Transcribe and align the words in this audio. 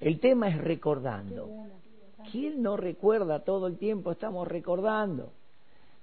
El 0.00 0.18
tema 0.18 0.48
es 0.48 0.58
recordando. 0.58 1.48
¿Quién 2.32 2.62
no 2.62 2.76
recuerda 2.76 3.44
todo 3.44 3.66
el 3.66 3.76
tiempo? 3.76 4.12
Estamos 4.12 4.48
recordando 4.48 5.32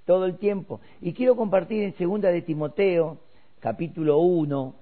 todo 0.05 0.25
el 0.25 0.37
tiempo. 0.37 0.79
Y 1.01 1.13
quiero 1.13 1.35
compartir 1.35 1.83
en 1.83 1.93
segunda 1.97 2.29
de 2.29 2.41
Timoteo, 2.41 3.17
capítulo 3.59 4.19
1, 4.19 4.75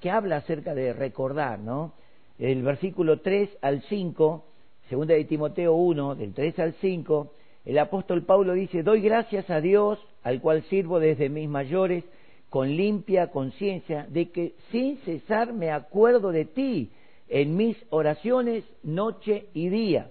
que 0.00 0.10
habla 0.10 0.36
acerca 0.36 0.74
de 0.74 0.92
recordar, 0.92 1.58
¿no? 1.58 1.92
El 2.38 2.62
versículo 2.62 3.20
3 3.20 3.58
al 3.62 3.82
5, 3.82 4.44
segunda 4.88 5.14
de 5.14 5.24
Timoteo 5.24 5.74
1, 5.74 6.14
del 6.14 6.34
3 6.34 6.58
al 6.60 6.74
5, 6.74 7.32
el 7.64 7.78
apóstol 7.78 8.22
Pablo 8.22 8.52
dice, 8.52 8.82
doy 8.82 9.00
gracias 9.00 9.50
a 9.50 9.60
Dios, 9.60 9.98
al 10.22 10.40
cual 10.40 10.62
sirvo 10.64 11.00
desde 11.00 11.28
mis 11.28 11.48
mayores, 11.48 12.04
con 12.48 12.68
limpia 12.76 13.30
conciencia, 13.30 14.06
de 14.08 14.30
que 14.30 14.54
sin 14.70 14.98
cesar 14.98 15.52
me 15.52 15.70
acuerdo 15.70 16.30
de 16.32 16.44
ti 16.44 16.90
en 17.28 17.56
mis 17.56 17.76
oraciones 17.90 18.64
noche 18.82 19.48
y 19.54 19.68
día, 19.68 20.10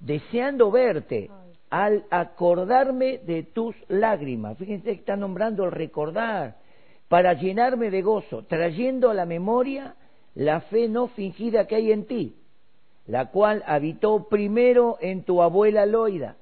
deseando 0.00 0.70
verte 0.70 1.30
al 1.70 2.04
acordarme 2.10 3.18
de 3.18 3.42
tus 3.42 3.74
lágrimas. 3.88 4.56
Fíjense 4.58 4.84
que 4.84 5.00
está 5.00 5.16
nombrando 5.16 5.64
el 5.64 5.72
recordar, 5.72 6.56
para 7.08 7.34
llenarme 7.34 7.90
de 7.90 8.02
gozo, 8.02 8.44
trayendo 8.44 9.10
a 9.10 9.14
la 9.14 9.26
memoria 9.26 9.94
la 10.34 10.60
fe 10.62 10.88
no 10.88 11.08
fingida 11.08 11.66
que 11.66 11.76
hay 11.76 11.92
en 11.92 12.06
ti, 12.06 12.36
la 13.06 13.30
cual 13.30 13.62
habitó 13.66 14.28
primero 14.28 14.98
en 15.00 15.22
tu 15.22 15.40
abuela 15.40 15.86
Loida 15.86 16.36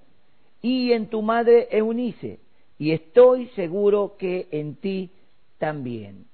y 0.62 0.92
en 0.92 1.08
tu 1.08 1.22
madre 1.22 1.68
Eunice, 1.70 2.40
y 2.78 2.92
estoy 2.92 3.48
seguro 3.48 4.16
que 4.18 4.48
en 4.50 4.76
ti 4.76 5.10
también. 5.58 6.26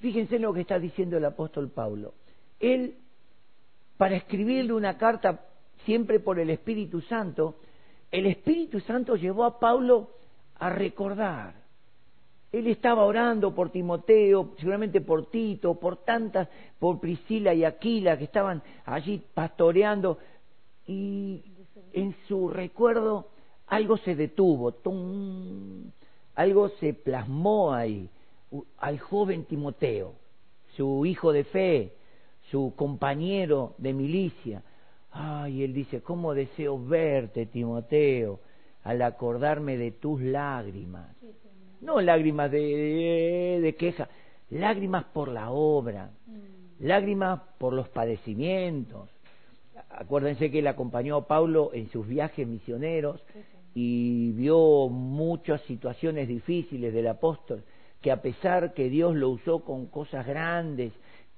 Fíjense 0.00 0.38
lo 0.38 0.52
que 0.52 0.60
está 0.60 0.78
diciendo 0.78 1.16
el 1.16 1.24
apóstol 1.24 1.70
Pablo. 1.70 2.12
Él, 2.60 2.96
para 3.96 4.16
escribirle 4.16 4.72
una 4.72 4.96
carta 4.98 5.46
siempre 5.84 6.20
por 6.20 6.38
el 6.38 6.50
Espíritu 6.50 7.00
Santo, 7.02 7.56
el 8.10 8.26
Espíritu 8.26 8.80
Santo 8.80 9.16
llevó 9.16 9.44
a 9.44 9.58
Pablo 9.58 10.10
a 10.58 10.70
recordar. 10.70 11.54
Él 12.52 12.68
estaba 12.68 13.04
orando 13.04 13.54
por 13.54 13.70
Timoteo, 13.70 14.54
seguramente 14.58 15.00
por 15.00 15.30
Tito, 15.30 15.74
por 15.74 15.98
tantas, 16.04 16.48
por 16.78 17.00
Priscila 17.00 17.52
y 17.52 17.64
Aquila 17.64 18.16
que 18.16 18.24
estaban 18.24 18.62
allí 18.84 19.22
pastoreando 19.34 20.18
y 20.86 21.42
en 21.92 22.14
su 22.28 22.48
recuerdo 22.48 23.28
algo 23.66 23.96
se 23.98 24.14
detuvo, 24.14 24.72
algo 26.34 26.68
se 26.80 26.94
plasmó 26.94 27.74
ahí, 27.74 28.08
al 28.78 29.00
joven 29.00 29.44
Timoteo, 29.44 30.14
su 30.76 31.04
hijo 31.04 31.32
de 31.32 31.44
fe, 31.44 31.95
su 32.50 32.74
compañero 32.76 33.74
de 33.78 33.92
milicia, 33.92 34.62
Ay, 35.18 35.62
él 35.62 35.72
dice, 35.72 36.02
¿cómo 36.02 36.34
deseo 36.34 36.78
verte, 36.78 37.46
Timoteo, 37.46 38.40
al 38.84 39.00
acordarme 39.00 39.78
de 39.78 39.90
tus 39.92 40.20
lágrimas? 40.20 41.08
No 41.80 42.02
lágrimas 42.02 42.50
de, 42.50 43.60
de, 43.62 43.74
queja, 43.76 44.10
lágrimas 44.50 45.04
por 45.04 45.28
la 45.28 45.50
obra, 45.50 46.10
mm. 46.26 46.84
lágrimas 46.86 47.40
por 47.56 47.72
los 47.72 47.88
padecimientos. 47.88 49.08
Acuérdense 49.88 50.50
que 50.50 50.58
él 50.58 50.66
acompañó 50.66 51.16
a 51.16 51.26
Pablo 51.26 51.70
en 51.72 51.88
sus 51.88 52.06
viajes 52.06 52.46
misioneros 52.46 53.24
y 53.74 54.32
vio 54.32 54.88
muchas 54.88 55.62
situaciones 55.62 56.28
difíciles 56.28 56.92
del 56.92 57.08
apóstol, 57.08 57.62
que 58.02 58.12
a 58.12 58.20
pesar 58.20 58.74
que 58.74 58.90
Dios 58.90 59.14
lo 59.14 59.30
usó 59.30 59.60
con 59.60 59.86
cosas 59.86 60.26
grandes, 60.26 60.92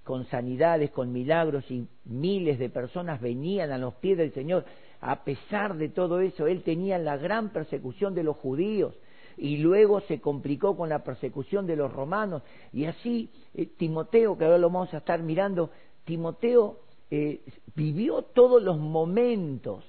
con 0.09 0.25
sanidades, 0.25 0.91
con 0.91 1.13
milagros 1.13 1.71
y 1.71 1.87
miles 2.07 2.59
de 2.59 2.71
personas 2.71 3.21
venían 3.21 3.73
a 3.73 3.77
los 3.77 3.93
pies 3.97 4.17
del 4.17 4.33
Señor. 4.33 4.65
A 5.03 5.23
pesar 5.23 5.77
de 5.77 5.91
todo 5.91 6.21
eso, 6.21 6.47
él 6.47 6.63
tenía 6.63 6.97
la 6.97 7.19
gran 7.19 7.51
persecución 7.51 8.15
de 8.15 8.23
los 8.23 8.39
judíos 8.39 8.95
y 9.37 9.59
luego 9.59 10.01
se 10.01 10.19
complicó 10.19 10.75
con 10.79 10.89
la 10.89 11.05
persecución 11.05 11.67
de 11.67 11.77
los 11.77 11.93
romanos. 11.93 12.43
Y 12.73 12.87
así 12.87 13.29
eh, 13.53 13.67
Timoteo, 13.77 14.39
que 14.39 14.47
ahora 14.47 14.57
lo 14.57 14.71
vamos 14.71 14.95
a 14.95 14.97
estar 14.97 15.23
mirando, 15.23 15.69
Timoteo 16.07 16.79
eh, 17.11 17.43
vivió 17.75 18.23
todos 18.23 18.63
los 18.63 18.79
momentos. 18.79 19.85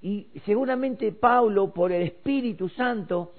Y 0.00 0.28
seguramente 0.46 1.12
Pablo, 1.12 1.70
por 1.74 1.92
el 1.92 2.00
Espíritu 2.00 2.70
Santo, 2.70 3.32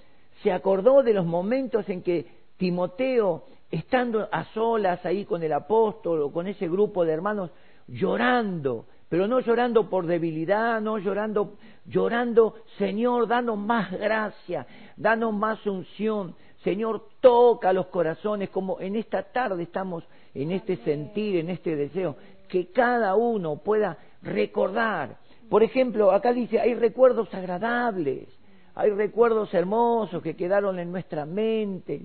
se 0.44 0.52
acordó 0.52 1.02
de 1.02 1.14
los 1.14 1.26
momentos 1.26 1.90
en 1.90 2.04
que 2.04 2.28
Timoteo 2.58 3.46
estando 3.72 4.28
a 4.32 4.46
solas 4.54 5.06
ahí 5.06 5.26
con 5.26 5.44
el 5.44 5.54
apóstol 5.54 6.22
o 6.22 6.32
con 6.32 6.48
ese 6.48 6.68
grupo 6.68 7.06
de 7.06 7.14
hermanos, 7.14 7.52
llorando, 7.88 8.86
pero 9.10 9.28
no 9.28 9.40
llorando 9.40 9.90
por 9.90 10.06
debilidad, 10.06 10.82
no 10.82 10.98
llorando, 10.98 11.56
llorando, 11.86 12.56
Señor, 12.78 13.28
danos 13.28 13.58
más 13.58 13.92
gracia, 13.92 14.66
danos 14.98 15.34
más 15.34 15.66
unción, 15.66 16.36
Señor, 16.64 17.10
toca 17.22 17.72
los 17.74 17.88
corazones, 17.88 18.50
como 18.50 18.80
en 18.82 18.96
esta 18.96 19.22
tarde 19.22 19.64
estamos 19.64 20.04
en 20.34 20.52
este 20.52 20.78
sentir, 20.78 21.36
en 21.36 21.50
este 21.50 21.76
deseo, 21.76 22.16
que 22.50 22.72
cada 22.72 23.16
uno 23.16 23.58
pueda 23.58 24.00
recordar. 24.24 25.18
Por 25.50 25.62
ejemplo, 25.62 26.12
acá 26.12 26.34
dice, 26.34 26.60
hay 26.60 26.74
recuerdos 26.74 27.32
agradables, 27.34 28.28
hay 28.74 28.90
recuerdos 28.90 29.54
hermosos 29.54 30.24
que 30.24 30.36
quedaron 30.36 30.80
en 30.80 30.92
nuestra 30.92 31.28
mente, 31.28 32.02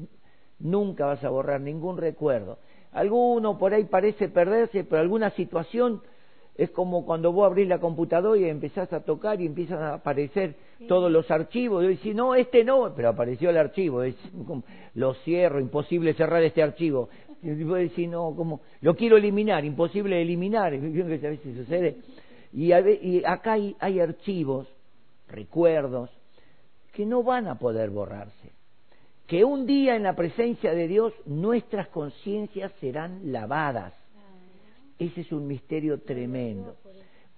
nunca 0.60 1.06
vas 1.06 1.25
a 1.25 1.31
borrar 1.31 1.60
ningún 1.60 1.97
recuerdo. 1.97 2.59
Alguno 2.93 3.59
por 3.59 3.72
ahí 3.72 3.84
parece 3.84 4.28
perderse, 4.28 4.84
pero 4.84 5.00
alguna 5.00 5.31
situación 5.31 6.03
es 6.56 6.71
como 6.71 7.06
cuando 7.06 7.32
vos 7.32 7.47
abrís 7.47 7.69
la 7.69 7.78
computadora 7.78 8.38
y 8.38 8.44
empezás 8.44 8.93
a 8.93 9.00
tocar 9.00 9.41
y 9.41 9.47
empiezan 9.47 9.82
a 9.82 9.94
aparecer 9.94 10.56
todos 10.88 11.10
los 11.10 11.31
archivos. 11.31 11.84
Y 11.84 11.88
decís, 11.88 12.15
no, 12.15 12.34
este 12.34 12.65
no, 12.65 12.93
pero 12.94 13.09
apareció 13.09 13.50
el 13.50 13.56
archivo. 13.56 14.03
Es, 14.03 14.16
lo 14.94 15.15
cierro, 15.15 15.60
imposible 15.60 16.12
cerrar 16.15 16.43
este 16.43 16.62
archivo. 16.62 17.09
Y 17.43 17.65
vos 17.65 17.78
decís, 17.78 18.09
no, 18.09 18.34
como, 18.37 18.60
lo 18.82 18.94
quiero 18.94 19.16
eliminar, 19.16 19.65
imposible 19.65 20.20
eliminar. 20.20 20.72
que 20.78 21.03
a 21.26 21.31
veces 21.31 21.56
sucede. 21.56 21.97
Y, 22.53 22.72
y 22.75 23.25
acá 23.25 23.53
hay, 23.53 23.76
hay 23.78 24.00
archivos, 24.00 24.66
recuerdos, 25.28 26.10
que 26.93 27.06
no 27.06 27.22
van 27.22 27.47
a 27.47 27.59
poder 27.59 27.91
borrarse 27.91 28.59
que 29.30 29.44
un 29.44 29.64
día 29.64 29.94
en 29.94 30.02
la 30.02 30.16
presencia 30.16 30.74
de 30.74 30.88
Dios 30.88 31.12
nuestras 31.24 31.86
conciencias 31.86 32.72
serán 32.80 33.30
lavadas. 33.30 33.94
Ese 34.98 35.20
es 35.20 35.30
un 35.30 35.46
misterio 35.46 36.00
tremendo. 36.00 36.74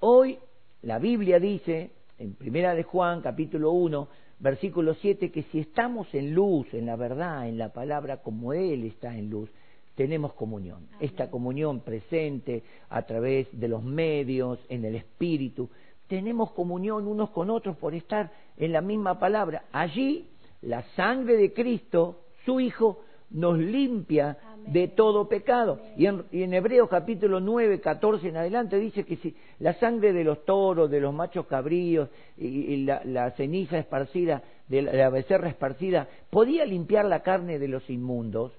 Hoy 0.00 0.38
la 0.81 0.98
Biblia 0.98 1.38
dice, 1.38 1.91
en 2.16 2.32
Primera 2.32 2.75
de 2.75 2.82
Juan, 2.82 3.20
capítulo 3.20 3.72
1, 3.72 4.08
versículo 4.38 4.94
7, 4.94 5.31
que 5.31 5.42
si 5.52 5.58
estamos 5.58 6.08
en 6.14 6.34
luz, 6.34 6.72
en 6.72 6.86
la 6.86 6.97
verdad, 6.97 7.47
en 7.47 7.58
la 7.58 7.75
palabra, 7.75 8.22
como 8.22 8.54
Él 8.54 8.84
está 8.84 9.14
en 9.14 9.28
luz, 9.28 9.50
tenemos 9.94 10.32
comunión. 10.32 10.88
Esta 10.98 11.31
comunión 11.31 11.81
presente 11.81 12.62
a 12.88 13.02
través 13.02 13.48
de 13.52 13.69
los 13.69 13.84
medios, 13.84 14.58
en 14.70 14.86
el 14.86 14.94
Espíritu, 14.94 15.69
tenemos 16.08 16.52
comunión 16.52 17.06
unos 17.06 17.28
con 17.28 17.50
otros 17.50 17.76
por 17.76 17.94
estar 17.94 18.32
en 18.56 18.72
la 18.72 18.81
misma 18.81 19.19
palabra. 19.19 19.64
Allí 19.72 20.31
la 20.62 20.83
sangre 20.95 21.37
de 21.37 21.53
Cristo, 21.53 22.21
su 22.45 22.61
Hijo, 22.61 23.00
nos 23.31 23.59
limpia 23.59 24.37
de 24.67 24.89
todo 24.89 25.28
pecado. 25.28 25.81
Y 25.97 26.06
en, 26.06 26.55
Hebreos 26.55 26.89
capítulo 26.89 27.41
9, 27.41 27.81
14 27.81 28.28
en 28.28 28.37
adelante 28.37 28.78
dice 28.78 29.05
que 29.05 29.17
si 29.17 29.34
la 29.59 29.75
sangre 29.75 30.12
de 30.12 30.25
los 30.25 30.45
toros, 30.45 30.91
de 30.91 31.00
los 31.00 31.15
machos 31.15 31.47
cabríos 31.47 32.09
y, 32.37 32.84
la, 32.84 33.31
ceniza 33.33 33.78
esparcida, 33.78 34.43
de 34.69 34.83
la, 34.83 35.11
becerra 35.11 35.49
esparcida, 35.49 36.09
podía 36.31 36.65
limpiar 36.65 37.06
la 37.06 37.23
carne 37.23 37.59
de 37.59 37.69
los 37.69 37.89
inmundos, 37.91 38.53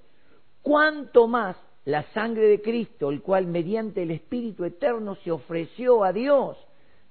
cuánto 0.61 1.27
más 1.27 1.55
la 1.85 2.03
sangre 2.13 2.47
de 2.47 2.61
Cristo, 2.61 3.09
el 3.09 3.21
cual 3.21 3.47
mediante 3.47 4.03
el 4.03 4.11
Espíritu 4.11 4.65
Eterno 4.65 5.15
se 5.15 5.31
ofreció 5.31 6.03
a 6.03 6.13
Dios, 6.13 6.57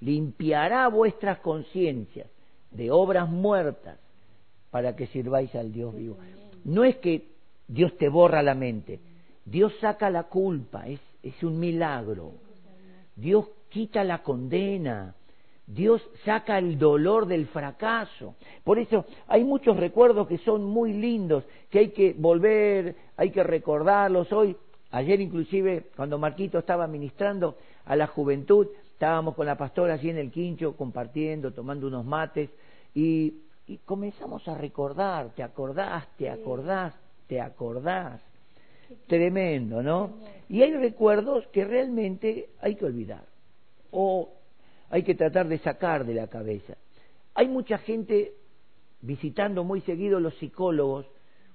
limpiará 0.01 0.89
vuestras 0.89 1.39
conciencias 1.39 2.29
de 2.71 2.91
obras 2.91 3.29
muertas 3.29 3.99
para 4.73 4.97
que 4.97 5.07
sirváis 5.09 5.55
al 5.55 5.71
Dios 5.71 5.95
vivo. 5.95 6.17
No 6.65 6.83
es 6.83 6.97
que 6.97 7.29
Dios 7.69 7.97
te 7.99 8.09
borra 8.09 8.43
la 8.43 8.55
mente, 8.55 8.99
Dios 9.45 9.73
saca 9.81 10.09
la 10.11 10.25
culpa, 10.25 10.87
es, 10.89 11.01
un 11.43 11.61
milagro. 11.61 12.33
Dios 13.15 13.47
quita 13.69 14.03
la 14.03 14.23
condena, 14.23 15.15
Dios 15.67 16.03
saca 16.25 16.59
el 16.59 16.79
dolor 16.79 17.27
del 17.27 17.47
fracaso. 17.49 18.35
Por 18.65 18.79
eso 18.79 19.05
hay 19.29 19.45
muchos 19.45 19.77
recuerdos 19.77 20.27
que 20.27 20.39
son 20.39 20.65
muy 20.65 20.95
lindos, 20.95 21.45
que 21.71 21.81
hay 21.81 21.89
que 21.91 22.15
volver, 22.17 22.97
hay 23.17 23.31
que 23.31 23.43
recordarlos. 23.43 24.33
Hoy, 24.33 24.57
ayer 24.91 25.21
inclusive, 25.21 25.89
cuando 25.95 26.19
Marquito 26.19 26.59
estaba 26.59 26.87
ministrando 26.87 27.57
a 27.85 27.95
la 27.95 28.07
juventud, 28.07 28.69
estábamos 28.95 29.35
con 29.35 29.45
la 29.45 29.59
pastora 29.59 29.95
allí 29.95 30.09
en 30.09 30.19
el 30.19 30.31
quincho 30.31 30.77
compartiendo, 30.77 31.53
tomando 31.53 31.87
unos 31.89 32.07
mates, 32.07 32.49
y 32.95 33.35
y 33.73 33.79
comenzamos 33.79 34.47
a 34.49 34.55
recordar, 34.55 35.31
te 35.35 35.43
acordás, 35.43 36.07
te 36.19 36.29
acordás, 36.29 36.95
te 37.27 37.41
acordás. 37.41 38.21
Tremendo, 39.07 39.83
¿no? 39.83 40.11
Y 40.51 40.61
hay 40.61 40.75
recuerdos 40.77 41.47
que 41.47 41.65
realmente 41.65 42.51
hay 42.61 42.75
que 42.75 42.85
olvidar. 42.85 43.25
o 43.91 44.31
hay 44.91 45.05
que 45.05 45.15
tratar 45.15 45.49
de 45.49 45.57
sacar 45.59 46.05
de 46.05 46.13
la 46.13 46.27
cabeza. 46.27 46.77
Hay 47.35 47.49
mucha 47.49 47.79
gente 47.79 48.35
visitando 49.01 49.65
muy 49.65 49.81
seguido 49.81 50.21
los 50.21 50.35
psicólogos 50.35 51.07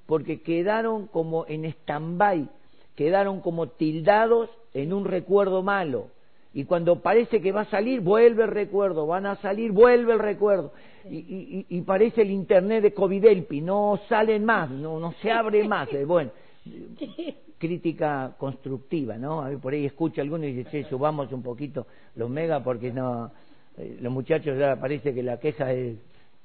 porque 0.08 0.42
quedaron 0.42 1.06
como 1.06 1.46
en 1.48 1.66
stand-by, 1.66 2.50
quedaron 2.96 3.42
como 3.42 3.70
tildados 3.70 4.50
en 4.74 4.92
un 4.92 5.06
recuerdo 5.06 5.62
malo. 5.62 6.10
Y 6.54 6.66
cuando 6.66 7.02
parece 7.02 7.42
que 7.42 7.52
va 7.52 7.62
a 7.62 7.66
salir, 7.66 8.02
vuelve 8.02 8.44
el 8.44 8.50
recuerdo, 8.50 9.06
van 9.06 9.26
a 9.26 9.36
salir, 9.38 9.72
vuelve 9.72 10.14
el 10.14 10.20
recuerdo. 10.20 10.74
Y, 11.10 11.82
parece 11.82 12.24
el 12.24 12.32
internet 12.32 12.84
de 12.84 12.94
Covidelpi, 12.94 13.62
no 13.62 14.00
salen 14.10 14.44
más, 14.44 14.70
no, 14.70 15.00
no 15.00 15.14
se 15.22 15.32
abre 15.32 15.66
más. 15.68 15.92
Eh, 15.94 16.04
bueno, 16.04 16.32
crítica 17.58 18.36
constructiva, 18.38 19.18
¿no? 19.18 19.42
A 19.42 19.50
ver, 19.50 19.60
por 19.60 19.74
ahí 19.74 19.86
escucha 19.86 20.22
alguno 20.22 20.46
y 20.46 20.54
dice, 20.54 20.70
che, 20.84 20.90
subamos 20.90 21.32
un 21.32 21.42
poquito 21.42 21.88
los 22.16 22.30
megas 22.30 22.62
porque 22.62 22.92
no, 22.92 23.32
eh, 23.78 23.98
los 24.02 24.12
muchachos 24.12 24.58
ya 24.58 24.76
parece 24.76 25.14
que 25.14 25.24
la 25.24 25.40
queja 25.40 25.72
es, 25.72 25.96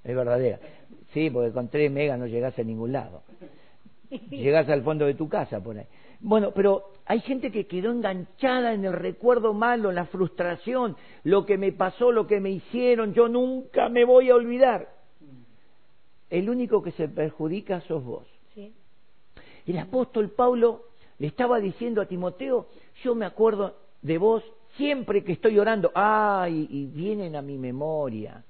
es 0.05 0.17
verdadera. 0.17 0.59
Sí, 1.13 1.31
porque 1.31 1.53
con 1.53 1.69
tres 1.69 1.91
megas 1.91 2.19
no 2.19 2.27
llegás 2.27 2.59
a 2.59 2.63
ningún 2.63 2.93
lado. 2.93 3.23
Llegás 4.31 4.69
al 4.69 4.83
fondo 4.83 5.07
de 5.07 5.15
tu 5.15 5.29
casa 5.29 5.61
por 5.61 5.79
ahí. 5.79 5.87
Bueno, 6.21 6.53
pero 6.55 6.93
hay 7.13 7.21
gente 7.21 7.53
que 7.53 7.67
quedó 7.67 7.91
enganchada 7.91 8.73
en 8.73 8.87
el 8.87 8.95
recuerdo 8.95 9.53
malo, 9.53 9.91
en 9.91 9.97
la 9.97 10.07
frustración, 10.07 10.97
lo 11.25 11.45
que 11.45 11.59
me 11.59 11.71
pasó, 11.71 12.11
lo 12.11 12.27
que 12.27 12.41
me 12.41 12.49
hicieron, 12.49 13.13
yo 13.13 13.29
nunca 13.29 13.91
me 13.91 14.07
voy 14.07 14.31
a 14.31 14.35
olvidar. 14.35 14.89
El 16.31 16.49
único 16.49 16.83
que 16.83 16.93
se 16.93 17.09
perjudica 17.09 17.83
sos 17.83 18.03
vos. 18.03 18.27
El 19.67 19.79
apóstol 19.79 20.31
Pablo 20.31 20.85
le 21.19 21.27
estaba 21.27 21.61
diciendo 21.61 22.01
a 22.01 22.07
Timoteo, 22.07 22.69
yo 23.05 23.15
me 23.15 23.27
acuerdo 23.27 23.77
de 24.01 24.17
vos 24.17 24.43
siempre 24.79 25.23
que 25.23 25.33
estoy 25.33 25.59
orando, 25.59 25.93
ay, 25.95 26.67
y 26.71 26.87
vienen 26.87 27.37
a 27.37 27.43
mi 27.43 27.59
memoria 27.59 28.43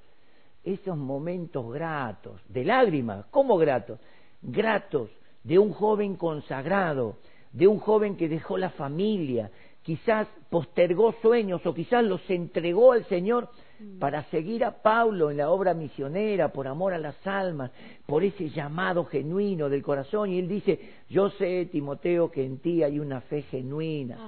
esos 0.62 0.96
momentos 0.96 1.68
gratos, 1.72 2.40
de 2.48 2.64
lágrimas, 2.64 3.26
¿cómo 3.32 3.58
gratos? 3.58 3.98
Gratos 4.40 5.10
de 5.42 5.58
un 5.58 5.72
joven 5.72 6.14
consagrado, 6.14 7.16
de 7.52 7.66
un 7.66 7.78
joven 7.78 8.16
que 8.16 8.28
dejó 8.28 8.56
la 8.58 8.70
familia, 8.70 9.50
quizás 9.82 10.28
postergó 10.48 11.14
sueños 11.20 11.64
o 11.66 11.74
quizás 11.74 12.04
los 12.04 12.20
entregó 12.30 12.92
al 12.92 13.04
Señor 13.06 13.48
mm. 13.78 13.98
para 13.98 14.24
seguir 14.24 14.64
a 14.64 14.82
Pablo 14.82 15.30
en 15.30 15.38
la 15.38 15.50
obra 15.50 15.74
misionera, 15.74 16.52
por 16.52 16.68
amor 16.68 16.94
a 16.94 16.98
las 16.98 17.26
almas, 17.26 17.70
por 18.06 18.22
ese 18.22 18.48
llamado 18.50 19.04
genuino 19.04 19.68
del 19.68 19.82
corazón. 19.82 20.30
Y 20.30 20.38
él 20.38 20.48
dice, 20.48 20.78
yo 21.08 21.30
sé, 21.30 21.66
Timoteo, 21.66 22.30
que 22.30 22.44
en 22.44 22.58
ti 22.58 22.82
hay 22.82 22.98
una 22.98 23.20
fe 23.22 23.42
genuina. 23.42 24.18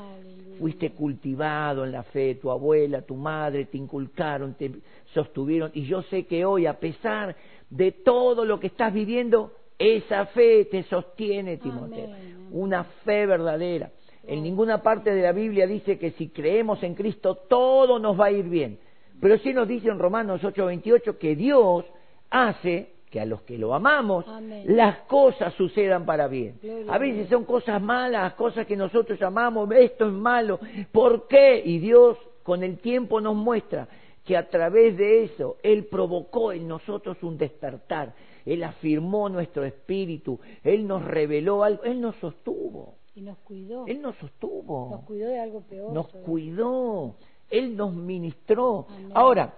Fuiste 0.59 0.91
cultivado 0.91 1.85
en 1.85 1.93
la 1.93 2.03
fe, 2.05 2.37
tu 2.37 2.51
abuela, 2.51 3.03
tu 3.03 3.17
madre 3.17 3.67
te 3.67 3.77
inculcaron, 3.77 4.55
te 4.55 4.71
sostuvieron. 5.13 5.71
Y 5.75 5.83
yo 5.85 6.03
sé 6.03 6.27
que 6.27 6.45
hoy, 6.45 6.67
a 6.67 6.79
pesar 6.79 7.37
de 7.71 7.93
todo 7.93 8.45
lo 8.45 8.61
que 8.61 8.69
estás 8.69 8.93
viviendo, 8.93 9.53
esa 9.79 10.27
fe 10.27 10.67
te 10.67 10.85
sostiene, 10.85 11.57
Timoteo. 11.57 12.11
Una 12.55 12.85
fe 12.85 13.27
verdadera. 13.27 13.91
En 14.27 14.43
ninguna 14.43 14.81
parte 14.81 15.13
de 15.13 15.23
la 15.23 15.33
Biblia 15.33 15.67
dice 15.67 15.99
que 15.99 16.13
si 16.13 16.29
creemos 16.29 16.83
en 16.85 16.95
Cristo 16.95 17.35
todo 17.35 17.99
nos 17.99 18.19
va 18.19 18.27
a 18.27 18.31
ir 18.31 18.45
bien. 18.45 18.79
Pero 19.21 19.39
sí 19.39 19.53
nos 19.53 19.67
dice 19.67 19.89
en 19.89 19.99
Romanos 19.99 20.41
8:28 20.43 21.19
que 21.19 21.35
Dios 21.35 21.85
hace 22.31 22.93
que 23.11 23.21
a 23.21 23.27
los 23.27 23.43
que 23.43 23.59
lo 23.59 23.75
amamos 23.75 24.25
las 24.67 24.99
cosas 25.01 25.53
sucedan 25.55 26.07
para 26.07 26.29
bien. 26.29 26.59
a 26.89 26.97
veces 26.99 27.29
son 27.29 27.45
cosas 27.45 27.83
malas, 27.83 28.35
cosas 28.35 28.67
que 28.67 28.77
nosotros 28.77 29.19
llamamos, 29.19 29.69
esto 29.73 30.07
es 30.07 30.13
malo. 30.13 30.61
¿Por 30.93 31.27
qué? 31.27 31.61
Y 31.65 31.79
Dios 31.79 32.17
con 32.45 32.63
el 32.63 32.79
tiempo 32.79 33.21
nos 33.21 33.35
muestra 33.35 33.89
que 34.25 34.37
a 34.37 34.49
través 34.49 34.97
de 34.97 35.25
eso 35.25 35.57
Él 35.63 35.87
provocó 35.87 36.53
en 36.53 36.69
nosotros 36.69 37.17
un 37.23 37.37
despertar 37.37 38.15
él 38.45 38.63
afirmó 38.63 39.29
nuestro 39.29 39.65
espíritu, 39.65 40.39
Él 40.63 40.87
nos 40.87 41.03
reveló 41.05 41.65
algo, 41.65 41.83
Él 41.85 42.01
nos 42.01 42.17
sostuvo. 42.17 42.97
Y 43.15 43.23
nos 43.23 43.39
cuidó. 43.39 43.87
Él 43.87 44.03
nos 44.03 44.17
sostuvo. 44.17 44.91
Nos 44.91 45.05
cuidó 45.05 45.29
de 45.29 45.41
algo 45.41 45.61
peor. 45.63 45.93
Nos 45.93 46.09
cuidó. 46.09 47.17
Él 47.49 47.77
nos 47.77 47.95
ministró. 47.95 48.87
Ahora, 49.15 49.55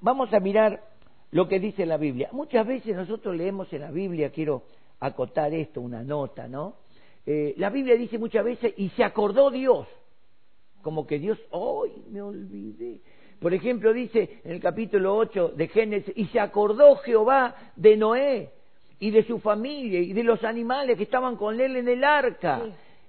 vamos 0.00 0.32
a 0.32 0.40
mirar 0.40 0.82
lo 1.30 1.46
que 1.46 1.60
dice 1.60 1.86
la 1.86 1.98
Biblia. 1.98 2.30
Muchas 2.32 2.66
veces 2.66 2.96
nosotros 2.96 3.36
leemos 3.36 3.72
en 3.72 3.82
la 3.82 3.90
Biblia, 3.90 4.30
quiero 4.30 4.62
acotar 4.98 5.52
esto, 5.54 5.80
una 5.80 6.02
nota, 6.02 6.48
¿no? 6.48 6.74
Eh, 7.26 7.54
la 7.58 7.70
Biblia 7.70 7.96
dice 7.96 8.18
muchas 8.18 8.44
veces, 8.44 8.74
y 8.76 8.88
se 8.90 9.04
acordó 9.04 9.50
Dios. 9.50 9.86
Como 10.82 11.06
que 11.06 11.18
Dios, 11.18 11.38
¡ay, 11.52 12.02
me 12.10 12.22
olvidé! 12.22 13.02
Por 13.40 13.54
ejemplo, 13.54 13.92
dice 13.92 14.40
en 14.44 14.52
el 14.52 14.60
capítulo 14.60 15.16
8 15.16 15.52
de 15.56 15.68
Génesis, 15.68 16.12
y 16.14 16.26
se 16.26 16.38
acordó 16.38 16.96
Jehová 16.96 17.54
de 17.74 17.96
Noé 17.96 18.50
y 18.98 19.10
de 19.10 19.24
su 19.24 19.40
familia 19.40 19.98
y 20.00 20.12
de 20.12 20.22
los 20.22 20.44
animales 20.44 20.98
que 20.98 21.04
estaban 21.04 21.36
con 21.36 21.58
él 21.58 21.76
en 21.76 21.88
el 21.88 22.04
arca. 22.04 22.60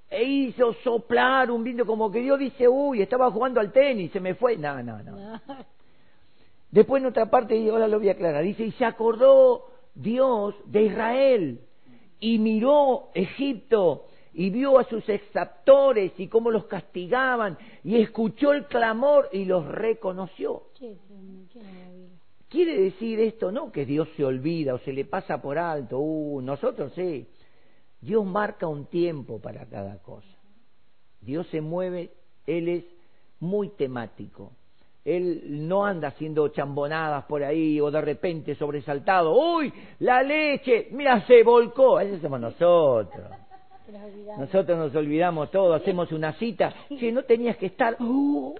E 0.10 0.24
hizo 0.24 0.74
soplar 0.84 1.52
un 1.52 1.64
viento 1.64 1.86
como 1.86 2.10
que 2.12 2.20
Dios 2.20 2.40
dice, 2.40 2.68
uy, 2.68 3.02
estaba 3.02 3.30
jugando 3.30 3.60
al 3.60 3.72
tenis, 3.72 4.12
se 4.12 4.20
me 4.22 4.36
fue. 4.36 4.58
No, 4.58 4.82
no, 4.82 5.04
no. 5.04 5.42
Después 6.72 7.02
en 7.02 7.10
otra 7.10 7.30
parte, 7.30 7.70
ahora 7.70 7.90
lo 7.90 8.00
voy 8.00 8.10
a 8.10 8.14
aclarar, 8.14 8.44
dice, 8.44 8.64
y 8.64 8.72
se 8.72 8.86
acordó 8.86 9.68
Dios 9.94 10.56
de 10.66 10.84
Israel 10.84 11.60
y 12.22 12.40
miró 12.40 13.10
Egipto 13.14 14.06
y 14.34 14.50
vio 14.50 14.80
a 14.80 14.86
sus 14.86 15.08
exactores 15.10 16.14
y 16.18 16.28
cómo 16.28 16.52
los 16.52 16.66
castigaban 16.66 17.58
y 17.84 18.02
escuchó 18.02 18.54
el 18.54 18.66
clamor 18.66 19.30
y 19.32 19.46
los 19.46 19.66
reconoció. 19.66 20.64
Quiere 22.50 22.82
decir 22.82 23.20
esto 23.20 23.52
no 23.52 23.72
que 23.72 23.86
Dios 23.86 24.10
se 24.16 24.26
olvida 24.26 24.74
o 24.74 24.80
se 24.80 24.94
le 24.94 25.06
pasa 25.06 25.42
por 25.42 25.58
alto, 25.58 26.00
uh, 26.00 26.42
nosotros 26.42 26.92
sí. 26.96 27.28
Dios 28.02 28.26
marca 28.26 28.68
un 28.68 28.88
tiempo 28.88 29.40
para 29.40 29.66
cada 29.68 30.02
cosa. 30.02 30.28
Dios 31.22 31.48
se 31.48 31.62
mueve, 31.62 32.12
Él 32.48 32.68
es 32.68 32.84
muy 33.40 33.70
temático. 33.70 34.52
Él 35.04 35.68
no 35.68 35.86
anda 35.86 36.10
haciendo 36.10 36.48
chambonadas 36.50 37.26
por 37.26 37.44
ahí 37.44 37.80
o 37.80 37.90
de 37.90 38.02
repente 38.02 38.56
sobresaltado. 38.56 39.34
¡Uy! 39.34 39.72
La 40.00 40.22
leche, 40.22 40.90
mira, 40.92 41.26
se 41.26 41.44
volcó. 41.44 42.00
Eso 42.00 42.22
somos 42.22 42.40
nosotros. 42.40 43.26
Nosotros 44.38 44.78
nos 44.78 44.96
olvidamos 44.96 45.52
todo, 45.52 45.74
hacemos 45.74 46.12
una 46.12 46.34
cita. 46.34 46.74
Si 46.90 47.12
no 47.12 47.24
tenías 47.24 47.58
que 47.58 47.68
estar. 47.68 47.98
Uh, 48.00 48.56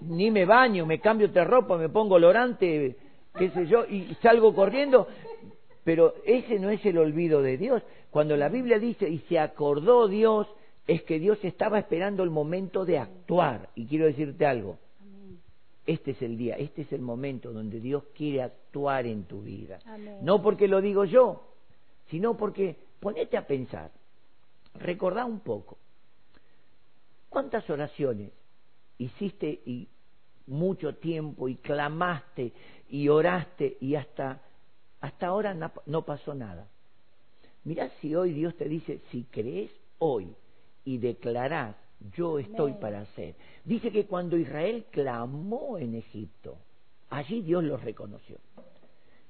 ni 0.00 0.30
me 0.30 0.44
baño, 0.44 0.86
me 0.86 1.00
cambio 1.00 1.28
otra 1.28 1.44
ropa, 1.44 1.76
me 1.76 1.88
pongo 1.88 2.16
olorante, 2.16 2.96
qué 3.38 3.50
sé 3.50 3.66
yo, 3.66 3.84
y 3.84 4.14
salgo 4.22 4.54
corriendo. 4.54 5.06
Pero 5.84 6.14
ese 6.24 6.58
no 6.58 6.70
es 6.70 6.84
el 6.86 6.98
olvido 6.98 7.42
de 7.42 7.56
Dios. 7.56 7.82
Cuando 8.10 8.36
la 8.36 8.48
Biblia 8.48 8.78
dice, 8.78 9.08
y 9.08 9.18
se 9.28 9.38
acordó 9.38 10.08
Dios, 10.08 10.46
es 10.86 11.02
que 11.02 11.18
Dios 11.18 11.38
estaba 11.42 11.78
esperando 11.78 12.22
el 12.22 12.30
momento 12.30 12.84
de 12.84 12.98
actuar. 12.98 13.68
Y 13.74 13.86
quiero 13.86 14.06
decirte 14.06 14.46
algo. 14.46 14.78
Este 15.84 16.12
es 16.12 16.22
el 16.22 16.36
día, 16.36 16.56
este 16.56 16.82
es 16.82 16.92
el 16.92 17.00
momento 17.00 17.52
donde 17.52 17.80
Dios 17.80 18.04
quiere 18.16 18.42
actuar 18.42 19.04
en 19.06 19.24
tu 19.24 19.42
vida. 19.42 19.80
No 20.20 20.40
porque 20.40 20.68
lo 20.68 20.80
digo 20.80 21.04
yo, 21.04 21.42
sino 22.08 22.36
porque 22.36 22.76
ponete 23.02 23.36
a 23.36 23.44
pensar, 23.44 23.90
recordá 24.74 25.24
un 25.24 25.40
poco, 25.40 25.76
¿cuántas 27.28 27.68
oraciones 27.68 28.30
hiciste 28.96 29.60
y 29.66 29.88
mucho 30.46 30.94
tiempo 30.94 31.48
y 31.48 31.56
clamaste 31.56 32.52
y 32.88 33.08
oraste 33.08 33.76
y 33.80 33.96
hasta, 33.96 34.40
hasta 35.00 35.26
ahora 35.26 35.52
no, 35.84 36.02
pasó 36.02 36.32
nada? 36.32 36.68
Mirá 37.64 37.90
si 38.00 38.14
hoy 38.14 38.34
Dios 38.34 38.56
te 38.56 38.68
dice, 38.68 39.00
si 39.10 39.24
crees 39.24 39.72
hoy 39.98 40.32
y 40.84 40.98
declarás, 40.98 41.74
yo 42.16 42.38
estoy 42.38 42.74
para 42.74 43.00
hacer. 43.00 43.34
Dice 43.64 43.90
que 43.90 44.06
cuando 44.06 44.36
Israel 44.36 44.86
clamó 44.92 45.76
en 45.76 45.96
Egipto, 45.96 46.56
allí 47.10 47.42
Dios 47.42 47.64
los 47.64 47.82
reconoció. 47.82 48.38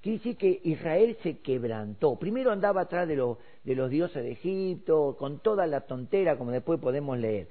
Quiere 0.02 0.18
decir 0.18 0.36
que 0.36 0.60
Israel 0.64 1.16
se 1.22 1.38
quebrantó. 1.38 2.16
Primero 2.16 2.50
andaba 2.50 2.82
atrás 2.82 3.06
de, 3.06 3.14
de 3.14 3.74
los 3.76 3.88
dioses 3.88 4.24
de 4.24 4.32
Egipto, 4.32 5.16
con 5.16 5.38
toda 5.38 5.64
la 5.68 5.82
tontera, 5.82 6.36
como 6.36 6.50
después 6.50 6.80
podemos 6.80 7.16
leer. 7.18 7.48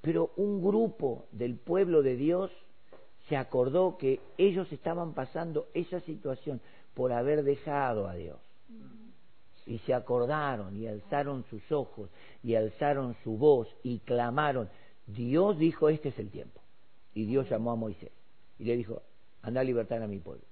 Pero 0.00 0.30
un 0.36 0.62
grupo 0.62 1.26
del 1.32 1.56
pueblo 1.56 2.02
de 2.02 2.14
Dios 2.14 2.52
se 3.28 3.36
acordó 3.36 3.98
que 3.98 4.20
ellos 4.38 4.70
estaban 4.72 5.12
pasando 5.12 5.66
esa 5.74 5.98
situación 6.00 6.60
por 6.94 7.12
haber 7.12 7.42
dejado 7.42 8.06
a 8.06 8.14
Dios. 8.14 8.38
Y 9.66 9.78
se 9.78 9.92
acordaron 9.92 10.76
y 10.76 10.86
alzaron 10.86 11.44
sus 11.50 11.70
ojos 11.72 12.10
y 12.44 12.54
alzaron 12.54 13.16
su 13.24 13.36
voz 13.36 13.68
y 13.82 13.98
clamaron. 13.98 14.68
Dios 15.06 15.58
dijo, 15.58 15.88
este 15.88 16.10
es 16.10 16.18
el 16.20 16.30
tiempo. 16.30 16.60
Y 17.12 17.26
Dios 17.26 17.50
llamó 17.50 17.72
a 17.72 17.76
Moisés 17.76 18.12
y 18.56 18.64
le 18.64 18.76
dijo, 18.76 19.02
anda 19.42 19.62
a 19.62 19.64
libertar 19.64 20.00
a 20.00 20.06
mi 20.06 20.20
pueblo. 20.20 20.47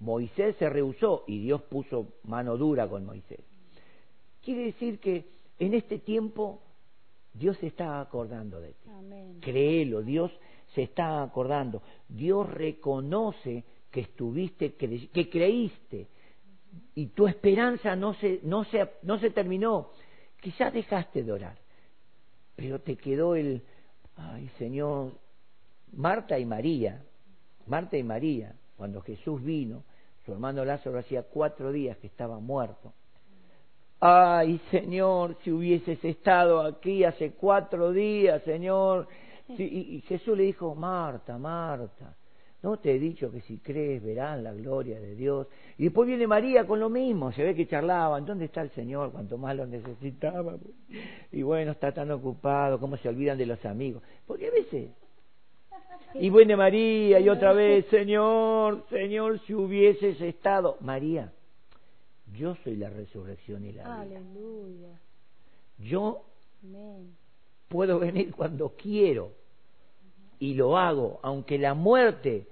Moisés 0.00 0.56
se 0.56 0.68
rehusó 0.68 1.24
y 1.26 1.40
Dios 1.40 1.62
puso 1.62 2.14
mano 2.24 2.56
dura 2.56 2.88
con 2.88 3.04
Moisés. 3.04 3.40
Quiere 4.42 4.64
decir 4.64 4.98
que 4.98 5.26
en 5.58 5.74
este 5.74 5.98
tiempo 5.98 6.62
Dios 7.34 7.56
se 7.58 7.68
está 7.68 8.00
acordando 8.00 8.60
de 8.60 8.72
ti. 8.72 8.90
Créelo, 9.40 10.02
Dios 10.02 10.32
se 10.74 10.82
está 10.82 11.22
acordando. 11.22 11.82
Dios 12.08 12.48
reconoce 12.48 13.64
que 13.90 14.00
estuviste, 14.00 14.74
que 14.74 15.30
creíste 15.30 16.08
y 16.94 17.06
tu 17.08 17.26
esperanza 17.26 17.96
no 17.96 18.14
se, 18.14 18.40
no 18.42 18.64
se, 18.64 18.88
no 19.02 19.18
se 19.18 19.30
terminó. 19.30 19.90
Quizás 20.40 20.72
dejaste 20.72 21.22
de 21.22 21.32
orar, 21.32 21.58
pero 22.56 22.80
te 22.80 22.96
quedó 22.96 23.34
el, 23.34 23.62
ay 24.16 24.48
Señor, 24.58 25.12
Marta 25.92 26.38
y 26.38 26.46
María, 26.46 27.04
Marta 27.66 27.96
y 27.96 28.02
María, 28.02 28.54
cuando 28.76 29.02
Jesús 29.02 29.42
vino, 29.42 29.84
su 30.24 30.32
hermano 30.32 30.64
Lázaro 30.64 30.98
hacía 30.98 31.22
cuatro 31.22 31.72
días 31.72 31.96
que 31.98 32.06
estaba 32.06 32.38
muerto. 32.38 32.92
Ay, 34.00 34.60
Señor, 34.70 35.36
si 35.42 35.52
hubieses 35.52 36.02
estado 36.04 36.60
aquí 36.62 37.04
hace 37.04 37.32
cuatro 37.32 37.92
días, 37.92 38.42
Señor. 38.42 39.08
y 39.48 40.02
Jesús 40.06 40.36
le 40.36 40.44
dijo, 40.44 40.74
Marta, 40.74 41.36
Marta, 41.36 42.14
no 42.62 42.76
te 42.78 42.94
he 42.94 42.98
dicho 42.98 43.30
que 43.30 43.40
si 43.40 43.58
crees 43.58 44.02
verás 44.02 44.40
la 44.40 44.52
gloria 44.52 45.00
de 45.00 45.14
Dios. 45.14 45.46
Y 45.78 45.84
después 45.84 46.06
viene 46.06 46.26
María 46.26 46.66
con 46.66 46.78
lo 46.78 46.90
mismo, 46.90 47.32
se 47.32 47.42
ve 47.42 47.54
que 47.54 47.66
charlaban, 47.66 48.26
¿dónde 48.26 48.46
está 48.46 48.60
el 48.60 48.70
Señor? 48.70 49.12
Cuanto 49.12 49.38
más 49.38 49.56
lo 49.56 49.66
necesitaba. 49.66 50.56
Y 51.32 51.42
bueno, 51.42 51.72
está 51.72 51.92
tan 51.92 52.10
ocupado, 52.10 52.78
cómo 52.78 52.98
se 52.98 53.08
olvidan 53.08 53.38
de 53.38 53.46
los 53.46 53.64
amigos. 53.64 54.02
Porque 54.26 54.48
a 54.48 54.50
veces... 54.50 54.90
Y 56.14 56.30
viene 56.30 56.56
María 56.56 57.20
y 57.20 57.28
otra 57.28 57.52
vez, 57.52 57.86
Señor, 57.86 58.84
Señor, 58.90 59.40
si 59.46 59.54
hubieses 59.54 60.20
estado. 60.20 60.76
María, 60.80 61.32
yo 62.36 62.56
soy 62.64 62.76
la 62.76 62.90
resurrección 62.90 63.64
y 63.64 63.72
la 63.72 63.84
vida. 63.84 64.00
Aleluya. 64.00 65.00
Yo 65.78 66.22
puedo 67.68 67.98
venir 67.98 68.34
cuando 68.34 68.70
quiero 68.70 69.32
y 70.38 70.54
lo 70.54 70.76
hago, 70.76 71.20
aunque 71.22 71.58
la 71.58 71.74
muerte 71.74 72.46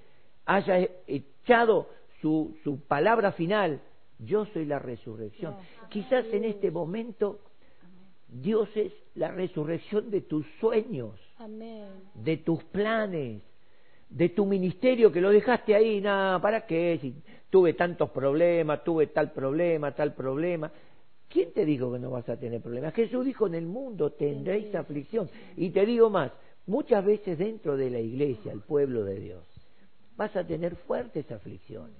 haya 0.45 0.87
echado 1.07 1.89
su, 2.21 2.55
su 2.63 2.79
palabra 2.81 3.31
final, 3.33 3.81
yo 4.19 4.45
soy 4.47 4.65
la 4.65 4.79
resurrección. 4.79 5.55
Quizás 5.89 6.25
en 6.31 6.45
este 6.45 6.71
momento 6.71 7.39
Dios 8.27 8.69
es 8.75 8.93
la 9.15 9.31
resurrección 9.31 10.09
de 10.11 10.21
tus 10.21 10.45
sueños, 10.59 11.19
de 12.15 12.37
tus 12.37 12.63
planes, 12.65 13.41
de 14.09 14.29
tu 14.29 14.45
ministerio 14.45 15.11
que 15.11 15.21
lo 15.21 15.29
dejaste 15.29 15.75
ahí, 15.75 16.01
nada, 16.01 16.41
¿para 16.41 16.65
qué? 16.65 16.97
Si 17.01 17.15
tuve 17.49 17.73
tantos 17.73 18.09
problemas, 18.09 18.83
tuve 18.83 19.07
tal 19.07 19.31
problema, 19.31 19.93
tal 19.93 20.13
problema. 20.13 20.71
¿Quién 21.27 21.53
te 21.53 21.63
dijo 21.63 21.91
que 21.93 21.99
no 21.99 22.09
vas 22.09 22.27
a 22.27 22.37
tener 22.37 22.61
problemas? 22.61 22.93
Jesús 22.93 23.23
dijo, 23.23 23.45
en 23.47 23.55
el 23.55 23.65
mundo 23.65 24.11
tendréis 24.11 24.73
aflicción. 24.73 25.29
Y 25.55 25.69
te 25.69 25.85
digo 25.85 26.09
más, 26.09 26.31
Muchas 26.69 27.03
veces 27.03 27.39
dentro 27.39 27.77
de 27.77 27.89
la 27.89 27.99
iglesia, 27.99 28.51
el 28.51 28.61
pueblo 28.61 29.03
de 29.03 29.19
Dios, 29.19 29.43
vas 30.15 30.35
a 30.35 30.45
tener 30.45 30.75
fuertes 30.75 31.31
aflicciones 31.31 31.97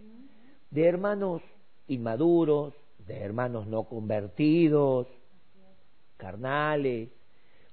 de 0.70 0.86
hermanos 0.86 1.42
inmaduros, 1.88 2.76
de 3.08 3.18
hermanos 3.18 3.66
no 3.66 3.86
convertidos, 3.86 5.08
carnales, 6.18 7.10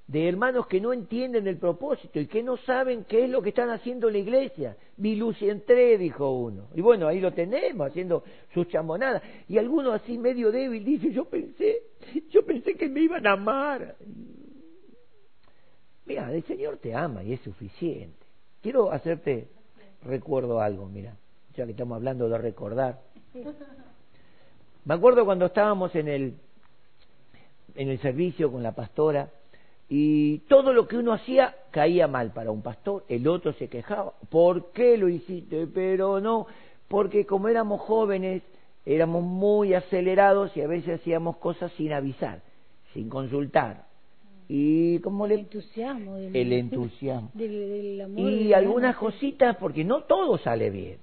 de 0.07 0.29
hermanos 0.29 0.69
que 0.69 0.81
no 0.81 0.93
entienden 0.93 1.49
el 1.49 1.57
propósito 1.57 2.21
y 2.21 2.27
que 2.27 2.43
no 2.43 2.57
saben 2.59 3.05
qué 3.05 3.25
es 3.25 3.31
lo 3.31 3.43
que 3.43 3.49
están 3.49 3.71
haciendo 3.71 4.07
en 4.07 4.13
la 4.13 4.19
iglesia. 4.21 4.77
Mi 4.99 5.17
luz 5.17 5.41
entré, 5.43 5.99
dijo 5.99 6.31
uno. 6.31 6.69
Y 6.75 6.81
bueno, 6.81 7.09
ahí 7.09 7.21
lo 7.21 7.33
tenemos, 7.33 7.89
haciendo 7.89 8.23
sus 8.55 8.69
chamonadas. 8.69 9.23
Y 9.49 9.59
alguno 9.59 9.93
así 9.93 10.17
medio 10.17 10.53
débil 10.53 10.85
dice, 10.85 11.11
yo 11.13 11.25
pensé, 11.25 11.83
yo 12.31 12.47
pensé 12.47 12.75
que 12.75 12.89
me 12.89 13.01
iban 13.01 13.27
a 13.27 13.33
amar. 13.33 13.97
Mira, 16.05 16.33
el 16.33 16.45
Señor 16.45 16.77
te 16.77 16.95
ama 16.95 17.25
y 17.25 17.33
es 17.33 17.41
suficiente. 17.41 18.25
Quiero 18.63 18.93
hacerte 18.93 19.49
recuerdo 20.05 20.61
algo, 20.61 20.87
mira, 20.87 21.17
ya 21.57 21.65
que 21.65 21.73
estamos 21.73 21.97
hablando 21.97 22.29
de 22.29 22.39
recordar. 22.39 23.01
Me 24.85 24.95
acuerdo 24.95 25.25
cuando 25.25 25.47
estábamos 25.47 25.97
en 25.97 26.07
el, 26.07 26.35
en 27.75 27.89
el 27.89 27.99
servicio 27.99 28.53
con 28.53 28.63
la 28.63 28.71
pastora 28.71 29.31
y 29.89 30.39
todo 30.49 30.73
lo 30.73 30.89
que 30.89 30.97
uno 30.97 31.13
hacía 31.13 31.55
caía 31.71 32.09
mal 32.09 32.33
para 32.33 32.51
un 32.51 32.63
pastor, 32.63 33.05
el 33.09 33.29
otro 33.29 33.53
se 33.53 33.69
quejaba, 33.69 34.15
¿por 34.31 34.73
qué 34.73 34.97
lo 34.97 35.09
hiciste? 35.09 35.67
Pero 35.69 36.21
no, 36.21 36.47
porque 36.89 37.25
como 37.25 37.49
éramos 37.49 37.81
jóvenes, 37.83 38.43
éramos 38.85 39.23
muy 39.23 39.75
acelerados 39.75 40.57
y 40.57 40.63
a 40.63 40.67
veces 40.67 41.01
hacíamos 41.01 41.37
cosas 41.37 41.71
sin 41.73 41.93
avisar, 41.93 42.43
sin 42.95 43.09
consultar, 43.09 43.87
y 44.49 44.99
como 45.01 45.27
el 45.27 45.33
entusiasmo 45.33 46.17
el 46.17 46.53
entusiasmo. 46.53 47.31
y 47.37 48.53
algunas 48.53 48.97
cositas 48.97 49.57
porque 49.57 49.85
no 49.85 50.03
todo 50.03 50.39
sale 50.39 50.71
bien 50.71 50.99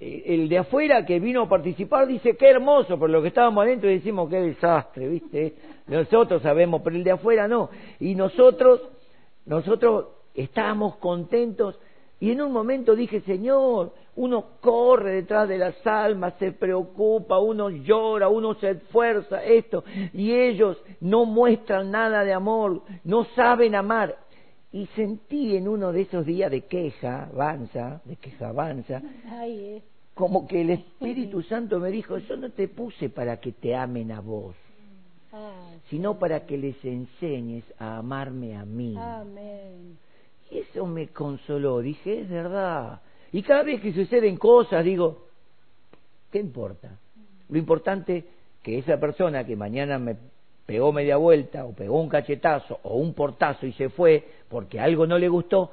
el 0.00 0.48
de 0.48 0.58
afuera 0.58 1.04
que 1.06 1.20
vino 1.20 1.42
a 1.42 1.48
participar 1.48 2.06
dice 2.06 2.36
qué 2.36 2.50
hermoso 2.50 2.98
pero 2.98 3.08
lo 3.08 3.22
que 3.22 3.28
estábamos 3.28 3.64
adentro 3.64 3.88
decimos 3.88 4.28
qué 4.28 4.40
desastre 4.40 5.08
viste 5.08 5.54
nosotros 5.86 6.42
sabemos 6.42 6.82
pero 6.82 6.96
el 6.96 7.04
de 7.04 7.12
afuera 7.12 7.48
no 7.48 7.70
y 8.00 8.14
nosotros 8.14 8.80
nosotros 9.46 10.06
estábamos 10.34 10.96
contentos 10.96 11.78
y 12.20 12.32
en 12.32 12.42
un 12.42 12.52
momento 12.52 12.94
dije 12.94 13.20
señor 13.20 13.92
uno 14.16 14.44
corre 14.60 15.12
detrás 15.12 15.48
de 15.48 15.58
las 15.58 15.86
almas, 15.86 16.34
se 16.38 16.52
preocupa, 16.52 17.38
uno 17.38 17.68
llora, 17.68 18.28
uno 18.28 18.54
se 18.54 18.70
esfuerza, 18.70 19.42
esto, 19.42 19.84
y 20.12 20.32
ellos 20.32 20.80
no 21.00 21.24
muestran 21.24 21.90
nada 21.90 22.22
de 22.24 22.32
amor, 22.32 22.82
no 23.02 23.24
saben 23.36 23.74
amar. 23.74 24.16
Y 24.74 24.86
sentí 24.96 25.56
en 25.56 25.68
uno 25.68 25.92
de 25.92 26.02
esos 26.02 26.26
días 26.26 26.50
de 26.50 26.62
queja, 26.62 27.30
avanza, 27.32 28.02
de 28.04 28.16
queja 28.16 28.48
avanza, 28.48 29.00
como 30.14 30.46
que 30.46 30.60
el 30.60 30.70
Espíritu 30.70 31.42
Santo 31.48 31.78
me 31.78 31.90
dijo, 31.90 32.18
yo 32.18 32.36
no 32.36 32.50
te 32.50 32.68
puse 32.68 33.08
para 33.08 33.38
que 33.38 33.52
te 33.52 33.74
amen 33.74 34.12
a 34.12 34.20
vos, 34.20 34.54
sino 35.88 36.18
para 36.18 36.44
que 36.44 36.58
les 36.58 36.84
enseñes 36.84 37.64
a 37.78 37.98
amarme 37.98 38.56
a 38.56 38.66
mí. 38.66 38.94
Y 40.50 40.58
eso 40.58 40.84
me 40.86 41.06
consoló, 41.08 41.80
dije, 41.80 42.20
es 42.20 42.28
verdad 42.28 43.00
y 43.34 43.42
cada 43.42 43.64
vez 43.64 43.80
que 43.80 43.92
suceden 43.92 44.36
cosas, 44.36 44.84
digo, 44.84 45.26
¿qué 46.30 46.38
importa? 46.38 47.00
Lo 47.48 47.58
importante 47.58 48.24
que 48.62 48.78
esa 48.78 49.00
persona 49.00 49.44
que 49.44 49.56
mañana 49.56 49.98
me 49.98 50.16
pegó 50.66 50.92
media 50.92 51.16
vuelta 51.16 51.64
o 51.64 51.72
pegó 51.72 52.00
un 52.00 52.08
cachetazo 52.08 52.80
o 52.82 52.96
un 52.96 53.14
portazo 53.14 53.66
y 53.66 53.72
se 53.72 53.88
fue 53.88 54.26
porque 54.48 54.80
algo 54.80 55.06
no 55.06 55.18
le 55.18 55.28
gustó, 55.28 55.70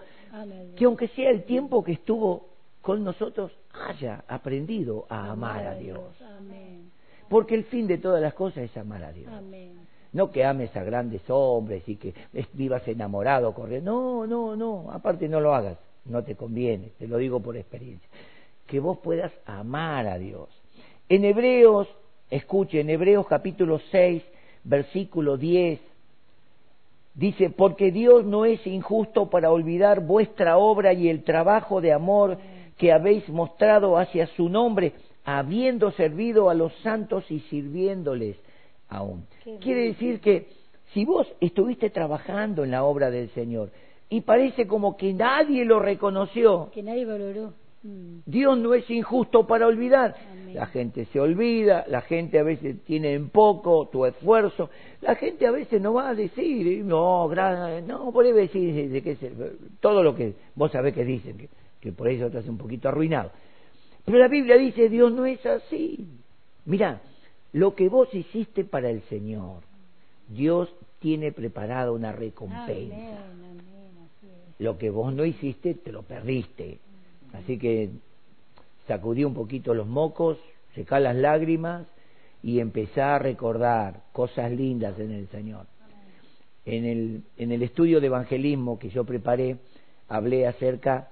que 0.76 0.86
aunque 0.86 1.08
sea 1.10 1.30
el 1.30 1.44
tiempo 1.44 1.84
que 1.84 1.94
estuvo 1.94 2.48
con 2.82 3.04
nosotros, 3.04 3.52
haya 3.74 4.24
aprendido 4.28 5.06
a 5.10 5.32
amar 5.32 5.68
a 5.68 5.76
Dios. 5.76 6.00
Porque 7.30 7.56
el 7.56 7.64
fin 7.66 7.88
de 7.88 7.98
todas 7.98 8.22
las 8.22 8.34
cosas 8.34 8.64
es 8.64 8.76
amar 8.78 9.04
a 9.04 9.12
Dios. 9.12 9.32
No 10.14 10.30
que 10.30 10.44
ames 10.44 10.76
a 10.76 10.84
grandes 10.84 11.22
hombres 11.30 11.88
y 11.88 11.96
que 11.96 12.14
vivas 12.54 12.86
enamorado, 12.88 13.54
corriendo. 13.54 13.92
No, 13.92 14.28
no, 14.28 14.56
no. 14.56 14.92
Aparte 14.92 15.30
no 15.30 15.40
lo 15.40 15.56
hagas 15.56 15.78
no 16.06 16.24
te 16.24 16.36
conviene, 16.36 16.92
te 16.98 17.08
lo 17.08 17.18
digo 17.18 17.40
por 17.40 17.58
experiencia. 17.58 18.08
Que 18.66 18.80
vos 18.80 19.00
puedas 19.00 19.32
amar 19.46 20.08
a 20.08 20.18
Dios. 20.18 20.50
En 21.10 21.26
Hebreos, 21.26 21.88
escuchen, 22.30 22.82
en 22.82 22.90
Hebreos 22.92 23.28
capítulo 23.28 23.80
6, 23.92 24.24
versículo 24.64 25.38
10, 25.38 25.80
dice, 27.14 27.50
porque 27.50 27.92
Dios 27.92 28.26
no 28.26 28.46
es 28.46 28.66
injusto 28.66 29.30
para 29.30 29.52
olvidar 29.52 30.02
vuestra 30.02 30.58
obra 30.58 30.94
y 30.94 31.10
el 31.10 31.24
trabajo 31.24 31.82
de 31.82 31.94
amor 31.94 32.38
que 32.78 32.92
habéis 32.92 33.28
mostrado 33.30 33.98
hacia 33.98 34.28
su 34.28 34.50
nombre, 34.50 34.94
habiendo 35.24 35.92
servido 35.92 36.50
a 36.50 36.54
los 36.54 36.74
santos 36.82 37.30
y 37.30 37.40
sirviéndoles 37.42 38.38
aún. 38.90 39.26
Quiere 39.60 39.88
decir 39.88 40.20
que 40.20 40.48
si 40.94 41.06
vos 41.06 41.28
estuviste 41.40 41.90
trabajando 41.90 42.64
en 42.64 42.72
la 42.72 42.84
obra 42.84 43.12
del 43.12 43.30
Señor, 43.30 43.70
y 44.10 44.22
parece 44.22 44.68
como 44.68 44.98
que 44.98 45.14
nadie 45.14 45.64
lo 45.64 45.80
reconoció. 45.80 46.70
Que 46.74 46.84
nadie 46.84 47.06
valoró. 47.06 47.54
Mm. 47.84 48.20
Dios 48.26 48.58
no 48.58 48.74
es 48.74 48.90
injusto 48.90 49.48
para 49.48 49.68
olvidar. 49.68 50.16
La 50.54 50.68
gente 50.68 51.06
se 51.06 51.20
olvida, 51.20 51.86
la 51.88 52.02
gente 52.02 52.38
a 52.38 52.44
veces 52.44 52.84
tiene 52.84 53.14
en 53.14 53.30
poco 53.30 53.88
tu 53.88 54.06
esfuerzo, 54.06 54.70
la 55.00 55.16
gente 55.16 55.48
a 55.48 55.52
veces 55.52 55.82
no 55.82 55.94
va 55.94 56.10
a 56.10 56.16
decir, 56.16 56.84
no, 56.84 57.30
no, 57.88 58.12
por 58.12 58.26
decir 58.34 58.90
de 58.90 59.02
que 59.02 59.16
todo 59.80 60.04
lo 60.04 60.14
que 60.14 60.34
vos 60.56 60.72
sabés 60.72 60.94
que 60.94 61.06
dicen, 61.06 61.38
que, 61.38 61.50
que 61.80 61.92
por 61.94 62.10
eso 62.10 62.28
estás 62.28 62.48
un 62.48 62.58
poquito 62.58 62.90
arruinado. 62.90 63.32
Pero 64.04 64.18
la 64.18 64.28
Biblia 64.28 64.58
dice, 64.58 64.90
Dios 64.90 65.14
no 65.14 65.26
es 65.26 65.46
así. 65.46 66.06
Mira, 66.66 67.02
lo 67.54 67.74
que 67.76 67.88
vos 67.88 68.14
hiciste 68.14 68.66
para 68.66 68.90
el 68.90 69.02
Señor, 69.04 69.62
Dios 70.28 70.74
tiene 71.00 71.32
preparada 71.32 71.92
una 71.92 72.12
recompensa 72.12 73.32
lo 74.62 74.78
que 74.78 74.92
vos 74.92 75.12
no 75.12 75.26
hiciste 75.26 75.74
te 75.74 75.92
lo 75.92 76.04
perdiste. 76.04 76.78
Así 77.34 77.58
que 77.58 77.90
sacudí 78.88 79.24
un 79.24 79.34
poquito 79.34 79.74
los 79.74 79.88
mocos, 79.88 80.38
secá 80.76 81.00
las 81.00 81.16
lágrimas 81.16 81.86
y 82.44 82.60
empezá 82.60 83.16
a 83.16 83.20
recordar 83.20 84.02
cosas 84.12 84.52
lindas 84.52 85.00
en 85.00 85.12
el 85.12 85.28
Señor. 85.30 85.66
en 86.66 86.86
el, 86.86 87.24
en 87.38 87.52
el 87.52 87.64
estudio 87.64 88.00
de 88.00 88.08
evangelismo 88.08 88.78
que 88.78 88.90
yo 88.90 89.04
preparé, 89.04 89.58
hablé 90.08 90.46
acerca 90.46 91.10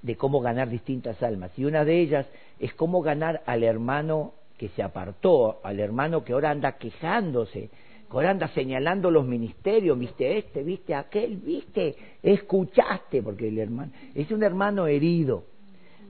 de 0.00 0.16
cómo 0.16 0.40
ganar 0.40 0.68
distintas 0.68 1.22
almas. 1.22 1.50
Y 1.58 1.64
una 1.64 1.84
de 1.84 2.00
ellas 2.00 2.26
es 2.58 2.72
cómo 2.74 3.02
ganar 3.02 3.42
al 3.46 3.62
hermano 3.62 4.32
que 4.56 4.68
se 4.70 4.82
apartó, 4.82 5.60
al 5.62 5.80
hermano 5.80 6.24
que 6.24 6.32
ahora 6.32 6.50
anda 6.50 6.72
quejándose, 6.72 7.68
que 7.68 7.91
ahora 8.16 8.30
anda 8.30 8.48
señalando 8.48 9.10
los 9.10 9.26
ministerios, 9.26 9.98
viste 9.98 10.38
este, 10.38 10.62
viste 10.62 10.94
aquel, 10.94 11.36
viste, 11.36 11.94
escuchaste, 12.22 13.22
porque 13.22 13.48
el 13.48 13.58
hermano 13.58 13.92
es 14.14 14.30
un 14.30 14.42
hermano 14.42 14.86
herido. 14.86 15.44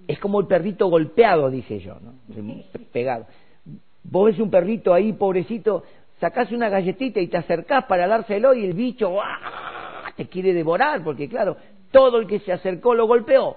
Es 0.08 0.18
como 0.18 0.40
el 0.40 0.46
perrito 0.46 0.88
golpeado, 0.88 1.48
dije 1.50 1.78
yo, 1.78 1.96
¿no? 2.00 2.14
Pegado. 2.92 3.26
Vos 4.02 4.26
ves 4.26 4.40
un 4.40 4.50
perrito 4.50 4.92
ahí, 4.92 5.12
pobrecito, 5.12 5.84
sacás 6.20 6.50
una 6.52 6.68
galletita 6.68 7.20
y 7.20 7.28
te 7.28 7.36
acercás 7.36 7.84
para 7.84 8.06
dárselo 8.08 8.52
y 8.54 8.64
el 8.64 8.74
bicho 8.74 9.16
te 10.16 10.26
quiere 10.26 10.52
devorar, 10.52 11.02
porque 11.02 11.28
claro, 11.28 11.56
todo 11.90 12.18
el 12.18 12.26
que 12.26 12.40
se 12.40 12.52
acercó 12.52 12.94
lo 12.94 13.06
golpeó, 13.06 13.56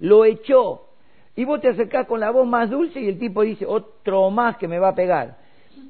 lo 0.00 0.24
echó. 0.24 0.88
Y 1.36 1.44
vos 1.44 1.60
te 1.60 1.68
acercás 1.68 2.06
con 2.06 2.20
la 2.20 2.30
voz 2.30 2.46
más 2.46 2.70
dulce 2.70 3.00
y 3.00 3.08
el 3.08 3.18
tipo 3.18 3.42
dice, 3.42 3.66
otro 3.66 4.30
más 4.30 4.56
que 4.56 4.68
me 4.68 4.78
va 4.78 4.88
a 4.88 4.94
pegar. 4.94 5.43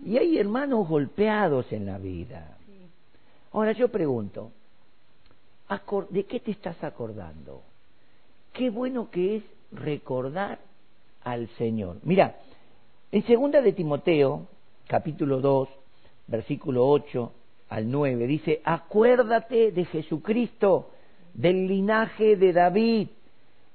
Y 0.05 0.19
hay 0.19 0.39
hermanos 0.39 0.87
golpeados 0.87 1.73
en 1.73 1.87
la 1.87 1.99
vida. 1.99 2.59
Ahora 3.53 3.73
yo 3.73 3.89
pregunto, 3.89 4.51
¿de 6.11 6.25
qué 6.25 6.41
te 6.41 6.51
estás 6.51 6.83
acordando? 6.85 7.63
Qué 8.53 8.69
bueno 8.69 9.11
que 9.11 9.37
es 9.37 9.45
recordar 9.73 10.59
al 11.23 11.49
Señor. 11.57 11.97
Mira, 12.03 12.37
en 13.11 13.25
segunda 13.27 13.63
de 13.63 13.73
Timoteo, 13.73 14.47
capítulo 14.87 15.41
2, 15.41 15.69
versículo 16.27 16.87
8 16.87 17.33
al 17.71 17.91
9, 17.91 18.27
dice, 18.27 18.61
acuérdate 18.65 19.73
de 19.73 19.85
Jesucristo, 19.87 20.91
del 21.33 21.67
linaje 21.67 22.37
de 22.37 22.53
David, 22.53 23.09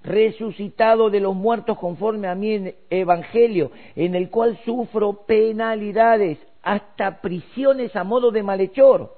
resucitado 0.04 1.10
de 1.10 1.20
los 1.20 1.36
muertos 1.36 1.78
conforme 1.78 2.28
a 2.28 2.36
mi 2.36 2.74
evangelio, 2.90 3.72
en 3.96 4.16
el 4.16 4.30
cual 4.30 4.58
sufro 4.66 5.26
penalidades, 5.26 6.38
hasta 6.62 7.22
prisiones 7.22 7.96
a 7.96 8.04
modo 8.04 8.32
de 8.32 8.44
malhechor, 8.44 9.16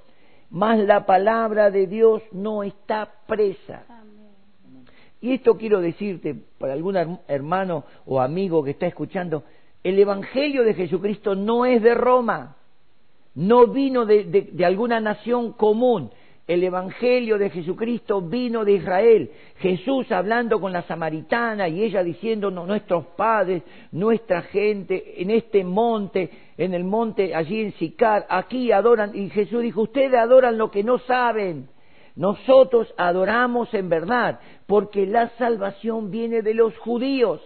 mas 0.49 0.79
la 0.79 1.05
palabra 1.05 1.71
de 1.71 1.87
Dios 1.87 2.21
no 2.31 2.63
está 2.63 3.09
presa. 3.27 3.83
Y 5.21 5.33
esto 5.33 5.55
quiero 5.55 5.81
decirte 5.81 6.35
para 6.57 6.73
algún 6.73 7.19
hermano 7.27 7.83
o 8.05 8.19
amigo 8.19 8.63
que 8.63 8.71
está 8.71 8.87
escuchando, 8.87 9.43
el 9.83 9.97
Evangelio 9.97 10.63
de 10.63 10.73
Jesucristo 10.73 11.35
no 11.35 11.65
es 11.65 11.81
de 11.81 11.93
Roma, 11.93 12.55
no 13.35 13.67
vino 13.67 14.05
de, 14.05 14.51
alguna 14.63 14.99
nación 14.99 15.53
común. 15.53 16.11
El 16.51 16.65
Evangelio 16.65 17.37
de 17.37 17.49
Jesucristo 17.49 18.19
vino 18.19 18.65
de 18.65 18.73
Israel. 18.73 19.31
Jesús 19.59 20.11
hablando 20.11 20.59
con 20.59 20.73
la 20.73 20.81
samaritana 20.81 21.69
y 21.69 21.81
ella 21.81 22.03
diciendo, 22.03 22.51
nuestros 22.51 23.05
padres, 23.15 23.63
nuestra 23.93 24.41
gente, 24.41 25.21
en 25.21 25.31
este 25.31 25.63
monte, 25.63 26.29
en 26.57 26.73
el 26.73 26.83
monte 26.83 27.33
allí 27.33 27.61
en 27.61 27.71
Sicar, 27.75 28.25
aquí 28.27 28.73
adoran. 28.73 29.15
Y 29.15 29.29
Jesús 29.29 29.61
dijo, 29.61 29.83
ustedes 29.83 30.13
adoran 30.13 30.57
lo 30.57 30.69
que 30.69 30.83
no 30.83 30.99
saben. 30.99 31.69
Nosotros 32.17 32.93
adoramos 32.97 33.73
en 33.73 33.87
verdad, 33.87 34.41
porque 34.67 35.05
la 35.05 35.29
salvación 35.37 36.11
viene 36.11 36.41
de 36.41 36.53
los 36.53 36.77
judíos. 36.79 37.39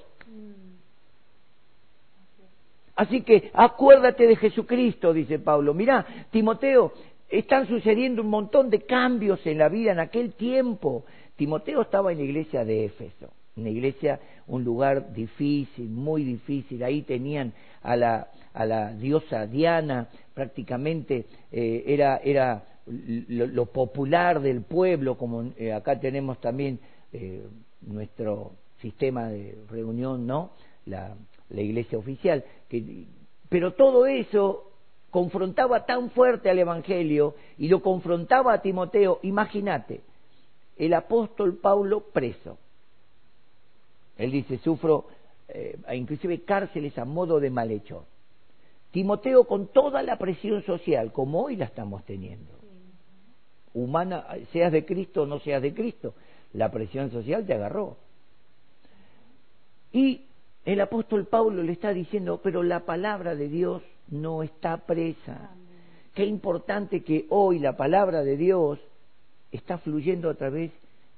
Así 2.96 3.22
que 3.22 3.52
acuérdate 3.54 4.26
de 4.26 4.36
Jesucristo, 4.36 5.14
dice 5.14 5.38
Pablo. 5.38 5.76
Mirá, 5.76 6.26
Timoteo, 6.32 6.92
están 7.30 7.68
sucediendo 7.68 8.22
un 8.22 8.30
montón 8.30 8.70
de 8.70 8.82
cambios 8.82 9.46
en 9.46 9.58
la 9.58 9.70
vida 9.70 9.92
en 9.92 10.00
aquel 10.00 10.34
tiempo. 10.34 11.06
Timoteo 11.36 11.82
estaba 11.82 12.12
en 12.12 12.20
la 12.20 12.24
iglesia 12.24 12.64
de 12.64 12.86
Éfeso, 12.86 13.32
una 13.56 13.70
iglesia, 13.70 14.20
un 14.48 14.64
lugar 14.64 15.14
difícil, 15.14 15.90
muy 15.90 16.24
difícil. 16.24 16.84
Ahí 16.84 17.02
tenían 17.02 17.54
a 17.82 17.96
la, 17.96 18.28
a 18.54 18.66
la 18.66 18.94
diosa 18.94 19.48
Diana, 19.48 20.10
prácticamente 20.34 21.26
eh, 21.52 21.84
era, 21.88 22.18
era 22.18 22.64
lo, 22.86 23.66
popular 23.68 24.42
del 24.42 24.62
pueblo, 24.62 25.18
como 25.18 25.52
eh, 25.58 25.74
acá 25.74 26.00
tenemos 26.00 26.40
también 26.40 26.80
eh, 27.12 27.44
nuestro 27.82 28.54
sistema 28.82 29.30
de 29.30 29.58
reunión, 29.70 30.28
¿no? 30.28 30.52
La, 30.86 31.16
la 31.50 31.62
iglesia 31.62 31.98
oficial. 31.98 32.44
Que, 32.70 33.06
pero 33.50 33.74
todo 33.74 34.06
eso 34.06 34.75
confrontaba 35.16 35.86
tan 35.86 36.10
fuerte 36.10 36.50
al 36.50 36.60
Evangelio 36.60 37.36
y 37.58 37.70
lo 37.70 37.82
confrontaba 37.82 38.52
a 38.52 38.62
Timoteo. 38.62 39.22
Imagínate, 39.24 40.02
el 40.76 40.94
apóstol 40.94 41.56
Pablo 41.56 42.02
preso. 42.12 42.58
Él 44.18 44.32
dice, 44.32 44.58
sufro 44.58 45.06
eh, 45.48 45.80
inclusive 45.94 46.42
cárceles 46.42 46.98
a 46.98 47.06
modo 47.06 47.40
de 47.40 47.50
malhechor. 47.50 48.04
Timoteo 48.92 49.46
con 49.46 49.68
toda 49.68 50.04
la 50.04 50.18
presión 50.18 50.64
social, 50.64 51.14
como 51.14 51.44
hoy 51.44 51.56
la 51.56 51.64
estamos 51.64 52.04
teniendo. 52.04 52.52
Humana, 53.74 54.26
seas 54.52 54.74
de 54.74 54.84
Cristo 54.84 55.22
o 55.22 55.26
no 55.26 55.40
seas 55.40 55.62
de 55.62 55.74
Cristo, 55.74 56.14
la 56.52 56.70
presión 56.72 57.10
social 57.10 57.46
te 57.46 57.54
agarró. 57.54 57.96
Y 59.94 60.26
el 60.66 60.82
apóstol 60.82 61.26
Pablo 61.26 61.64
le 61.64 61.72
está 61.72 61.94
diciendo, 61.94 62.42
pero 62.44 62.64
la 62.64 62.82
palabra 62.82 63.34
de 63.34 63.48
Dios 63.48 63.82
no 64.10 64.44
está 64.44 64.78
presa. 64.86 65.52
Qué 66.14 66.26
importante 66.26 67.04
que 67.04 67.26
hoy 67.30 67.60
la 67.60 67.76
palabra 67.76 68.24
de 68.24 68.38
Dios 68.38 68.80
está 69.52 69.78
fluyendo 69.78 70.30
a 70.30 70.36
través 70.36 70.72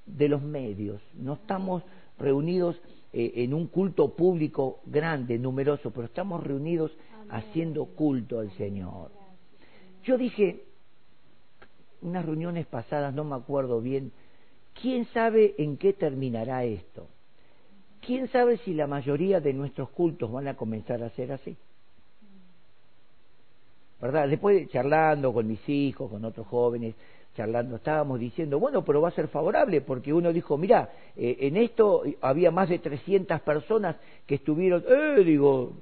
de 0.05 0.29
los 0.29 0.41
medios. 0.41 1.01
No 1.13 1.33
estamos 1.33 1.83
reunidos 2.17 2.79
eh, 3.13 3.33
en 3.35 3.53
un 3.53 3.67
culto 3.67 4.15
público 4.15 4.79
grande, 4.85 5.37
numeroso, 5.37 5.91
pero 5.91 6.05
estamos 6.05 6.43
reunidos 6.43 6.91
haciendo 7.29 7.85
culto 7.85 8.39
al 8.39 8.51
Señor. 8.51 9.11
Yo 10.03 10.17
dije, 10.17 10.63
unas 12.01 12.25
reuniones 12.25 12.65
pasadas, 12.65 13.13
no 13.13 13.23
me 13.23 13.35
acuerdo 13.35 13.81
bien, 13.81 14.11
¿quién 14.81 15.05
sabe 15.05 15.55
en 15.57 15.77
qué 15.77 15.93
terminará 15.93 16.63
esto? 16.63 17.07
¿Quién 18.01 18.27
sabe 18.29 18.57
si 18.57 18.73
la 18.73 18.87
mayoría 18.87 19.41
de 19.41 19.53
nuestros 19.53 19.89
cultos 19.89 20.31
van 20.31 20.47
a 20.47 20.55
comenzar 20.55 21.03
a 21.03 21.09
ser 21.09 21.31
así? 21.33 21.57
¿Verdad? 24.01 24.27
Después 24.29 24.69
charlando 24.69 25.33
con 25.33 25.47
mis 25.47 25.67
hijos, 25.67 26.09
con 26.09 26.23
otros 26.23 26.45
jóvenes, 26.47 26.95
charlando, 27.35 27.75
estábamos 27.75 28.19
diciendo, 28.19 28.59
bueno, 28.59 28.83
pero 28.83 29.01
va 29.01 29.09
a 29.09 29.11
ser 29.11 29.27
favorable, 29.27 29.81
porque 29.81 30.13
uno 30.13 30.33
dijo, 30.33 30.57
mira, 30.57 30.89
eh, 31.15 31.37
en 31.41 31.57
esto 31.57 32.03
había 32.21 32.51
más 32.51 32.69
de 32.69 32.79
300 32.79 33.41
personas 33.41 33.95
que 34.25 34.35
estuvieron, 34.35 34.83
eh, 34.87 35.23
digo, 35.23 35.73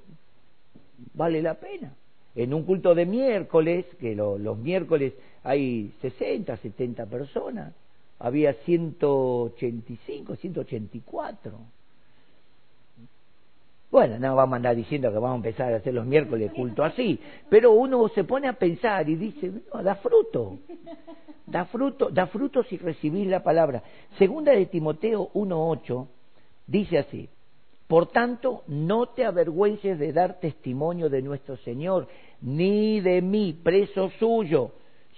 vale 1.14 1.42
la 1.42 1.56
pena. 1.56 1.94
En 2.36 2.54
un 2.54 2.64
culto 2.64 2.94
de 2.94 3.06
miércoles, 3.06 3.86
que 4.00 4.16
los 4.16 4.58
miércoles 4.58 5.14
hay 5.44 5.94
60, 6.02 6.58
70 6.58 7.06
personas, 7.06 7.74
había 8.20 8.54
185, 8.54 10.36
184. 10.36 11.58
Bueno, 13.92 14.20
no 14.20 14.36
vamos 14.36 14.54
a 14.54 14.58
andar 14.58 14.76
diciendo 14.76 15.12
que 15.12 15.20
vamos 15.20 15.34
a 15.34 15.48
empezar 15.48 15.74
a 15.74 15.78
hacer 15.78 15.94
los 15.94 16.06
miércoles 16.06 16.52
culto 16.54 16.84
así, 16.84 17.20
pero 17.50 17.72
uno 17.72 18.08
se 18.10 18.24
pone 18.24 18.48
a 18.48 18.54
pensar 18.54 19.08
y 19.10 19.16
dice, 19.16 19.52
no, 19.74 19.84
da 19.84 19.96
fruto, 19.96 20.60
da 21.46 21.66
fruto, 21.66 22.10
da 22.10 22.28
fruto 22.28 22.64
si 22.64 22.78
recibís 22.78 23.28
la 23.28 23.44
palabra. 23.44 23.84
Segunda 24.18 24.52
de 24.52 24.66
Timoteo 24.66 25.30
1.8 25.34 26.08
dice 26.68 26.98
así, 26.98 27.30
por 27.88 28.08
tanto, 28.08 28.64
no 28.68 29.10
te 29.10 29.24
avergüences 29.24 30.00
de 30.00 30.12
dar 30.12 30.40
testimonio 30.40 31.08
de 31.08 31.22
nuestro 31.22 31.56
Señor, 31.58 32.08
ni 32.42 33.00
de 33.00 33.22
mí, 33.22 33.54
preso 33.54 34.10
suyo, 34.18 34.72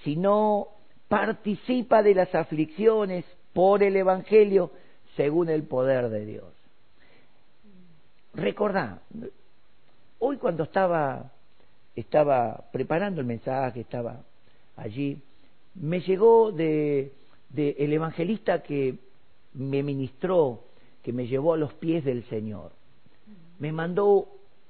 sino 0.04 0.68
participa 1.08 2.04
de 2.04 2.14
las 2.14 2.36
aflicciones 2.36 3.24
por 3.54 3.82
el 3.82 3.96
Evangelio 3.96 4.72
según 5.16 5.50
el 5.50 5.64
poder 5.64 6.10
de 6.10 6.26
Dios 6.26 6.57
recordá, 8.38 9.02
hoy 10.20 10.38
cuando 10.38 10.64
estaba, 10.64 11.32
estaba 11.96 12.66
preparando 12.72 13.20
el 13.20 13.28
mensaje, 13.28 13.82
estaba 13.82 14.22
allí, 14.76 15.20
me 15.76 16.00
llegó 16.02 16.52
de, 16.52 17.14
de 17.50 17.76
el 17.80 17.92
evangelista 17.94 18.62
que 18.62 18.96
me 19.54 19.84
ministró, 19.84 20.64
que 21.04 21.12
me 21.12 21.28
llevó 21.28 21.54
a 21.54 21.58
los 21.58 21.74
pies 21.74 22.06
del 22.06 22.24
Señor. 22.26 22.72
Me 23.60 23.72
mandó 23.72 24.28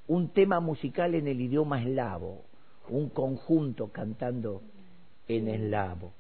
un 0.08 0.30
tema 0.30 0.60
musical 0.62 1.13
en 1.13 1.27
el 1.27 1.41
idioma 1.41 1.82
eslavo, 1.82 2.43
un 2.89 3.10
conjunto 3.10 3.89
cantando 3.91 4.62
en 5.27 5.49
eslavo. 5.49 6.13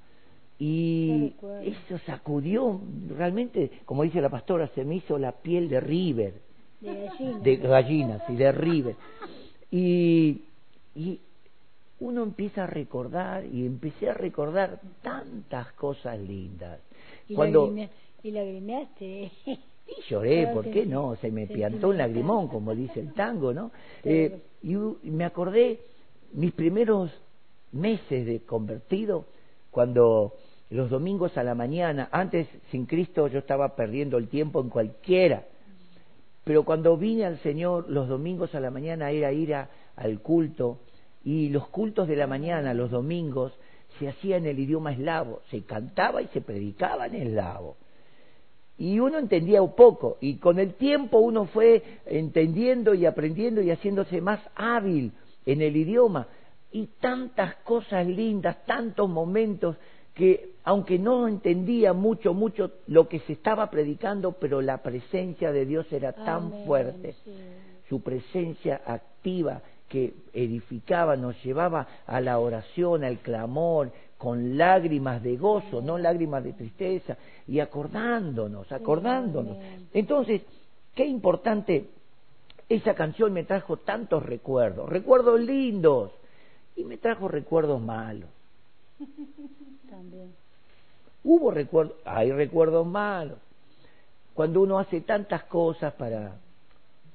Y 0.59 1.35
eso 1.63 1.97
sacudió, 2.05 2.81
realmente, 3.15 3.71
como 3.85 4.03
dice 4.03 4.19
la 4.19 4.29
pastora, 4.29 4.67
se 4.75 4.83
me 4.83 4.95
hizo 4.95 5.17
la 5.17 5.31
piel 5.31 5.69
de 5.69 5.79
River 5.79 6.46
de 6.81 7.57
gallinas. 7.57 8.21
y 8.29 8.35
de 8.35 8.51
River. 8.51 8.95
Y, 9.71 10.41
y 10.95 11.19
uno 11.99 12.23
empieza 12.23 12.63
a 12.65 12.67
recordar 12.67 13.45
y 13.45 13.65
empecé 13.65 14.09
a 14.09 14.13
recordar 14.13 14.79
tantas 15.01 15.71
cosas 15.73 16.19
lindas. 16.19 16.79
Y 17.27 17.35
Cuando 17.35 17.67
lagrime- 17.69 17.89
y 18.23 18.31
lagrimeaste. 18.31 19.31
y 19.45 19.59
lloré, 20.09 20.43
Claro 20.43 20.53
¿por 20.61 20.71
qué 20.71 20.83
sí. 20.83 20.89
no? 20.89 21.15
Se 21.17 21.31
me 21.31 21.47
Sí, 21.47 21.53
piantó 21.53 21.89
un 21.89 21.97
lagrimón, 21.97 22.47
como 22.47 22.75
dice 22.75 22.99
el 22.99 23.13
tango, 23.13 23.53
¿no? 23.53 23.71
Eh, 24.03 24.41
y 24.63 24.75
me 25.09 25.25
acordé 25.25 25.79
mis 26.33 26.51
primeros 26.53 27.11
meses 27.71 28.25
de 28.25 28.41
convertido, 28.41 29.25
cuando 29.71 30.33
los 30.69 30.89
domingos 30.89 31.37
a 31.37 31.43
la 31.43 31.55
mañana, 31.55 32.09
antes 32.11 32.47
sin 32.71 32.85
Cristo 32.85 33.27
yo 33.27 33.39
estaba 33.39 33.75
perdiendo 33.75 34.17
el 34.17 34.27
tiempo 34.27 34.59
en 34.61 34.69
cualquiera, 34.69 35.45
pero 36.47 36.63
cuando 36.63 36.95
vine 36.95 37.25
al 37.25 37.39
Señor, 37.39 37.89
los 37.89 38.07
domingos 38.07 38.55
a 38.55 38.61
la 38.61 38.71
mañana 38.71 39.11
era 39.11 39.33
ir 39.33 39.53
a- 39.53 39.69
al 39.97 40.21
culto, 40.21 40.79
y 41.25 41.49
los 41.49 41.67
cultos 41.67 42.07
de 42.07 42.15
la 42.15 42.25
mañana, 42.25 42.73
los 42.73 42.89
domingos, 42.89 43.51
se 43.99 44.07
hacían 44.07 44.45
en 44.45 44.51
el 44.51 44.59
idioma 44.59 44.93
eslavo, 44.93 45.41
se 45.51 45.63
cantaba 45.63 46.21
y 46.21 46.27
se 46.27 46.39
predicaba 46.39 47.07
en 47.07 47.15
eslavo. 47.15 47.75
Y 48.77 48.97
uno 48.99 49.17
entendía 49.17 49.61
un 49.61 49.75
poco, 49.75 50.17
y 50.21 50.37
con 50.37 50.57
el 50.57 50.75
tiempo 50.75 51.17
uno 51.17 51.47
fue 51.47 51.83
entendiendo 52.05 52.93
y 52.93 53.05
aprendiendo 53.05 53.61
y 53.61 53.69
haciéndose 53.69 54.21
más 54.21 54.39
hábil 54.55 55.11
en 55.45 55.61
el 55.61 55.75
idioma. 55.75 56.27
Y 56.71 56.87
tantas 57.01 57.55
cosas 57.57 58.07
lindas, 58.07 58.65
tantos 58.65 59.09
momentos 59.09 59.75
que, 60.13 60.51
aunque 60.67 60.99
no 60.99 61.29
entendía 61.29 61.93
mucho, 61.93 62.33
mucho 62.33 62.71
lo 62.87 63.07
que 63.07 63.19
se 63.19 63.31
estaba 63.31 63.69
predicando, 63.69 64.33
pero 64.33 64.61
la 64.61 64.83
presencia 64.83 65.53
de 65.53 65.65
Dios 65.65 65.89
era 65.93 66.11
tan 66.11 66.47
Amén, 66.47 66.65
fuerte 66.65 67.15
sí. 67.23 67.31
su 67.87 68.01
presencia 68.01 68.81
activa 68.85 69.61
que 69.87 70.13
edificaba, 70.33 71.15
nos 71.15 71.41
llevaba 71.41 71.87
a 72.05 72.19
la 72.19 72.37
oración, 72.39 73.05
al 73.05 73.19
clamor, 73.19 73.93
con 74.17 74.57
lágrimas 74.57 75.23
de 75.23 75.37
gozo, 75.37 75.81
no 75.81 75.97
lágrimas 75.97 76.43
de 76.43 76.51
tristeza, 76.51 77.15
y 77.47 77.61
acordándonos, 77.61 78.69
acordándonos. 78.69 79.55
amén. 79.55 79.87
Entonces, 79.93 80.41
qué 80.93 81.05
importante, 81.05 81.85
esa 82.67 82.93
canción 82.93 83.31
me 83.31 83.45
trajo 83.45 83.77
tantos 83.77 84.21
recuerdos, 84.21 84.89
recuerdos 84.89 85.39
lindos, 85.39 86.11
y 86.75 86.83
me 86.83 86.97
trajo 86.97 87.29
recuerdos 87.29 87.81
malos. 87.81 88.29
También. 89.89 90.46
Hubo 91.29 91.51
recuerdos, 91.51 91.97
hay 92.05 92.31
recuerdos 92.31 92.87
malos. 92.87 93.37
Cuando 94.33 94.61
uno 94.61 94.79
hace 94.79 95.01
tantas 95.01 95.43
cosas 95.43 95.93
para 95.95 96.37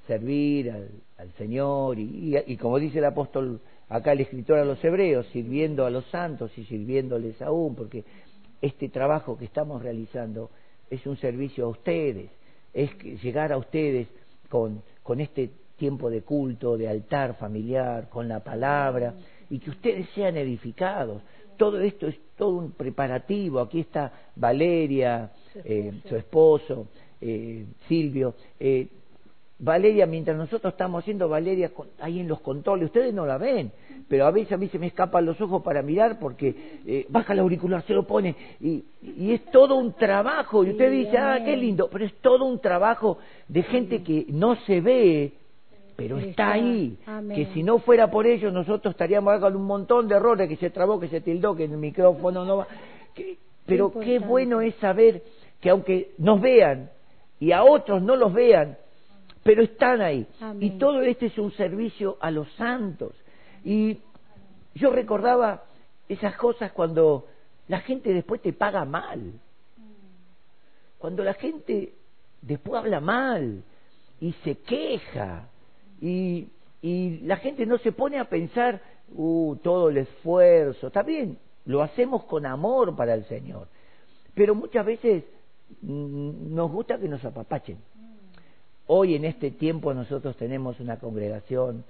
servir 0.07 0.70
al, 0.70 1.33
Señor 1.38 1.98
y, 1.98 2.57
como 2.61 2.79
dice 2.79 2.98
el 2.98 3.07
apóstol 3.07 3.61
acá 3.88 4.12
el 4.12 4.20
escritor 4.20 4.59
a 4.59 4.66
los 4.66 4.85
hebreos, 4.85 5.27
sirviendo 5.33 5.87
a 5.87 5.90
los 5.90 6.05
santos 6.11 6.51
y 6.59 6.64
sirviéndoles 6.64 7.40
aún, 7.40 7.75
porque 7.75 8.05
este 8.61 8.90
trabajo 8.90 9.38
que 9.38 9.46
estamos 9.46 9.83
realizando 9.83 10.51
es 10.90 11.07
un 11.07 11.16
servicio 11.16 11.64
a 11.64 11.68
ustedes, 11.68 12.31
es 12.75 12.90
llegar 13.22 13.51
a 13.51 13.57
ustedes 13.57 14.09
con, 14.51 14.83
con 15.03 15.22
este 15.22 15.48
tiempo 15.79 16.11
de 16.11 16.20
culto, 16.20 16.77
de 16.77 16.87
altar 16.87 17.38
familiar, 17.38 18.11
con 18.11 18.29
la 18.29 18.40
palabra, 18.40 19.14
y 19.48 19.59
que 19.59 19.70
ustedes 19.70 20.07
sean 20.14 20.37
edificados. 20.37 21.22
Todo 21.62 21.81
esto 21.81 22.09
es 22.09 22.16
todo 22.37 22.57
un 22.59 22.72
preparativo. 22.72 23.61
Aquí 23.61 23.79
está 23.79 24.11
Valeria, 24.35 25.31
Su 25.53 25.59
eh, 25.61 25.88
esposo. 25.94 26.09
su 26.09 26.16
esposo, 26.16 26.87
eh, 27.20 27.66
Silvio. 27.87 28.35
eh, 28.59 28.88
Valeria, 29.61 30.07
mientras 30.07 30.37
nosotros 30.37 30.72
estamos 30.72 31.05
haciendo 31.05 31.29
Valeria 31.29 31.70
ahí 32.01 32.18
en 32.18 32.27
los 32.27 32.40
controles, 32.40 32.87
ustedes 32.87 33.14
no 33.14 33.25
la 33.27 33.38
ven, 33.38 33.70
pero 34.09 34.27
a 34.27 34.33
veces 34.33 34.55
a 34.55 34.57
mí 34.57 34.66
se 34.70 34.79
me 34.81 34.88
escapan 34.88 35.25
los 35.25 35.40
ojos 35.40 35.62
para 35.62 35.83
mirar 35.83 36.18
porque 36.18 36.81
eh, 36.85 37.07
baja 37.09 37.33
el 37.33 37.38
auricular, 37.38 37.85
se 37.87 37.94
lo 37.94 38.05
pone 38.05 38.35
y, 38.61 38.83
y 39.01 39.31
es 39.31 39.44
todo 39.53 39.77
un 39.77 39.92
trabajo 39.92 40.64
y 40.64 40.70
usted 40.70 40.90
dice, 40.90 41.16
ah, 41.16 41.38
qué 41.44 41.57
lindo, 41.57 41.88
pero 41.92 42.05
es 42.05 42.12
todo 42.14 42.44
un 42.44 42.59
trabajo 42.59 43.18
de 43.46 43.62
gente 43.62 44.03
que 44.03 44.27
no 44.31 44.57
se 44.66 44.81
ve, 44.81 45.33
pero 45.96 46.18
está 46.18 46.31
está. 46.31 46.52
ahí, 46.52 46.98
Amén. 47.07 47.37
que 47.37 47.52
si 47.52 47.62
no 47.62 47.78
fuera 47.78 48.11
por 48.11 48.26
ellos 48.26 48.52
nosotros 48.52 48.92
estaríamos 48.92 49.38
con 49.40 49.55
un 49.57 49.64
montón 49.64 50.09
de 50.09 50.16
errores, 50.16 50.48
que 50.48 50.57
se 50.57 50.70
trabó, 50.70 50.98
que 50.98 51.09
se 51.09 51.20
tildó, 51.20 51.55
que 51.55 51.64
el 51.64 51.70
micrófono 51.76 52.44
no 52.44 52.59
va, 52.59 52.66
que- 53.14 53.38
pero 53.66 53.92
qué 53.92 54.18
bueno 54.18 54.61
es 54.61 54.74
saber 54.76 55.22
que 55.61 55.70
aunque 55.70 56.12
nos 56.18 56.40
vean 56.40 56.90
y 57.38 57.52
a 57.52 57.62
otros 57.62 58.02
no 58.02 58.16
los 58.16 58.33
vean, 58.33 58.76
pero 59.42 59.62
están 59.62 60.00
ahí. 60.00 60.26
Amén. 60.40 60.62
Y 60.62 60.70
todo 60.78 61.00
este 61.02 61.26
es 61.26 61.38
un 61.38 61.52
servicio 61.52 62.16
a 62.20 62.31
los 62.31 62.50
santos. 62.55 63.12
Y 63.64 63.98
yo 64.74 64.90
recordaba 64.90 65.62
esas 66.09 66.37
cosas 66.37 66.72
cuando 66.72 67.26
la 67.68 67.81
gente 67.81 68.12
después 68.12 68.40
te 68.42 68.52
paga 68.52 68.85
mal. 68.85 69.33
Cuando 70.98 71.24
la 71.24 71.35
gente 71.35 71.92
después 72.40 72.81
habla 72.83 73.00
mal 73.00 73.62
y 74.20 74.33
se 74.44 74.57
queja 74.59 75.48
y, 76.03 76.49
y 76.83 77.21
la 77.21 77.37
gente 77.37 77.65
no 77.65 77.79
se 77.79 77.93
pone 77.93 78.19
a 78.19 78.25
pensar, 78.25 78.83
uh, 79.15 79.55
todo 79.62 79.88
el 79.88 79.99
esfuerzo, 79.99 80.88
está 80.88 81.05
bien, 81.05 81.38
lo 81.65 81.81
hacemos 81.81 82.25
con 82.25 82.45
amor 82.45 82.97
para 82.97 83.15
el 83.15 83.25
Señor, 83.27 83.69
pero 84.35 84.57
muchas 84.57 84.85
veces 84.85 85.23
mm, 85.81 86.53
nos 86.55 86.73
gusta 86.73 86.99
que 86.99 87.09
nos 87.09 87.25
apapachen. 87.25 87.79
Hoy 88.88 89.15
en 89.15 89.25
este 89.25 89.53
tiempo 89.53 89.95
nosotros 89.95 90.37
tenemos 90.37 90.81
una 90.81 90.99
congregación 90.99 91.85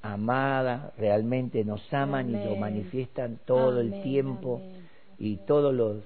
amada, 0.00 0.94
realmente 0.96 1.62
nos 1.62 1.92
aman 1.92 2.30
y 2.30 2.42
lo 2.42 2.56
manifiestan 2.56 3.38
todo 3.44 3.80
el 3.80 4.02
tiempo 4.02 4.56
amén. 4.56 4.88
y 5.18 5.36
todos 5.46 5.74
los 5.74 5.98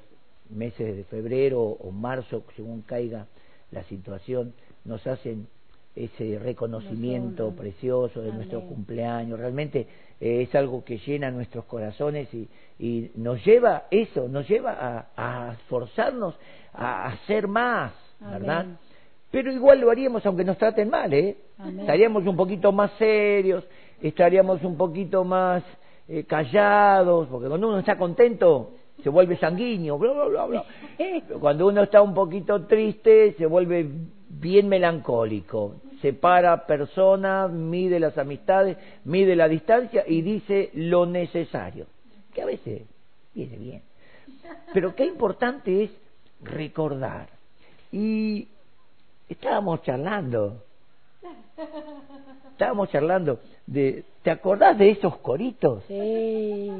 meses 0.51 0.97
de 0.97 1.05
febrero 1.05 1.62
o 1.62 1.93
marzo, 1.93 2.43
según 2.57 2.83
caiga 2.83 3.29
la 3.71 3.85
situación, 3.85 4.55
nos 4.85 5.07
hacen 5.07 5.47
ese 5.94 6.38
reconocimiento 6.38 7.52
precioso 7.52 8.20
de 8.20 8.28
Amén. 8.28 8.37
nuestro 8.38 8.62
cumpleaños. 8.62 9.38
Realmente 9.38 9.87
eh, 10.20 10.42
es 10.42 10.54
algo 10.54 10.85
que 10.85 10.98
llena 10.98 11.30
nuestros 11.30 11.64
corazones 11.66 12.33
y, 12.35 12.48
y 12.78 13.11
nos 13.14 13.44
lleva 13.44 13.85
eso, 13.90 14.28
nos 14.28 14.48
lleva 14.48 14.72
a, 14.72 15.48
a 15.48 15.52
esforzarnos 15.52 16.35
a 16.72 17.07
hacer 17.07 17.46
más, 17.46 17.92
¿verdad? 18.20 18.66
Pero 19.30 19.52
igual 19.52 19.80
lo 19.80 19.90
haríamos 19.90 20.24
aunque 20.26 20.44
nos 20.44 20.59
traten 20.59 20.90
mal, 20.90 21.12
¿eh? 21.12 21.37
Amén. 21.59 21.80
Estaríamos 21.80 22.26
un 22.26 22.37
poquito 22.37 22.72
más 22.72 22.90
serios, 22.98 23.64
estaríamos 24.00 24.62
un 24.62 24.76
poquito 24.76 25.24
más 25.24 25.62
eh, 26.09 26.24
callados, 26.24 27.28
porque 27.28 27.48
cuando 27.48 27.68
uno 27.68 27.78
está 27.78 27.96
contento 27.96 28.72
se 29.02 29.09
vuelve 29.09 29.37
sanguíneo, 29.37 29.98
bla, 29.98 30.12
bla, 30.12 30.24
bla, 30.26 30.46
bla. 30.46 30.64
Pero 30.98 31.40
Cuando 31.40 31.66
uno 31.66 31.83
está 31.83 32.00
un 32.02 32.14
poquito 32.14 32.66
triste 32.66 33.35
se 33.38 33.46
vuelve 33.46 33.88
bien 34.44 34.68
melancólico, 34.68 35.76
separa 36.02 36.66
personas, 36.66 37.50
mide 37.50 37.98
las 37.98 38.18
amistades, 38.18 38.76
mide 39.04 39.35
la 39.35 39.48
distancia 39.48 40.04
y 40.07 40.20
dice 40.20 40.68
lo 40.74 41.07
necesario, 41.07 41.87
que 42.35 42.42
a 42.42 42.44
veces 42.44 42.83
viene 43.35 43.57
bien. 43.57 43.83
Pero 44.74 44.94
qué 44.94 45.07
importante 45.07 45.85
es 45.85 45.90
recordar. 46.42 47.28
Y 47.90 48.46
estábamos 49.30 49.80
charlando, 49.83 50.62
estábamos 52.50 52.90
charlando 52.90 53.40
de, 53.66 54.04
¿te 54.22 54.30
acordás 54.30 54.76
de 54.76 54.90
esos 54.90 55.16
coritos? 55.20 55.85
Sí. 55.88 56.70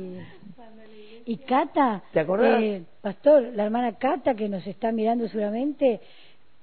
Y 1.27 1.39
Cata, 1.39 2.03
¿Te 2.13 2.21
acordás? 2.21 2.63
eh, 2.63 2.85
Pastor, 3.01 3.45
la 3.55 3.65
hermana 3.65 3.95
Cata 3.95 4.35
que 4.35 4.51
nos 4.51 4.67
está 4.67 4.93
mirando 4.93 5.27
seguramente 5.29 6.03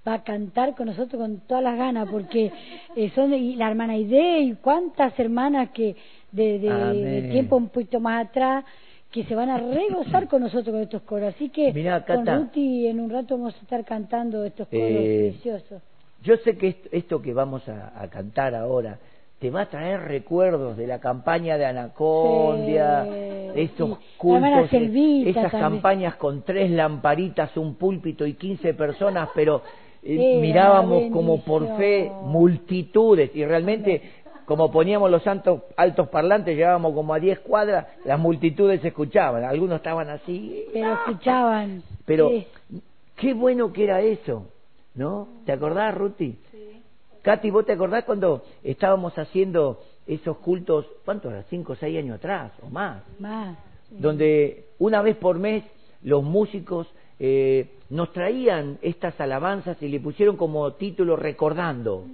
va 0.07 0.15
a 0.15 0.23
cantar 0.23 0.75
con 0.75 0.87
nosotros 0.87 1.21
con 1.21 1.39
todas 1.41 1.63
las 1.63 1.77
ganas 1.77 2.09
porque 2.09 2.51
eh, 2.95 3.11
son 3.13 3.33
y 3.33 3.55
la 3.55 3.69
hermana 3.69 3.97
Ide 3.97 4.39
y 4.39 4.53
cuántas 4.55 5.17
hermanas 5.19 5.69
que 5.71 5.95
de, 6.31 6.59
de, 6.59 7.29
tiempo 7.31 7.57
un 7.57 7.69
poquito 7.69 7.99
más 7.99 8.27
atrás 8.27 8.65
que 9.11 9.23
se 9.25 9.35
van 9.35 9.49
a 9.49 9.57
regozar 9.57 10.27
con 10.27 10.41
nosotros 10.41 10.73
con 10.73 10.81
estos 10.81 11.01
coros. 11.03 11.35
Así 11.35 11.49
que 11.49 11.73
Mirá, 11.73 12.05
con. 12.05 12.25
Ruti 12.25 12.87
en 12.87 12.99
un 12.99 13.09
rato 13.09 13.37
vamos 13.37 13.53
a 13.55 13.59
estar 13.61 13.83
cantando 13.85 14.43
estos 14.45 14.67
coros 14.67 14.83
Eh, 14.89 15.31
preciosos. 15.33 15.81
Yo 16.23 16.37
sé 16.37 16.55
que 16.57 16.69
esto, 16.69 16.89
esto 16.91 17.21
que 17.21 17.33
vamos 17.33 17.67
a, 17.67 17.91
a 18.01 18.07
cantar 18.09 18.55
ahora 18.55 18.97
te 19.39 19.49
va 19.49 19.61
a 19.61 19.65
traer 19.69 20.01
recuerdos 20.01 20.77
de 20.77 20.85
la 20.87 20.99
campaña 20.99 21.57
de 21.57 21.65
Anacondia, 21.65 23.03
Sí, 23.03 23.59
esos 23.61 23.97
sí. 23.97 24.05
Cultos, 24.17 24.69
Selvita 24.69 25.29
esas 25.31 25.51
también. 25.51 25.71
campañas 25.73 26.15
con 26.15 26.43
tres 26.43 26.69
lamparitas, 26.71 27.55
un 27.57 27.73
púlpito 27.75 28.25
y 28.27 28.33
15 28.35 28.73
personas, 28.75 29.29
pero 29.33 29.61
eh, 30.03 30.39
mirábamos 30.41 31.11
como 31.11 31.41
por 31.43 31.77
fe 31.77 32.11
multitudes 32.23 33.31
y 33.35 33.45
realmente 33.45 34.01
como 34.45 34.71
poníamos 34.71 35.09
los 35.09 35.23
santos 35.23 35.61
altos 35.77 36.09
parlantes, 36.09 36.55
llegábamos 36.55 36.93
como 36.93 37.13
a 37.13 37.19
10 37.19 37.39
cuadras, 37.39 37.87
las 38.03 38.19
multitudes 38.19 38.81
se 38.81 38.89
escuchaban, 38.89 39.43
algunos 39.45 39.77
estaban 39.77 40.09
así, 40.09 40.65
Pero 40.73 40.93
escuchaban. 40.93 41.83
pero 42.05 42.29
Sí. 42.29 42.47
qué 43.15 43.33
bueno 43.33 43.71
que 43.71 43.83
era 43.85 44.01
eso, 44.01 44.47
¿no? 44.95 45.27
¿Te 45.45 45.53
acordás, 45.53 45.95
Ruti? 45.95 46.37
Katy, 47.21 47.49
¿vos 47.51 47.65
te 47.65 47.73
acordás 47.73 48.03
cuando 48.03 48.43
estábamos 48.63 49.17
haciendo 49.17 49.83
esos 50.07 50.37
cultos, 50.39 50.85
¿cuántos 51.05 51.31
era? 51.31 51.43
Cinco 51.43 51.73
o 51.73 51.75
seis 51.75 51.97
años 51.97 52.17
atrás 52.17 52.51
o 52.61 52.69
más. 52.69 53.03
Más. 53.19 53.55
Donde 53.91 54.65
una 54.79 55.01
vez 55.01 55.15
por 55.17 55.37
mes 55.37 55.63
los 56.03 56.23
músicos 56.23 56.87
eh, 57.23 57.67
nos 57.91 58.12
traían 58.13 58.79
estas 58.81 59.21
alabanzas 59.21 59.77
y 59.81 59.88
le 59.89 59.99
pusieron 59.99 60.38
como 60.38 60.73
título 60.73 61.15
Recordando. 61.15 62.05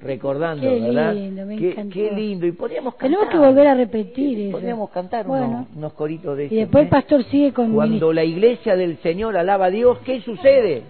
Recordando, 0.00 0.62
Qué 0.62 0.80
¿verdad? 0.80 1.12
lindo, 1.12 1.44
me 1.44 1.56
qué, 1.56 2.12
lindo. 2.14 2.46
Y 2.46 2.52
podríamos 2.52 2.94
cantar. 2.94 3.08
Tenemos 3.10 3.28
que 3.30 3.38
volver 3.38 3.66
a 3.66 3.74
repetir 3.74 4.38
eso. 4.38 4.52
Podríamos 4.52 4.90
cantar 4.90 5.26
Bueno. 5.26 5.46
unos, 5.48 5.66
unos 5.74 5.92
coritos 5.94 6.36
de 6.36 6.46
Y 6.46 6.56
después 6.56 6.82
el 6.82 6.86
¿eh? 6.86 6.90
pastor 6.90 7.24
sigue 7.24 7.52
con... 7.52 7.74
Cuando 7.74 8.12
la 8.12 8.22
iglesia 8.22 8.76
del 8.76 8.98
Señor 8.98 9.36
alaba 9.36 9.66
a 9.66 9.70
Dios, 9.70 9.98
¿qué 10.04 10.20
sucede? 10.20 10.84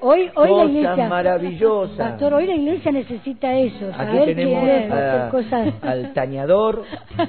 Hoy, 0.00 0.30
hoy 0.36 0.48
la 0.48 0.54
Cosas 0.54 0.70
iglesia... 0.70 1.08
maravillosas. 1.08 1.96
Pastor, 2.10 2.34
hoy 2.34 2.46
la 2.46 2.54
iglesia 2.54 2.92
necesita 2.92 3.52
eso, 3.54 3.86
Aquí 3.88 3.96
saber 3.96 4.24
que 4.26 4.34
tenemos 4.36 4.64
debe 4.64 4.92
a- 4.92 5.28
cosas... 5.30 5.74
al 5.82 6.12
tañador 6.14 6.84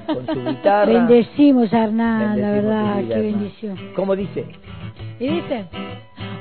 con 0.05 0.25
su 0.27 0.45
guitarra. 0.45 0.85
Bendecimos 0.93 1.73
a 1.73 1.83
Hernán, 1.85 2.39
la 2.41 2.51
verdad, 2.51 2.97
vida, 2.97 3.07
qué 3.07 3.13
hermano. 3.13 3.37
bendición. 3.37 3.77
¿Cómo 3.95 4.15
dice? 4.15 4.45
Y 5.19 5.27
dice, 5.27 5.65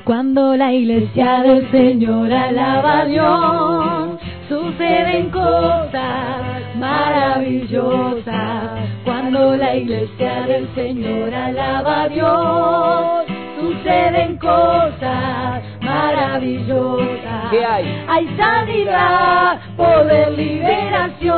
cuando 0.04 0.54
la 0.56 0.72
iglesia 0.72 1.40
del 1.42 1.70
Señor 1.70 2.32
alaba 2.32 3.00
a 3.00 3.04
Dios, 3.06 4.20
suceden 4.48 5.30
cosas 5.30 6.42
maravillosas. 6.76 8.70
Cuando 9.04 9.56
la 9.56 9.74
iglesia 9.76 10.42
del 10.46 10.68
Señor 10.74 11.34
alaba 11.34 12.02
a 12.02 12.08
Dios, 12.08 13.37
suceden 13.78 14.36
cosas 14.38 15.62
maravillosas. 15.80 17.50
¿Qué 17.50 17.64
hay? 17.64 18.04
Hay 18.08 18.36
sanidad, 18.36 19.60
poder, 19.76 20.32
liberación. 20.32 21.28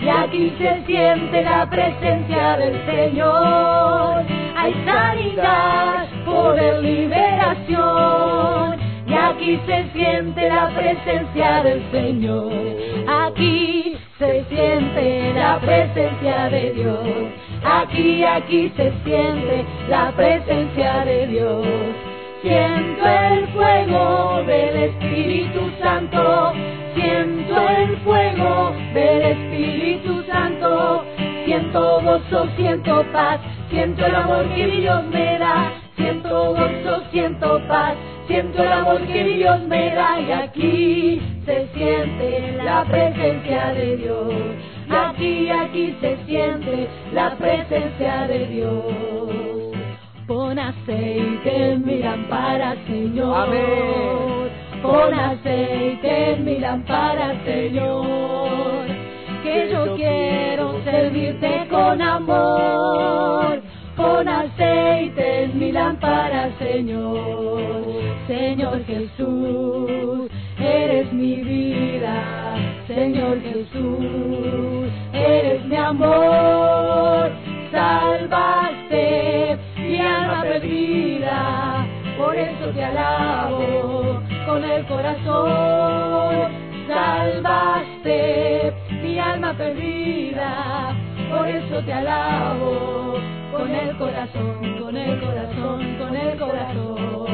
Y 0.00 0.08
aquí 0.08 0.52
se 0.58 0.84
siente 0.86 1.42
la 1.42 1.68
presencia 1.68 2.56
del 2.56 2.86
Señor. 2.86 4.24
Hay 4.56 4.74
sanidad, 4.84 6.06
poder, 6.24 6.82
liberación. 6.82 8.78
Y 9.06 9.14
aquí 9.14 9.60
se 9.66 9.90
siente 9.92 10.48
la 10.48 10.68
presencia 10.68 11.62
del 11.62 11.82
Señor. 11.90 12.52
Aquí 13.26 13.96
se 14.18 14.44
siente 14.48 15.32
la 15.34 15.60
presencia 15.60 16.48
de 16.48 16.72
Dios. 16.72 17.06
Aquí, 17.64 18.24
aquí 18.24 18.72
se 18.76 18.92
siente 19.04 19.64
la 19.88 20.10
presencia 20.12 21.04
de 21.04 21.26
Dios. 21.28 21.66
Siento 22.42 23.06
el 23.06 23.46
fuego 23.48 24.42
del 24.44 24.76
Espíritu 24.76 25.70
Santo. 25.80 26.52
Siento 26.94 27.68
el 27.68 27.96
fuego 27.98 28.72
del 28.92 29.22
Espíritu 29.22 30.22
Santo. 30.24 31.04
Siento 31.44 32.00
gozo, 32.00 32.48
siento 32.56 33.04
paz. 33.12 33.40
Siento 33.70 34.04
el 34.04 34.14
amor 34.16 34.48
que 34.54 34.66
Dios 34.66 35.04
me 35.06 35.38
da. 35.38 35.72
Siento 35.96 36.54
gozo, 36.54 37.02
siento 37.12 37.60
paz. 37.68 37.94
Siento 38.26 38.62
el 38.62 38.72
amor 38.72 39.00
que 39.06 39.24
Dios 39.24 39.60
me 39.62 39.94
da. 39.94 40.20
Y 40.20 40.32
aquí 40.32 41.37
se 41.48 41.66
siente 41.72 42.52
la 42.62 42.84
presencia 42.84 43.72
de 43.72 43.96
Dios. 43.96 44.34
Aquí, 44.90 45.48
aquí 45.48 45.94
se 45.98 46.18
siente 46.26 46.86
la 47.14 47.34
presencia 47.36 48.26
de 48.28 48.46
Dios. 48.48 48.84
Pon 50.26 50.58
aceite 50.58 51.72
en 51.72 51.86
mi 51.86 52.02
lámpara, 52.02 52.76
Señor. 52.86 53.34
Amén. 53.34 54.82
Pon 54.82 55.14
aceite 55.14 56.32
en 56.32 56.44
mi 56.44 56.58
lámpara, 56.58 57.34
Señor. 57.46 58.86
Que 59.42 59.70
yo 59.72 59.96
quiero 59.96 60.84
servirte 60.84 61.66
con 61.70 62.02
amor. 62.02 63.62
Pon 63.96 64.28
aceite 64.28 65.44
en 65.44 65.58
mi 65.58 65.72
lámpara, 65.72 66.50
Señor. 66.58 67.88
Señor 68.28 68.84
Jesús, 68.84 70.27
eres 70.68 71.12
mi 71.12 71.36
vida. 71.36 72.54
Señor 72.86 73.40
Jesús, 73.40 74.90
eres 75.12 75.64
mi 75.64 75.76
amor. 75.76 77.30
Salvaste 77.70 79.58
mi 79.78 80.00
alma 80.00 80.42
perdida. 80.42 81.86
Por 82.16 82.36
eso 82.36 82.70
te 82.74 82.84
alabo 82.84 84.20
con 84.46 84.64
el 84.64 84.84
corazón. 84.86 86.34
Salvaste 86.88 88.72
mi 89.02 89.18
alma 89.18 89.54
perdida. 89.54 90.94
Por 91.30 91.48
eso 91.48 91.82
te 91.84 91.92
alabo 91.92 93.14
con 93.52 93.70
el 93.70 93.96
corazón, 93.98 94.78
con 94.80 94.96
el 94.96 95.20
corazón, 95.20 95.96
con 95.98 96.16
el 96.16 96.38
corazón. 96.38 97.27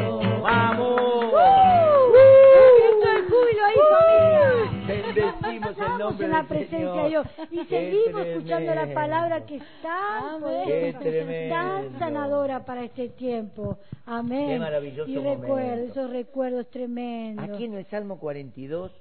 Ahí, 3.74 3.88
familia. 3.90 4.86
Bendecimos 4.86 5.78
el 5.78 5.98
nombre 5.98 6.26
en 6.26 6.32
la 6.32 6.38
del 6.38 6.46
presencia 6.46 7.02
de 7.02 7.08
Dios 7.08 7.26
y 7.50 7.64
seguimos 7.64 8.26
escuchando 8.26 8.74
la 8.74 8.94
palabra 8.94 9.46
que 9.46 9.56
es 9.56 9.62
tan 9.82 10.40
poderosa, 10.40 11.48
tan 11.48 11.98
sanadora 11.98 12.64
para 12.64 12.84
este 12.84 13.08
tiempo. 13.10 13.78
Amén. 14.06 14.48
Qué 14.48 14.58
maravilloso 14.58 15.10
y 15.10 15.16
recuerdos, 15.16 15.48
momento. 15.48 16.00
esos 16.00 16.10
recuerdos 16.10 16.70
tremendos. 16.70 17.48
Aquí 17.48 17.64
en 17.64 17.74
el 17.74 17.86
Salmo 17.86 18.18
42 18.18 18.92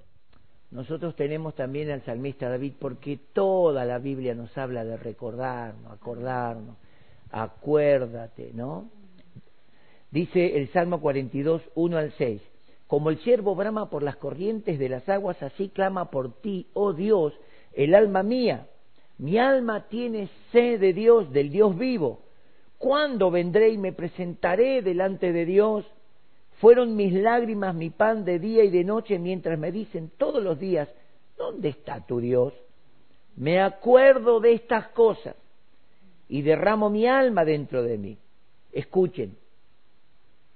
nosotros 0.74 1.16
tenemos 1.16 1.54
también 1.54 1.92
al 1.92 2.04
salmista 2.04 2.50
David 2.50 2.74
porque 2.80 3.20
toda 3.32 3.86
la 3.86 4.00
Biblia 4.00 4.34
nos 4.34 4.58
habla 4.58 4.84
de 4.84 4.98
recordarnos, 4.98 5.92
acordarnos, 5.92 6.78
acuérdate, 7.30 8.50
¿no? 8.56 8.90
Dice 10.10 10.58
el 10.58 10.72
Salmo 10.72 11.00
42, 11.00 11.62
1 11.76 11.98
al 11.98 12.12
6, 12.14 12.42
como 12.94 13.10
el 13.10 13.18
siervo 13.22 13.56
brama 13.56 13.90
por 13.90 14.04
las 14.04 14.18
corrientes 14.18 14.78
de 14.78 14.88
las 14.88 15.10
aguas, 15.10 15.42
así 15.42 15.70
clama 15.70 16.12
por 16.12 16.32
ti, 16.42 16.68
oh 16.74 16.94
Dios, 16.94 17.34
el 17.74 17.96
alma 17.96 18.22
mía. 18.22 18.68
Mi 19.18 19.40
alma 19.40 19.88
tiene 19.88 20.30
sed 20.52 20.80
de 20.80 20.94
Dios, 20.94 21.34
del 21.34 21.50
Dios 21.50 21.76
vivo. 21.76 22.20
¿Cuándo 22.78 23.32
vendré 23.32 23.70
y 23.70 23.80
me 23.80 23.94
presentaré 23.94 24.84
delante 24.84 25.34
de 25.34 25.44
Dios? 25.44 25.88
Fueron 26.62 26.96
mis 26.96 27.14
lágrimas 27.14 27.74
mi 27.74 27.90
pan 27.90 28.26
de 28.26 28.38
día 28.38 28.64
y 28.64 28.70
de 28.70 28.84
noche 28.84 29.18
mientras 29.18 29.58
me 29.58 29.72
dicen 29.72 30.12
todos 30.20 30.44
los 30.44 30.60
días, 30.60 30.88
¿dónde 31.36 31.70
está 31.70 32.06
tu 32.06 32.20
Dios? 32.20 32.54
Me 33.36 33.60
acuerdo 33.60 34.40
de 34.40 34.54
estas 34.54 34.90
cosas 34.90 35.36
y 36.30 36.44
derramo 36.44 36.92
mi 36.92 37.08
alma 37.08 37.44
dentro 37.44 37.82
de 37.82 37.98
mí. 37.98 38.20
Escuchen, 38.72 39.36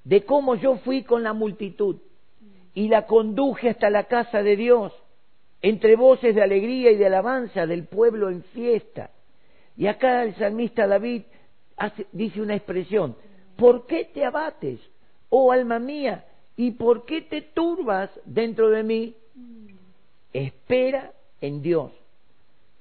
de 0.03 0.23
cómo 0.23 0.53
yo 0.53 0.77
fui 0.77 1.01
con 1.01 1.23
la 1.23 1.33
multitud 1.33 1.97
y 2.77 2.89
la 2.89 3.07
conduje 3.07 3.71
hasta 3.71 3.89
la 3.89 4.03
casa 4.03 4.43
de 4.43 4.55
Dios, 4.55 4.93
entre 5.63 5.95
voces 5.95 6.35
de 6.35 6.43
alegría 6.43 6.91
y 6.91 6.95
de 6.95 7.07
alabanza 7.07 7.65
del 7.65 7.87
pueblo 7.87 8.29
en 8.29 8.43
fiesta. 8.43 9.09
Y 9.75 9.87
acá 9.87 10.21
el 10.21 10.35
salmista 10.35 10.85
David 10.85 11.23
dice 12.11 12.39
una 12.39 12.53
expresión, 12.53 13.15
¿por 13.55 13.87
qué 13.87 14.05
te 14.05 14.23
abates, 14.23 14.79
oh 15.29 15.51
alma 15.51 15.79
mía? 15.79 16.25
¿Y 16.55 16.69
por 16.69 17.05
qué 17.05 17.23
te 17.23 17.41
turbas 17.41 18.11
dentro 18.25 18.69
de 18.69 18.83
mí? 18.83 19.15
Espera 20.31 21.13
en 21.41 21.63
Dios, 21.63 21.91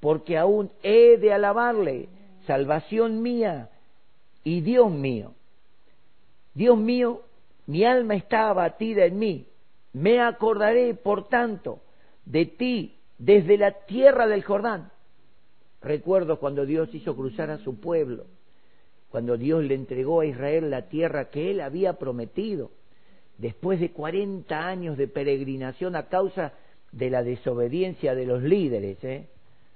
porque 0.00 0.36
aún 0.36 0.70
he 0.82 1.16
de 1.16 1.32
alabarle, 1.32 2.10
salvación 2.46 3.22
mía 3.22 3.70
y 4.44 4.60
Dios 4.60 4.90
mío. 4.90 5.32
Dios 6.52 6.76
mío, 6.76 7.22
mi 7.64 7.86
alma 7.86 8.14
está 8.14 8.50
abatida 8.50 9.06
en 9.06 9.18
mí. 9.18 9.46
Me 9.96 10.20
acordaré, 10.20 10.92
por 10.92 11.26
tanto, 11.28 11.80
de 12.26 12.44
ti 12.44 12.98
desde 13.16 13.56
la 13.56 13.86
tierra 13.86 14.26
del 14.26 14.44
Jordán. 14.44 14.90
Recuerdo 15.80 16.38
cuando 16.38 16.66
Dios 16.66 16.94
hizo 16.94 17.16
cruzar 17.16 17.48
a 17.48 17.56
su 17.56 17.80
pueblo, 17.80 18.26
cuando 19.08 19.38
Dios 19.38 19.64
le 19.64 19.74
entregó 19.74 20.20
a 20.20 20.26
Israel 20.26 20.68
la 20.68 20.90
tierra 20.90 21.30
que 21.30 21.50
él 21.50 21.62
había 21.62 21.94
prometido, 21.94 22.72
después 23.38 23.80
de 23.80 23.92
40 23.92 24.66
años 24.68 24.98
de 24.98 25.08
peregrinación 25.08 25.96
a 25.96 26.10
causa 26.10 26.52
de 26.92 27.08
la 27.08 27.22
desobediencia 27.22 28.14
de 28.14 28.26
los 28.26 28.42
líderes, 28.42 29.02
¿eh? 29.02 29.30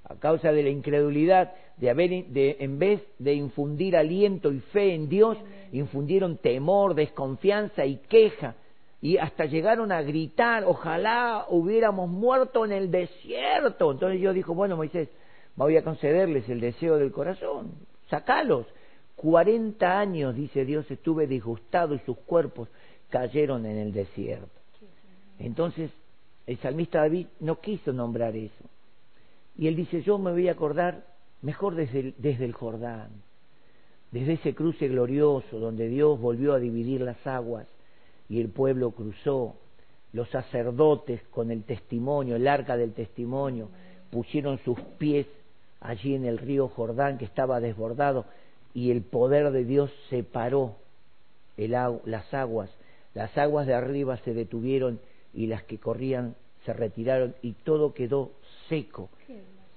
a 0.05 0.17
causa 0.17 0.53
de 0.53 0.63
la 0.63 0.69
incredulidad, 0.69 1.55
de 1.79 1.89
haber, 1.89 2.27
de, 2.27 2.59
en 2.61 2.79
vez 2.79 3.03
de 3.19 3.33
infundir 3.33 3.97
aliento 3.97 4.53
y 4.53 4.61
fe 4.61 4.93
en 4.93 5.09
Dios, 5.09 5.39
infundieron 5.73 6.37
temor, 6.37 6.95
desconfianza 6.95 7.87
y 7.87 7.97
queja, 7.97 8.57
y 9.03 9.17
hasta 9.17 9.47
llegaron 9.47 9.93
a 9.93 10.03
gritar, 10.03 10.65
ojalá 10.65 11.47
hubiéramos 11.49 12.09
muerto 12.09 12.67
en 12.67 12.73
el 12.73 12.91
desierto. 12.91 13.93
Entonces 13.93 14.21
Dios 14.21 14.35
dijo, 14.35 14.55
bueno 14.55 14.77
Moisés, 14.77 15.09
voy 15.57 15.77
a 15.77 15.85
concederles 15.85 16.49
el 16.49 16.61
deseo 16.61 16.97
del 16.97 17.13
corazón, 17.13 17.73
sacalos. 18.09 18.67
40 19.17 19.99
años, 19.99 20.35
dice 20.35 20.65
Dios, 20.65 20.91
estuve 20.91 21.27
disgustado 21.27 21.95
y 21.95 21.99
sus 22.01 22.17
cuerpos 22.19 22.69
cayeron 23.11 23.67
en 23.67 23.77
el 23.77 23.93
desierto. 23.93 24.49
Entonces, 25.39 25.91
el 26.47 26.59
salmista 26.59 27.01
David 27.01 27.27
no 27.41 27.61
quiso 27.61 27.93
nombrar 27.93 28.35
eso. 28.35 28.65
Y 29.59 29.69
él 29.69 29.77
dice, 29.77 30.03
yo 30.03 30.19
me 30.19 30.33
voy 30.33 30.49
a 30.49 30.53
acordar 30.53 31.05
mejor 31.43 31.75
desde 31.75 32.01
el, 32.01 32.15
desde 32.17 32.47
el 32.47 32.53
Jordán, 32.53 33.11
desde 34.11 34.35
ese 34.35 34.55
cruce 34.55 34.89
glorioso 34.89 35.59
donde 35.59 35.89
Dios 35.89 36.19
volvió 36.19 36.55
a 36.55 36.59
dividir 36.59 37.03
las 37.03 37.27
aguas 37.27 37.67
y 38.31 38.41
el 38.41 38.49
pueblo 38.49 38.93
cruzó, 38.93 39.57
los 40.13 40.31
sacerdotes 40.31 41.21
con 41.31 41.51
el 41.51 41.65
testimonio, 41.65 42.37
el 42.37 42.49
arca 42.49 42.77
del 42.77 42.95
testimonio, 42.95 43.69
pusieron 44.11 44.59
sus 44.65 44.81
pies 44.99 45.27
allí 45.81 46.15
en 46.15 46.25
el 46.25 46.39
río 46.39 46.69
Jordán 46.69 47.19
que 47.19 47.25
estaba 47.25 47.61
desbordado 47.61 48.25
y 48.73 48.93
el 48.93 49.03
poder 49.03 49.51
de 49.51 49.65
Dios 49.65 49.91
separó 50.09 50.77
el, 51.57 51.73
las 52.05 52.33
aguas. 52.33 52.71
Las 53.15 53.37
aguas 53.37 53.67
de 53.67 53.75
arriba 53.75 54.17
se 54.19 54.33
detuvieron 54.33 55.01
y 55.35 55.47
las 55.47 55.65
que 55.65 55.79
corrían 55.79 56.37
se 56.65 56.73
retiraron 56.73 57.35
y 57.43 57.53
todo 57.53 57.95
quedó 57.95 58.31
seco. 58.69 59.11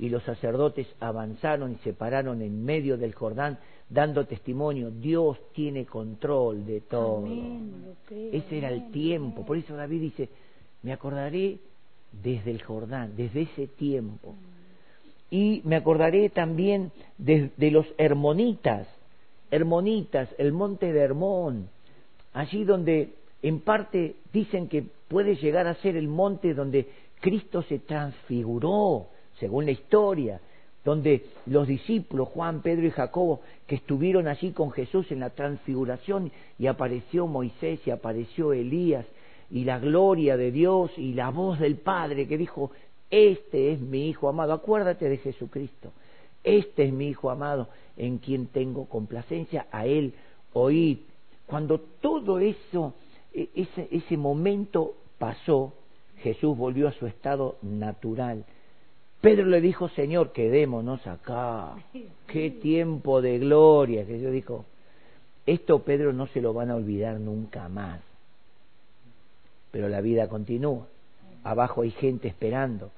Y 0.04 0.10
los 0.10 0.22
sacerdotes 0.24 0.86
avanzaron 1.00 1.72
y 1.72 1.76
se 1.78 1.94
pararon 1.94 2.42
en 2.42 2.66
medio 2.66 2.98
del 2.98 3.14
Jordán 3.14 3.58
dando 3.88 4.26
testimonio, 4.26 4.92
Dios 4.92 5.38
tiene 5.54 5.86
control 5.86 6.66
de 6.66 6.82
todo. 6.82 7.26
Ese 8.10 8.58
era 8.58 8.68
el 8.68 8.92
tiempo. 8.92 9.46
Por 9.46 9.56
eso 9.56 9.78
David 9.78 10.02
dice, 10.02 10.28
me 10.82 10.92
acordaré 10.92 11.58
desde 12.22 12.52
el 12.52 12.62
Jordán, 12.62 13.14
desde 13.16 13.44
ese 13.44 13.68
tiempo. 13.68 14.36
Y 15.32 15.62
me 15.64 15.78
acordaré 15.78 16.28
también 16.28 16.92
de, 17.18 17.52
de 17.56 17.72
los 17.72 17.86
hermonitas, 17.98 18.86
hermonitas, 19.52 20.28
el 20.38 20.52
monte 20.52 20.92
de 20.92 21.00
Hermón, 21.00 21.70
allí 22.34 22.66
donde 22.66 23.14
en 23.42 23.62
parte 23.62 24.18
dicen 24.34 24.68
que 24.68 24.84
puede 25.08 25.38
llegar 25.38 25.66
a 25.66 25.76
ser 25.76 25.96
el 25.96 26.10
monte 26.10 26.54
donde 26.54 26.90
Cristo 27.22 27.62
se 27.62 27.80
transfiguró, 27.80 29.13
según 29.40 29.66
la 29.66 29.72
historia, 29.72 30.42
donde 30.84 31.26
los 31.46 31.68
discípulos, 31.68 32.30
Juan, 32.30 32.62
Pedro 32.62 32.86
y 32.86 32.92
Jacobo, 32.92 33.42
que 33.68 33.76
estuvieron 33.76 34.28
allí 34.28 34.52
con 34.52 34.72
Jesús 34.72 35.12
en 35.12 35.20
la 35.20 35.30
transfiguración, 35.30 36.32
y 36.60 36.68
apareció 36.68 37.26
Moisés 37.26 37.80
y 37.86 37.92
apareció 37.92 38.54
Elías, 38.54 39.06
y 39.50 39.64
la 39.66 39.80
gloria 39.80 40.36
de 40.36 40.52
Dios 40.52 40.92
y 40.98 41.14
la 41.14 41.30
voz 41.30 41.60
del 41.60 41.76
Padre 41.76 42.28
que 42.28 42.38
dijo, 42.38 42.72
este 43.10 43.72
es 43.72 43.80
mi 43.80 44.10
Hijo 44.10 44.28
amado, 44.28 44.54
acuérdate 44.54 45.08
de 45.08 45.18
Jesucristo, 45.18 45.92
este 46.44 46.86
es 46.86 46.94
mi 46.94 47.10
Hijo 47.10 47.30
amado 47.30 47.70
en 47.96 48.18
quien 48.18 48.48
tengo 48.48 48.86
complacencia, 48.86 49.68
a 49.72 49.86
Él 49.86 50.16
oíd. 50.54 51.00
Cuando 51.46 51.80
todo 51.80 52.40
eso, 52.40 52.94
e, 53.34 53.50
ese, 53.54 53.88
ese 53.92 54.18
momento 54.18 54.96
pasó, 55.18 55.74
Jesús 56.18 56.58
volvió 56.58 56.88
a 56.88 56.94
su 56.94 57.06
estado 57.06 57.58
natural, 57.62 58.46
Pedro 59.24 59.46
le 59.46 59.62
dijo, 59.62 59.88
Señor, 59.88 60.34
quedémonos 60.34 61.08
acá. 61.08 61.78
Qué 62.28 62.52
tiempo 62.52 63.22
de 63.22 63.40
gloria. 63.40 64.06
Que 64.06 64.18
Dios 64.18 64.34
dijo, 64.34 64.66
esto 65.46 65.80
Pedro 65.84 66.12
no 66.12 66.28
se 66.28 66.42
lo 66.42 66.54
van 66.54 66.70
a 66.70 66.76
olvidar 66.76 67.22
nunca 67.22 67.70
más. 67.70 68.02
Pero 69.72 69.88
la 69.88 70.02
vida 70.02 70.28
continúa. 70.28 70.88
Abajo 71.46 71.84
hay 71.84 71.92
gente 71.92 72.28
esperando. 72.28 72.92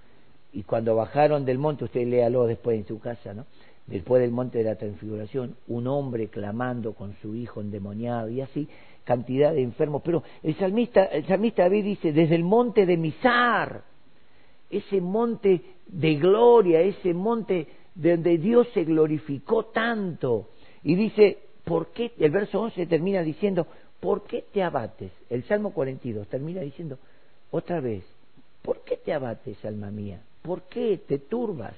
Y 0.51 0.63
cuando 0.63 0.95
bajaron 0.95 1.45
del 1.45 1.59
monte, 1.59 1.83
usted 1.83 2.07
léalo 2.07 2.47
después 2.47 2.75
en 2.79 2.87
su 2.87 2.99
casa, 2.99 3.35
¿no? 3.35 3.45
Después 3.85 4.19
del 4.19 4.31
monte 4.31 4.57
de 4.57 4.63
la 4.63 4.77
transfiguración, 4.77 5.55
un 5.67 5.85
hombre 5.85 6.29
clamando 6.29 6.93
con 6.93 7.13
su 7.21 7.35
hijo 7.35 7.61
endemoniado 7.61 8.29
y 8.29 8.41
así, 8.41 8.67
cantidad 9.03 9.53
de 9.53 9.61
enfermos. 9.61 10.01
Pero 10.03 10.23
el 10.41 10.55
salmista, 10.55 11.05
el 11.05 11.27
salmista 11.27 11.61
David 11.61 11.83
dice, 11.83 12.11
desde 12.13 12.33
el 12.33 12.43
monte 12.43 12.87
de 12.87 12.97
Misar, 12.97 13.83
ese 14.69 15.01
monte 15.01 15.61
de 15.87 16.15
gloria, 16.15 16.81
ese 16.81 17.13
monte 17.13 17.67
donde 17.93 18.37
Dios 18.37 18.67
se 18.73 18.83
glorificó 18.83 19.65
tanto. 19.65 20.49
Y 20.83 20.95
dice, 20.95 21.39
¿por 21.63 21.87
qué? 21.87 22.11
El 22.17 22.31
verso 22.31 22.61
11 22.61 22.85
termina 22.87 23.21
diciendo, 23.21 23.67
¿por 23.99 24.23
qué 24.23 24.45
te 24.51 24.61
abates? 24.61 25.11
El 25.29 25.43
Salmo 25.45 25.73
42 25.73 26.27
termina 26.27 26.61
diciendo, 26.61 26.99
otra 27.51 27.79
vez, 27.79 28.03
¿por 28.61 28.81
qué 28.83 28.97
te 28.97 29.13
abates, 29.13 29.63
alma 29.65 29.91
mía? 29.91 30.21
¿Por 30.41 30.63
qué 30.63 30.99
te 31.07 31.19
turbas 31.19 31.73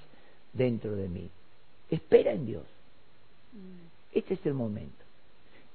dentro 0.53 0.95
de 0.95 1.07
mí? 1.07 1.29
Espera 1.89 2.33
en 2.33 2.45
Dios. 2.45 2.65
Este 4.11 4.33
es 4.33 4.45
el 4.45 4.53
momento. 4.53 5.05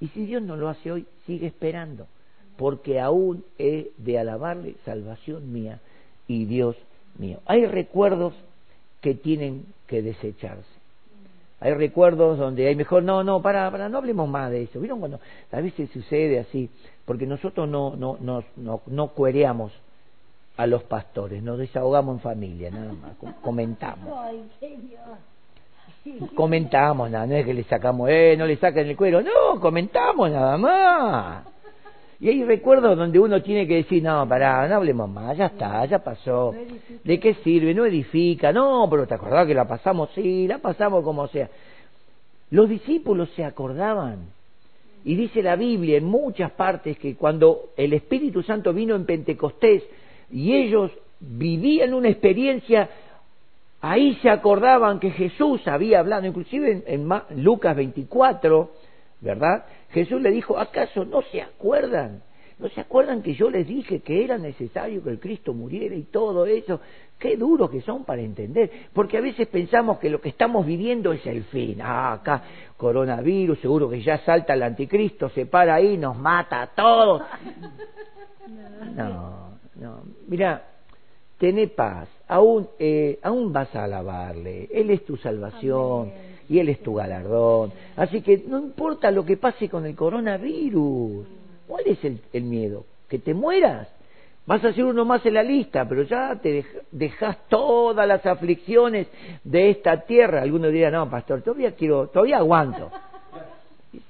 Y 0.00 0.08
si 0.08 0.26
Dios 0.26 0.42
no 0.42 0.56
lo 0.56 0.68
hace 0.68 0.90
hoy, 0.90 1.06
sigue 1.26 1.46
esperando, 1.46 2.08
porque 2.56 2.98
aún 2.98 3.44
he 3.58 3.92
de 3.98 4.18
alabarle 4.18 4.74
salvación 4.84 5.52
mía 5.52 5.80
y 6.26 6.44
Dios 6.44 6.76
mío. 7.18 7.38
Hay 7.46 7.66
recuerdos 7.66 8.34
que 9.00 9.14
tienen 9.14 9.66
que 9.86 10.02
desecharse. 10.02 10.82
Hay 11.60 11.74
recuerdos 11.74 12.38
donde 12.38 12.66
hay 12.66 12.74
mejor, 12.74 13.04
no, 13.04 13.22
no, 13.22 13.40
para, 13.40 13.70
para, 13.70 13.88
no 13.88 13.98
hablemos 13.98 14.28
más 14.28 14.50
de 14.50 14.64
eso. 14.64 14.80
¿Vieron 14.80 14.98
cuando 14.98 15.20
a 15.52 15.60
veces 15.60 15.90
sucede 15.90 16.40
así? 16.40 16.68
Porque 17.04 17.26
nosotros 17.26 17.68
no, 17.68 17.94
no, 17.94 18.16
no, 18.20 18.42
no, 18.56 18.80
no 18.86 19.08
cuereamos 19.08 19.72
a 20.56 20.66
los 20.66 20.82
pastores, 20.82 21.42
nos 21.42 21.58
desahogamos 21.58 22.16
en 22.16 22.20
familia, 22.20 22.70
nada 22.70 22.92
más, 22.92 23.12
comentamos. 23.42 24.12
Comentamos 26.34 27.10
nada, 27.10 27.26
no 27.26 27.34
es 27.34 27.46
que 27.46 27.54
le 27.54 27.64
sacamos, 27.64 28.08
eh, 28.10 28.34
no 28.36 28.46
le 28.46 28.56
saquen 28.56 28.88
el 28.88 28.96
cuero, 28.96 29.22
no, 29.22 29.60
comentamos 29.60 30.30
nada 30.30 30.58
más. 30.58 31.44
Y 32.22 32.28
hay 32.28 32.44
recuerdos 32.44 32.96
donde 32.96 33.18
uno 33.18 33.42
tiene 33.42 33.66
que 33.66 33.74
decir, 33.74 34.00
no, 34.00 34.28
pará, 34.28 34.68
no 34.68 34.76
hablemos 34.76 35.10
más, 35.10 35.36
ya 35.36 35.46
está, 35.46 35.84
ya 35.86 35.98
pasó. 35.98 36.54
¿De 37.02 37.18
qué 37.18 37.34
sirve? 37.42 37.74
No 37.74 37.84
edifica, 37.84 38.52
no, 38.52 38.86
pero 38.88 39.08
te 39.08 39.14
acordás 39.14 39.44
que 39.44 39.54
la 39.54 39.66
pasamos, 39.66 40.08
sí, 40.14 40.46
la 40.46 40.58
pasamos 40.58 41.02
como 41.02 41.26
sea. 41.26 41.50
Los 42.50 42.68
discípulos 42.68 43.28
se 43.34 43.44
acordaban. 43.44 44.28
Y 45.04 45.16
dice 45.16 45.42
la 45.42 45.56
Biblia 45.56 45.98
en 45.98 46.04
muchas 46.04 46.52
partes 46.52 46.96
que 46.96 47.16
cuando 47.16 47.70
el 47.76 47.92
Espíritu 47.92 48.44
Santo 48.44 48.72
vino 48.72 48.94
en 48.94 49.04
Pentecostés 49.04 49.82
y 50.30 50.54
ellos 50.54 50.92
vivían 51.18 51.92
una 51.92 52.08
experiencia, 52.08 52.88
ahí 53.80 54.14
se 54.22 54.30
acordaban 54.30 55.00
que 55.00 55.10
Jesús 55.10 55.66
había 55.66 55.98
hablado, 55.98 56.24
inclusive 56.24 56.84
en, 56.86 57.10
en 57.10 57.42
Lucas 57.42 57.74
24, 57.74 58.70
¿verdad? 59.22 59.64
Jesús 59.92 60.20
le 60.22 60.30
dijo, 60.30 60.58
¿acaso 60.58 61.04
no 61.04 61.22
se 61.22 61.42
acuerdan? 61.42 62.22
¿No 62.58 62.68
se 62.68 62.80
acuerdan 62.80 63.22
que 63.22 63.34
yo 63.34 63.50
les 63.50 63.66
dije 63.66 64.00
que 64.00 64.24
era 64.24 64.38
necesario 64.38 65.02
que 65.02 65.10
el 65.10 65.18
Cristo 65.18 65.52
muriera 65.52 65.94
y 65.94 66.04
todo 66.04 66.46
eso? 66.46 66.80
Qué 67.18 67.36
duros 67.36 67.70
que 67.70 67.80
son 67.82 68.04
para 68.04 68.22
entender, 68.22 68.70
porque 68.92 69.18
a 69.18 69.20
veces 69.20 69.48
pensamos 69.48 69.98
que 69.98 70.08
lo 70.10 70.20
que 70.20 70.30
estamos 70.30 70.64
viviendo 70.64 71.12
es 71.12 71.24
el 71.26 71.44
fin. 71.44 71.80
Ah, 71.82 72.12
acá 72.14 72.42
coronavirus, 72.76 73.60
seguro 73.60 73.88
que 73.88 74.00
ya 74.02 74.18
salta 74.18 74.54
el 74.54 74.62
anticristo, 74.62 75.28
se 75.28 75.46
para 75.46 75.74
ahí, 75.74 75.96
nos 75.96 76.16
mata 76.16 76.62
a 76.62 76.66
todos. 76.68 77.22
No, 78.96 79.58
no, 79.76 80.02
mira, 80.26 80.64
tené 81.38 81.68
paz, 81.68 82.08
aún, 82.26 82.68
eh, 82.78 83.18
aún 83.22 83.52
vas 83.52 83.74
a 83.74 83.84
alabarle, 83.84 84.68
Él 84.72 84.90
es 84.90 85.06
tu 85.06 85.16
salvación 85.16 86.12
y 86.48 86.58
Él 86.58 86.68
es 86.68 86.80
tu 86.82 86.94
galardón. 86.94 87.72
Así 87.96 88.20
que 88.22 88.42
no 88.46 88.58
importa 88.58 89.10
lo 89.10 89.24
que 89.24 89.36
pase 89.36 89.68
con 89.68 89.86
el 89.86 89.94
coronavirus, 89.94 91.26
¿cuál 91.66 91.84
es 91.86 91.98
el, 92.04 92.42
miedo? 92.42 92.84
¿Que 93.08 93.18
te 93.18 93.34
mueras? 93.34 93.88
Vas 94.44 94.64
a 94.64 94.72
ser 94.72 94.84
uno 94.84 95.04
más 95.04 95.24
en 95.24 95.34
la 95.34 95.42
lista, 95.42 95.88
pero 95.88 96.02
ya 96.02 96.36
te 96.36 96.64
dejas 96.90 97.38
todas 97.48 98.06
las 98.08 98.26
aflicciones 98.26 99.06
de 99.44 99.70
esta 99.70 100.00
tierra. 100.00 100.42
Algunos 100.42 100.72
dirán, 100.72 100.94
no, 100.94 101.08
pastor, 101.08 101.42
todavía 101.42 101.72
quiero, 101.72 102.08
todavía 102.08 102.38
aguanto. 102.38 102.90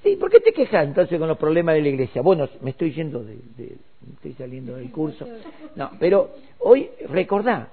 Sí, 0.02 0.16
¿por 0.16 0.30
qué 0.30 0.40
te 0.40 0.52
quejas 0.52 0.86
entonces 0.86 1.18
con 1.18 1.28
los 1.28 1.36
problemas 1.36 1.74
de 1.74 1.82
la 1.82 1.88
iglesia? 1.88 2.22
Bueno, 2.22 2.48
me 2.62 2.70
estoy 2.70 2.92
yendo 2.92 3.22
de, 3.22 3.36
de 3.56 3.76
estoy 4.14 4.32
saliendo 4.34 4.76
del 4.76 4.90
curso. 4.90 5.26
No, 5.76 5.90
pero 5.98 6.30
hoy 6.60 6.88
recordá, 7.08 7.68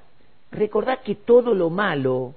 recordá 0.51 0.97
que 0.97 1.15
todo 1.15 1.53
lo 1.53 1.69
malo 1.69 2.33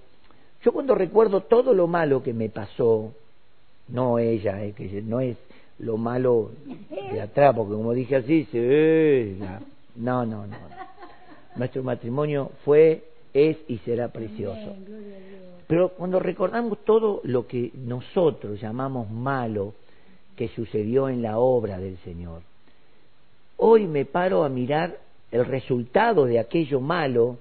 yo 0.62 0.72
cuando 0.72 0.94
recuerdo 0.94 1.40
todo 1.42 1.74
lo 1.74 1.86
malo 1.86 2.22
que 2.22 2.32
me 2.32 2.48
pasó, 2.48 3.12
no 3.88 4.18
ella, 4.18 4.62
eh, 4.64 4.72
que 4.72 5.02
no 5.02 5.20
es 5.20 5.36
lo 5.80 5.96
malo 5.96 6.50
de 6.88 7.20
atrás, 7.20 7.54
porque 7.56 7.74
como 7.74 7.92
dije 7.92 8.16
así, 8.16 8.44
se, 8.52 9.36
no, 9.96 10.24
no, 10.24 10.46
no. 10.46 10.56
Nuestro 11.56 11.82
matrimonio 11.82 12.52
fue, 12.64 13.02
es 13.34 13.58
y 13.66 13.78
será 13.78 14.08
precioso. 14.08 14.76
Pero 15.66 15.90
cuando 15.90 16.20
recordamos 16.20 16.78
todo 16.84 17.20
lo 17.24 17.46
que 17.46 17.72
nosotros 17.74 18.60
llamamos 18.60 19.10
malo 19.10 19.74
que 20.36 20.48
sucedió 20.48 21.08
en 21.08 21.22
la 21.22 21.38
obra 21.38 21.78
del 21.78 21.98
Señor, 21.98 22.42
hoy 23.56 23.86
me 23.86 24.04
paro 24.04 24.44
a 24.44 24.48
mirar 24.48 24.98
el 25.32 25.44
resultado 25.44 26.24
de 26.24 26.38
aquello 26.38 26.80
malo 26.80 27.38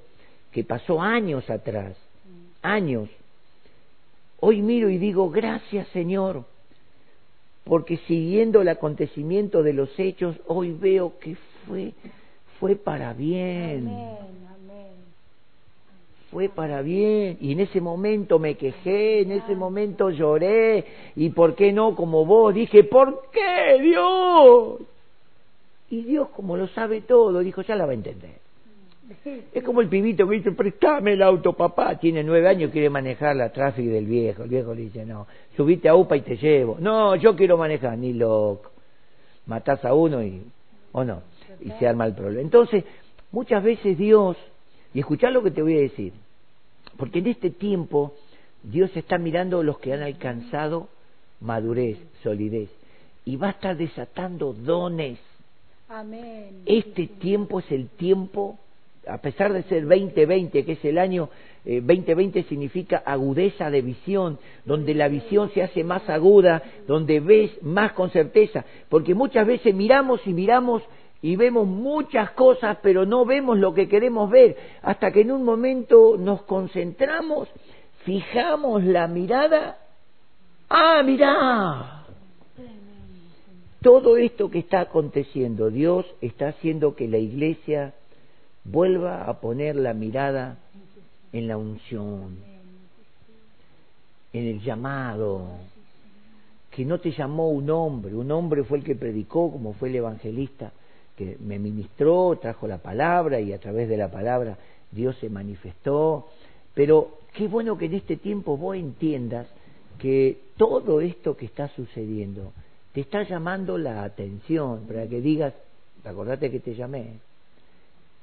que 0.52 0.64
pasó 0.64 1.02
años 1.02 1.50
atrás 1.50 1.96
años. 2.62 3.10
Hoy 4.40 4.62
miro 4.62 4.90
y 4.90 4.98
digo, 4.98 5.30
gracias 5.30 5.88
Señor, 5.90 6.46
porque 7.64 7.98
siguiendo 8.08 8.62
el 8.62 8.70
acontecimiento 8.70 9.62
de 9.64 9.74
los 9.74 9.98
hechos, 10.00 10.36
hoy 10.48 10.72
veo 10.72 11.20
que 11.20 11.36
fue, 11.68 11.94
fue 12.60 12.76
para 12.76 13.14
bien. 13.14 13.90
fue 16.32 16.48
para 16.48 16.82
bien 16.82 17.38
y 17.42 17.52
en 17.52 17.60
ese 17.60 17.82
momento 17.82 18.40
me 18.40 18.56
quejé, 18.56 19.22
en 19.22 19.34
ese 19.34 19.54
momento 19.54 20.10
lloré 20.10 20.86
y 21.16 21.30
por 21.30 21.56
qué 21.56 21.74
no 21.74 21.94
como 21.96 22.26
vos 22.26 22.54
dije, 22.54 22.84
¿por 22.86 23.30
qué 23.32 23.82
Dios? 23.82 24.80
Y 25.90 26.04
Dios 26.04 26.30
como 26.30 26.56
lo 26.56 26.68
sabe 26.70 27.02
todo, 27.02 27.40
dijo, 27.40 27.62
ya 27.62 27.76
la 27.76 27.86
va 27.86 27.92
a 27.92 27.96
entender. 27.96 28.40
Es 29.54 29.64
como 29.64 29.82
el 29.82 29.90
pibito 29.90 30.28
que 30.28 30.36
dice, 30.36 30.52
préstame 30.52 31.14
el 31.14 31.22
auto, 31.22 31.54
papá. 31.54 31.98
Tiene 32.00 32.24
nueve 32.24 32.48
años, 32.48 32.72
quiere 32.72 32.90
manejar 32.90 33.36
la 33.36 33.52
tráfico 33.52 33.92
del 33.92 34.06
viejo. 34.06 34.44
El 34.44 34.50
viejo 34.50 34.74
le 34.74 34.82
dice, 34.82 35.06
no, 35.06 35.28
subite 35.56 35.90
a 35.90 35.96
UPA 35.96 36.18
y 36.18 36.22
te 36.22 36.38
llevo. 36.38 36.78
No, 36.80 37.16
yo 37.16 37.36
quiero 37.36 37.58
manejar, 37.58 37.98
ni 37.98 38.14
loco. 38.14 38.72
Matás 39.46 39.84
a 39.86 39.94
uno 39.94 40.24
y, 40.24 40.44
o 40.92 41.04
no, 41.04 41.22
y 41.60 41.72
se 41.72 41.88
arma 41.88 42.06
el 42.06 42.14
problema. 42.14 42.42
Entonces, 42.42 42.84
muchas 43.32 43.64
veces 43.64 43.98
Dios 43.98 44.38
y 44.94 45.00
escuchar 45.00 45.32
lo 45.32 45.42
que 45.42 45.52
te 45.52 45.62
voy 45.62 45.78
a 45.78 45.82
decir, 45.82 46.14
porque 46.98 47.20
en 47.20 47.28
este 47.28 47.50
tiempo 47.50 48.14
Dios 48.64 48.96
está 48.96 49.18
mirando 49.18 49.60
a 49.60 49.64
los 49.64 49.80
que 49.80 49.94
han 49.94 50.02
alcanzado 50.02 50.90
madurez, 51.40 51.98
solidez, 52.24 52.70
y 53.26 53.36
va 53.36 53.48
a 53.48 53.52
estar 53.52 53.78
desatando 53.78 54.54
dones. 54.54 55.20
Amén. 55.90 56.62
Este 56.66 57.08
tiempo 57.08 57.60
es 57.60 57.72
el 57.72 57.90
tiempo, 57.90 58.60
a 59.08 59.18
pesar 59.18 59.52
de 59.54 59.64
ser 59.64 59.88
2020, 59.88 60.64
que 60.64 60.72
es 60.74 60.86
el 60.86 60.98
año 60.98 61.30
eh, 61.66 61.82
2020 61.82 62.44
significa 62.44 63.04
agudeza 63.06 63.70
de 63.70 63.82
visión, 63.82 64.40
donde 64.66 64.96
la 64.96 65.08
visión 65.08 65.52
se 65.52 65.62
hace 65.62 65.84
más 65.84 66.08
aguda, 66.10 66.62
donde 66.88 67.20
ves 67.20 67.52
más 67.62 67.94
con 67.94 68.10
certeza, 68.10 68.66
porque 68.90 69.14
muchas 69.14 69.46
veces 69.46 69.74
miramos 69.74 70.26
y 70.26 70.34
miramos 70.34 70.82
y 71.22 71.36
vemos 71.36 71.68
muchas 71.68 72.32
cosas, 72.32 72.78
pero 72.82 73.06
no 73.06 73.26
vemos 73.26 73.58
lo 73.60 73.76
que 73.76 73.88
queremos 73.88 74.30
ver, 74.30 74.58
hasta 74.82 75.12
que 75.12 75.22
en 75.22 75.32
un 75.32 75.44
momento 75.44 76.18
nos 76.18 76.42
concentramos, 76.44 77.48
fijamos 78.06 78.84
la 78.84 79.08
mirada, 79.08 79.78
ah, 80.68 81.04
mirá, 81.06 82.06
todo 83.84 84.18
esto 84.18 84.50
que 84.50 84.60
está 84.60 84.82
aconteciendo, 84.82 85.70
Dios 85.70 86.08
está 86.22 86.50
haciendo 86.50 86.96
que 86.96 87.08
la 87.08 87.18
iglesia 87.18 87.94
vuelva 88.64 89.26
a 89.26 89.40
poner 89.40 89.76
la 89.76 89.94
mirada 89.94 90.58
en 91.34 91.48
la 91.48 91.58
unción, 91.58 92.38
en 94.34 94.48
el 94.48 94.62
llamado, 94.62 95.48
que 96.70 96.86
no 96.86 97.00
te 97.00 97.12
llamó 97.12 97.50
un 97.50 97.70
hombre, 97.70 98.16
un 98.16 98.32
hombre 98.32 98.64
fue 98.64 98.78
el 98.80 98.84
que 98.84 98.96
predicó, 98.96 99.52
como 99.52 99.74
fue 99.74 99.90
el 99.90 99.96
evangelista, 99.96 100.72
que 101.18 101.38
me 101.40 101.60
ministró, 101.60 102.38
trajo 102.42 102.68
la 102.68 102.78
palabra 102.78 103.40
y 103.42 103.52
a 103.52 103.60
través 103.60 103.90
de 103.90 103.98
la 103.98 104.10
palabra 104.10 104.58
Dios 104.92 105.18
se 105.18 105.30
manifestó. 105.30 106.30
Pero 106.74 107.20
qué 107.34 107.48
bueno 107.48 107.78
que 107.78 107.86
en 107.86 107.96
este 107.96 108.16
tiempo 108.16 108.58
vos 108.58 108.78
entiendas 108.78 109.48
que 110.00 110.40
todo 110.58 111.02
esto 111.02 111.36
que 111.36 111.46
está 111.46 111.68
sucediendo 111.70 112.54
te 112.94 113.02
está 113.02 113.24
llamando 113.24 113.78
la 113.78 114.04
atención 114.04 114.86
para 114.88 115.08
que 115.08 115.22
digas, 115.22 115.54
acordate 116.04 116.52
que 116.52 116.60
te 116.60 116.76
llamé, 116.76 117.20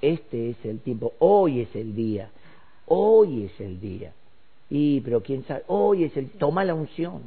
este 0.00 0.50
es 0.50 0.64
el 0.64 0.80
tiempo, 0.80 1.14
hoy 1.18 1.60
es 1.60 1.74
el 1.74 1.94
día, 1.94 2.30
hoy 2.86 3.44
es 3.44 3.60
el 3.60 3.80
día. 3.80 4.12
Y, 4.70 5.00
pero 5.00 5.22
quién 5.22 5.44
sabe, 5.44 5.62
hoy 5.66 6.04
es 6.04 6.16
el, 6.16 6.30
toma 6.30 6.64
la 6.64 6.74
unción, 6.74 7.22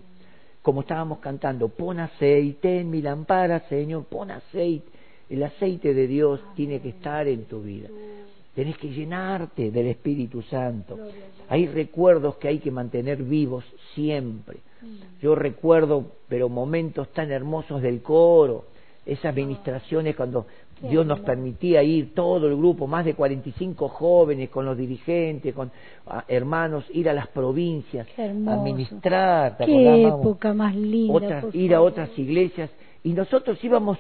como 0.62 0.82
estábamos 0.82 1.20
cantando, 1.20 1.70
pon 1.70 2.00
aceite 2.00 2.80
en 2.80 2.90
mi 2.90 3.02
lámpara, 3.02 3.62
Señor, 3.68 4.06
pon 4.06 4.32
aceite 4.32 5.02
el 5.32 5.44
aceite 5.44 5.94
de 5.94 6.08
Dios 6.08 6.42
tiene 6.56 6.82
que 6.82 6.90
estar 6.90 7.26
en 7.26 7.46
tu 7.46 7.62
vida. 7.62 7.88
Tenés 8.54 8.78
que 8.78 8.90
llenarte 8.90 9.72
del 9.72 9.88
Espíritu 9.88 10.42
Santo. 10.42 11.00
Hay 11.48 11.68
recuerdos 11.68 12.36
que 12.36 12.50
hay 12.50 12.60
que 12.60 12.70
mantener 12.70 13.24
vivos 13.24 13.64
siempre. 13.96 14.58
Yo 15.22 15.34
recuerdo, 15.34 16.06
pero 16.28 16.50
momentos 16.50 17.14
tan 17.14 17.32
hermosos 17.32 17.82
del 17.82 18.02
coro, 18.02 18.66
esas 19.06 19.34
ministraciones 19.36 20.16
cuando 20.16 20.46
Dios 20.82 21.06
nos 21.06 21.20
permitía 21.20 21.84
ir 21.84 22.14
todo 22.16 22.48
el 22.48 22.56
grupo, 22.56 22.88
más 22.88 23.06
de 23.06 23.14
45 23.14 23.88
jóvenes 23.90 24.50
con 24.50 24.66
los 24.66 24.76
dirigentes, 24.76 25.54
con 25.54 25.72
ah, 26.08 26.24
hermanos, 26.28 26.86
ir 26.92 27.08
a 27.08 27.14
las 27.14 27.28
provincias, 27.28 28.08
a 28.18 28.56
ministrar. 28.56 29.58
Qué 29.58 30.08
época 30.08 30.54
más 30.54 30.76
linda. 30.76 31.44
ir 31.54 31.76
a 31.76 31.82
otras 31.82 32.18
iglesias 32.18 32.72
y 33.04 33.14
nosotros 33.14 33.64
íbamos 33.64 34.00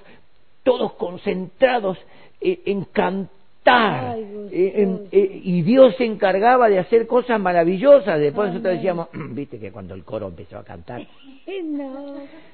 todos 0.63 0.93
concentrados 0.93 1.97
en 2.39 2.85
cantar. 2.85 4.17
Eh, 4.51 5.41
y 5.43 5.61
Dios 5.61 5.95
se 5.97 6.05
encargaba 6.05 6.67
de 6.67 6.79
hacer 6.79 7.05
cosas 7.05 7.39
maravillosas. 7.39 8.19
Después 8.19 8.49
nosotros 8.49 8.73
decíamos, 8.75 9.09
viste 9.31 9.59
que 9.59 9.71
cuando 9.71 9.93
el 9.93 10.03
coro 10.03 10.29
empezó 10.29 10.57
a 10.57 10.63
cantar. 10.63 11.05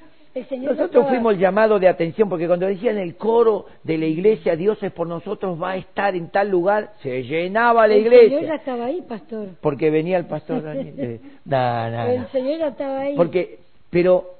nosotros 0.58 1.08
fuimos 1.08 1.34
el 1.34 1.40
llamado 1.40 1.78
de 1.78 1.88
atención 1.88 2.28
porque 2.28 2.46
cuando 2.46 2.66
decían 2.66 2.98
el 2.98 3.16
coro 3.16 3.66
de 3.82 3.98
la 3.98 4.06
iglesia, 4.06 4.56
Dios 4.56 4.82
es 4.82 4.92
por 4.92 5.06
nosotros, 5.06 5.60
va 5.60 5.72
a 5.72 5.76
estar 5.76 6.14
en 6.14 6.28
tal 6.30 6.50
lugar, 6.50 6.92
se 7.02 7.22
llenaba 7.22 7.86
la 7.86 7.96
iglesia. 7.96 8.38
El 8.38 8.40
Señor 8.42 8.54
estaba 8.56 8.84
ahí, 8.86 9.02
pastor. 9.02 9.48
Porque 9.60 9.90
venía 9.90 10.18
el 10.18 10.26
pastor. 10.26 10.62
Eh, 11.00 11.20
el 11.50 12.26
Señor 12.28 12.68
estaba 12.68 13.00
ahí. 13.00 13.16
Porque, 13.16 13.58
pero 13.90 14.34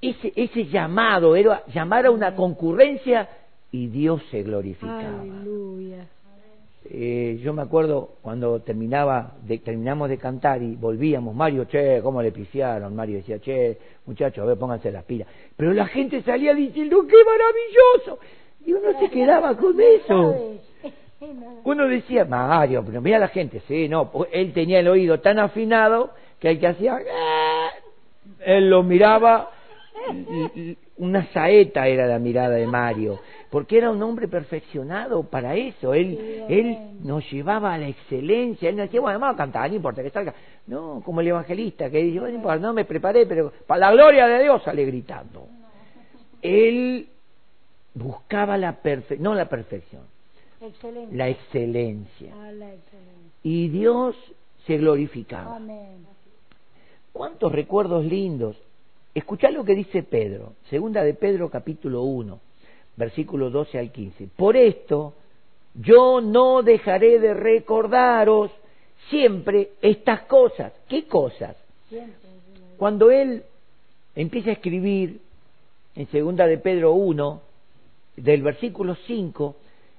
ese, 0.00 0.32
ese 0.36 0.66
llamado 0.66 1.36
era 1.36 1.62
llamar 1.72 2.06
a 2.06 2.10
una 2.10 2.34
concurrencia 2.34 3.28
y 3.70 3.86
Dios 3.88 4.22
se 4.30 4.42
glorificaba. 4.42 5.20
Aleluya. 5.20 6.06
Eh, 6.86 7.40
yo 7.42 7.54
me 7.54 7.62
acuerdo 7.62 8.16
cuando 8.20 8.60
terminaba 8.60 9.32
de, 9.42 9.58
terminamos 9.58 10.10
de 10.10 10.18
cantar 10.18 10.62
y 10.62 10.76
volvíamos, 10.76 11.34
Mario, 11.34 11.64
che, 11.64 12.00
¿cómo 12.02 12.20
le 12.20 12.30
pifiaron? 12.30 12.94
Mario 12.94 13.16
decía, 13.16 13.38
che, 13.38 13.78
muchachos, 14.04 14.42
a 14.42 14.46
ver, 14.46 14.58
pónganse 14.58 14.92
las 14.92 15.04
pilas. 15.04 15.26
Pero 15.56 15.72
la 15.72 15.86
gente 15.86 16.22
salía 16.22 16.52
diciendo, 16.52 17.06
¡qué 17.06 17.16
maravilloso! 17.24 18.18
Y 18.66 18.72
uno 18.74 18.98
se 19.00 19.08
quedaba 19.10 19.56
con 19.56 19.80
eso. 19.80 20.58
Uno 21.64 21.88
decía, 21.88 22.26
Mario, 22.26 22.82
pero 22.84 23.00
mira 23.00 23.18
la 23.18 23.28
gente, 23.28 23.62
sí, 23.66 23.88
no, 23.88 24.10
él 24.30 24.52
tenía 24.52 24.80
el 24.80 24.88
oído 24.88 25.20
tan 25.20 25.38
afinado 25.38 26.10
que 26.38 26.50
el 26.50 26.60
que 26.60 26.66
hacía, 26.66 26.96
¡Ah!", 26.96 27.70
él 28.44 28.68
lo 28.68 28.82
miraba 28.82 29.50
una 30.96 31.26
saeta 31.32 31.86
era 31.86 32.06
la 32.06 32.18
mirada 32.18 32.56
de 32.56 32.66
Mario, 32.66 33.20
porque 33.54 33.78
era 33.78 33.88
un 33.88 34.02
hombre 34.02 34.26
perfeccionado 34.26 35.22
para 35.22 35.54
eso. 35.54 35.94
Él, 35.94 36.44
él 36.48 36.76
nos 37.04 37.30
llevaba 37.30 37.72
a 37.72 37.78
la 37.78 37.86
excelencia. 37.86 38.68
Él 38.68 38.74
nos 38.74 38.86
decía, 38.86 39.00
bueno, 39.00 39.20
vamos 39.20 39.34
a 39.34 39.38
cantar, 39.38 39.70
no 39.70 39.76
importa 39.76 40.02
que 40.02 40.10
salga. 40.10 40.34
No, 40.66 41.00
como 41.04 41.20
el 41.20 41.28
evangelista 41.28 41.88
que 41.88 42.02
dice, 42.02 42.18
bueno, 42.18 42.58
no 42.58 42.72
me 42.72 42.84
preparé, 42.84 43.26
pero 43.26 43.52
para 43.64 43.78
la 43.78 43.92
gloria 43.92 44.26
de 44.26 44.42
Dios 44.42 44.60
sale 44.64 44.84
gritando. 44.84 45.46
Él 46.42 47.06
buscaba 47.94 48.58
la 48.58 48.72
perfección, 48.72 49.22
no 49.22 49.36
la 49.36 49.48
perfección, 49.48 50.02
la 51.12 51.28
excelencia. 51.28 52.34
Ah, 52.36 52.50
y 53.44 53.68
Dios 53.68 54.16
se 54.66 54.78
glorificaba. 54.78 55.60
¿Cuántos 57.12 57.52
recuerdos 57.52 58.04
lindos? 58.04 58.56
Escuchá 59.14 59.52
lo 59.52 59.64
que 59.64 59.76
dice 59.76 60.02
Pedro, 60.02 60.54
segunda 60.68 61.04
de 61.04 61.14
Pedro 61.14 61.50
capítulo 61.50 62.02
1, 62.02 62.40
versículo 62.96 63.50
12 63.50 63.78
al 63.78 63.90
15. 63.90 64.28
Por 64.36 64.56
esto 64.56 65.14
yo 65.74 66.20
no 66.20 66.62
dejaré 66.62 67.18
de 67.18 67.34
recordaros 67.34 68.50
siempre 69.10 69.70
estas 69.82 70.22
cosas. 70.22 70.72
¿Qué 70.88 71.06
cosas? 71.06 71.56
Cuando 72.76 73.10
él 73.10 73.44
empieza 74.14 74.50
a 74.50 74.54
escribir 74.54 75.20
en 75.96 76.08
segunda 76.08 76.46
de 76.46 76.58
Pedro 76.58 76.92
1, 76.92 77.40
del 78.16 78.42
versículo 78.42 78.96
5, 79.06 79.56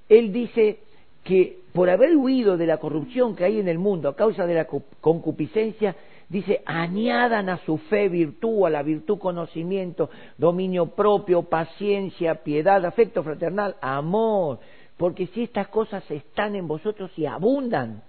él 0.10 0.32
dice 0.32 0.80
que 1.24 1.58
por 1.74 1.90
haber 1.90 2.16
huido 2.16 2.56
de 2.56 2.68
la 2.68 2.78
corrupción 2.78 3.36
que 3.36 3.44
hay 3.44 3.60
en 3.60 3.68
el 3.68 3.78
mundo 3.78 4.08
a 4.08 4.16
causa 4.16 4.46
de 4.46 4.54
la 4.54 4.68
concupiscencia, 5.02 5.96
Dice, 6.28 6.62
añadan 6.66 7.50
a 7.50 7.58
su 7.66 7.78
fe 7.78 8.10
virtud, 8.10 8.66
a 8.66 8.70
la 8.70 8.82
virtud 8.82 9.20
conocimiento, 9.20 10.10
dominio 10.38 10.88
propio, 10.88 11.44
paciencia, 11.44 12.44
piedad, 12.44 12.84
afecto 12.86 13.24
fraternal, 13.24 13.76
amor. 13.82 14.60
Porque 14.98 15.28
si 15.28 15.44
estas 15.44 15.68
cosas 15.68 16.10
están 16.10 16.56
en 16.56 16.68
vosotros 16.68 17.12
y 17.18 17.26
abundan, 17.26 18.02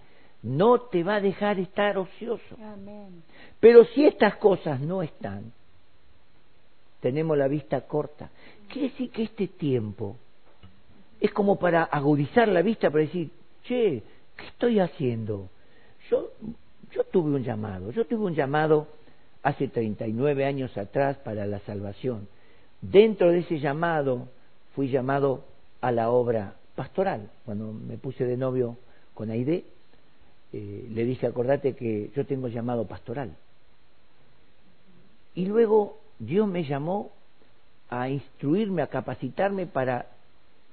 no 0.42 0.80
te 0.80 1.02
va 1.02 1.16
a 1.16 1.20
dejar 1.20 1.58
estar 1.58 1.98
ocioso. 1.98 2.56
Pero 3.60 3.84
si 3.86 4.06
estas 4.06 4.36
cosas 4.36 4.80
no 4.80 5.02
están, 5.02 5.52
tenemos 7.00 7.36
la 7.36 7.48
vista 7.48 7.82
corta. 7.82 8.30
Quiere 8.68 8.88
decir 8.88 9.10
que 9.10 9.24
este 9.24 9.48
tiempo 9.48 10.16
es 11.20 11.32
como 11.32 11.58
para 11.58 11.84
agudizar 11.84 12.48
la 12.48 12.62
vista, 12.62 12.90
para 12.90 13.04
decir, 13.04 13.30
che, 13.64 14.02
¿qué 14.36 14.46
estoy 14.46 14.80
haciendo? 14.80 15.48
Yo 16.10 16.30
yo 16.96 17.04
tuve 17.04 17.34
un 17.34 17.42
llamado, 17.42 17.90
yo 17.92 18.06
tuve 18.06 18.24
un 18.24 18.34
llamado 18.34 18.88
hace 19.42 19.68
39 19.68 20.46
años 20.46 20.76
atrás 20.78 21.18
para 21.18 21.46
la 21.46 21.60
salvación. 21.60 22.26
Dentro 22.80 23.30
de 23.30 23.40
ese 23.40 23.58
llamado 23.58 24.28
fui 24.74 24.88
llamado 24.88 25.44
a 25.82 25.92
la 25.92 26.10
obra 26.10 26.54
pastoral. 26.74 27.30
Cuando 27.44 27.72
me 27.72 27.98
puse 27.98 28.24
de 28.24 28.38
novio 28.38 28.78
con 29.12 29.30
Aide, 29.30 29.64
eh, 30.52 30.88
le 30.90 31.04
dije, 31.04 31.26
acordate 31.26 31.74
que 31.74 32.10
yo 32.16 32.24
tengo 32.24 32.48
llamado 32.48 32.86
pastoral. 32.86 33.36
Y 35.34 35.44
luego 35.44 35.98
Dios 36.18 36.48
me 36.48 36.64
llamó 36.64 37.10
a 37.90 38.08
instruirme, 38.08 38.80
a 38.80 38.86
capacitarme 38.86 39.66
para 39.66 40.06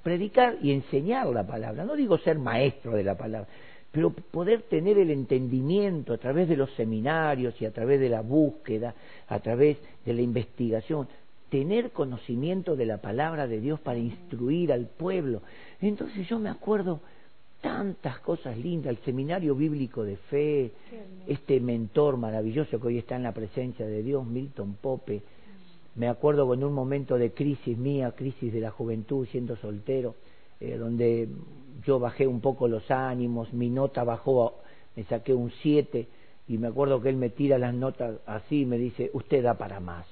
predicar 0.03 0.57
y 0.61 0.71
enseñar 0.71 1.27
la 1.27 1.45
palabra. 1.45 1.83
No 1.83 1.95
digo 1.95 2.17
ser 2.17 2.39
maestro 2.39 2.93
de 2.93 3.03
la 3.03 3.15
palabra, 3.15 3.47
pero 3.93 4.09
poder 4.09 4.63
tener 4.63 4.97
el 4.97 5.11
entendimiento 5.11 6.13
a 6.13 6.17
través 6.17 6.49
de 6.49 6.57
los 6.57 6.73
seminarios 6.73 7.53
y 7.61 7.65
a 7.65 7.71
través 7.71 7.99
de 7.99 8.09
la 8.09 8.21
búsqueda, 8.21 8.95
a 9.27 9.39
través 9.39 9.77
de 10.03 10.13
la 10.13 10.23
investigación, 10.23 11.07
tener 11.49 11.91
conocimiento 11.91 12.75
de 12.75 12.87
la 12.87 12.97
palabra 12.97 13.45
de 13.45 13.61
Dios 13.61 13.79
para 13.79 13.99
instruir 13.99 14.73
al 14.73 14.87
pueblo. 14.87 15.43
Entonces 15.79 16.27
yo 16.27 16.39
me 16.39 16.49
acuerdo 16.49 17.01
tantas 17.61 18.19
cosas 18.21 18.57
lindas, 18.57 18.97
el 18.97 19.05
seminario 19.05 19.53
bíblico 19.53 20.03
de 20.03 20.17
fe, 20.17 20.71
este 21.27 21.59
mentor 21.59 22.17
maravilloso 22.17 22.79
que 22.79 22.87
hoy 22.87 22.97
está 22.97 23.15
en 23.15 23.23
la 23.23 23.31
presencia 23.31 23.85
de 23.85 24.01
Dios, 24.01 24.25
Milton 24.25 24.75
Pope, 24.81 25.21
me 25.93 26.09
acuerdo 26.09 26.47
con 26.47 26.63
un 26.63 26.73
momento 26.73 27.15
de 27.15 27.31
crisis 27.31 27.77
mía, 27.77 28.11
crisis 28.17 28.51
de 28.51 28.59
la 28.59 28.71
juventud, 28.71 29.27
siendo 29.27 29.55
soltero, 29.55 30.15
eh, 30.59 30.77
donde 30.77 31.29
yo 31.85 31.99
bajé 31.99 32.27
un 32.27 32.41
poco 32.41 32.67
los 32.67 32.89
ánimos, 32.91 33.53
mi 33.53 33.69
nota 33.69 34.03
bajó, 34.03 34.55
me 34.95 35.03
saqué 35.03 35.33
un 35.33 35.51
7 35.61 36.07
y 36.47 36.57
me 36.57 36.67
acuerdo 36.67 37.01
que 37.01 37.09
él 37.09 37.15
me 37.15 37.29
tira 37.29 37.57
las 37.57 37.73
notas 37.73 38.17
así 38.25 38.61
y 38.61 38.65
me 38.65 38.77
dice, 38.77 39.09
usted 39.13 39.43
da 39.43 39.55
para 39.55 39.79
más. 39.79 40.05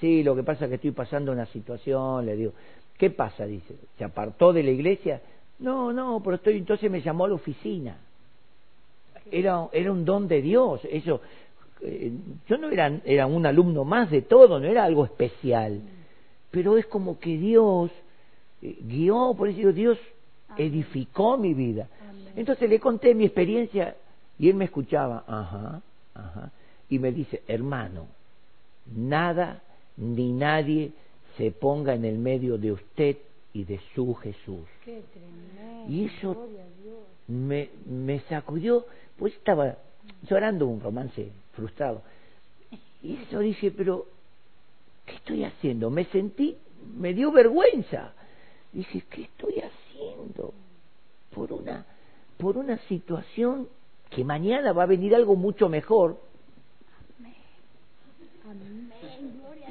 Sí, 0.00 0.22
lo 0.22 0.34
que 0.34 0.42
pasa 0.42 0.64
es 0.64 0.68
que 0.68 0.74
estoy 0.76 0.90
pasando 0.90 1.32
una 1.32 1.46
situación, 1.46 2.26
le 2.26 2.36
digo, 2.36 2.52
¿qué 2.98 3.10
pasa? 3.10 3.46
Dice, 3.46 3.76
¿se 3.96 4.04
apartó 4.04 4.52
de 4.52 4.62
la 4.62 4.70
iglesia? 4.70 5.20
No, 5.58 5.92
no, 5.92 6.20
pero 6.22 6.36
estoy, 6.36 6.58
entonces 6.58 6.90
me 6.90 7.00
llamó 7.00 7.24
a 7.24 7.28
la 7.28 7.34
oficina. 7.34 7.98
Era, 9.30 9.68
era 9.72 9.92
un 9.92 10.04
don 10.04 10.26
de 10.26 10.42
Dios, 10.42 10.80
eso, 10.90 11.20
eh, 11.80 12.12
yo 12.48 12.58
no 12.58 12.68
era, 12.68 13.00
era 13.04 13.26
un 13.26 13.46
alumno 13.46 13.84
más 13.84 14.10
de 14.10 14.22
todo, 14.22 14.58
no 14.58 14.66
era 14.66 14.84
algo 14.84 15.04
especial, 15.04 15.80
pero 16.50 16.76
es 16.76 16.86
como 16.86 17.18
que 17.18 17.38
Dios 17.38 17.90
eh, 18.60 18.76
guió, 18.82 19.34
por 19.36 19.48
eso 19.48 19.72
Dios 19.72 19.98
edificó 20.56 21.36
mi 21.36 21.54
vida. 21.54 21.88
Entonces 22.36 22.68
le 22.68 22.80
conté 22.80 23.14
mi 23.14 23.24
experiencia 23.24 23.96
y 24.38 24.48
él 24.48 24.56
me 24.56 24.64
escuchaba, 24.66 25.24
ajá, 25.26 25.82
ajá, 26.14 26.50
y 26.88 26.98
me 26.98 27.12
dice, 27.12 27.42
hermano, 27.46 28.06
nada 28.86 29.62
ni 29.96 30.32
nadie 30.32 30.92
se 31.36 31.50
ponga 31.50 31.94
en 31.94 32.04
el 32.04 32.18
medio 32.18 32.58
de 32.58 32.72
usted 32.72 33.16
y 33.52 33.64
de 33.64 33.80
su 33.94 34.14
Jesús. 34.14 34.66
y 35.88 36.04
eso 36.06 36.48
me, 37.28 37.70
me 37.86 38.20
sacudió, 38.20 38.86
pues 39.18 39.34
estaba 39.34 39.76
llorando 40.28 40.66
un 40.66 40.80
romance 40.80 41.30
frustrado. 41.52 42.02
Y 43.02 43.16
eso 43.16 43.40
dije, 43.40 43.70
pero, 43.70 44.06
¿qué 45.06 45.16
estoy 45.16 45.44
haciendo? 45.44 45.90
Me 45.90 46.04
sentí, 46.06 46.56
me 46.96 47.14
dio 47.14 47.32
vergüenza. 47.32 48.12
Dije, 48.72 49.02
¿qué 49.10 49.22
estoy 49.22 49.54
haciendo? 49.54 49.81
Por 51.34 51.52
una, 51.52 51.84
por 52.38 52.56
una 52.56 52.78
situación 52.88 53.68
que 54.10 54.24
mañana 54.24 54.72
va 54.72 54.82
a 54.82 54.86
venir 54.86 55.14
algo 55.14 55.36
mucho 55.36 55.68
mejor. 55.68 56.18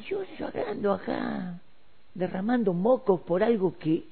Yo 0.07 0.23
llorando 0.39 0.93
acá, 0.93 1.59
derramando 2.13 2.73
mocos 2.73 3.21
por 3.21 3.43
algo 3.43 3.77
que... 3.77 4.03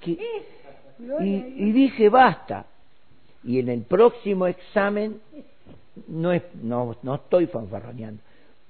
y 1.20 1.72
dije, 1.72 2.10
basta. 2.10 2.66
Y 3.44 3.60
en 3.60 3.70
el 3.70 3.82
próximo 3.84 4.48
examen 4.48 5.20
no, 6.08 6.32
es, 6.32 6.44
no, 6.62 6.96
no 7.02 7.16
estoy 7.16 7.48
fanfarroneando. 7.48 8.22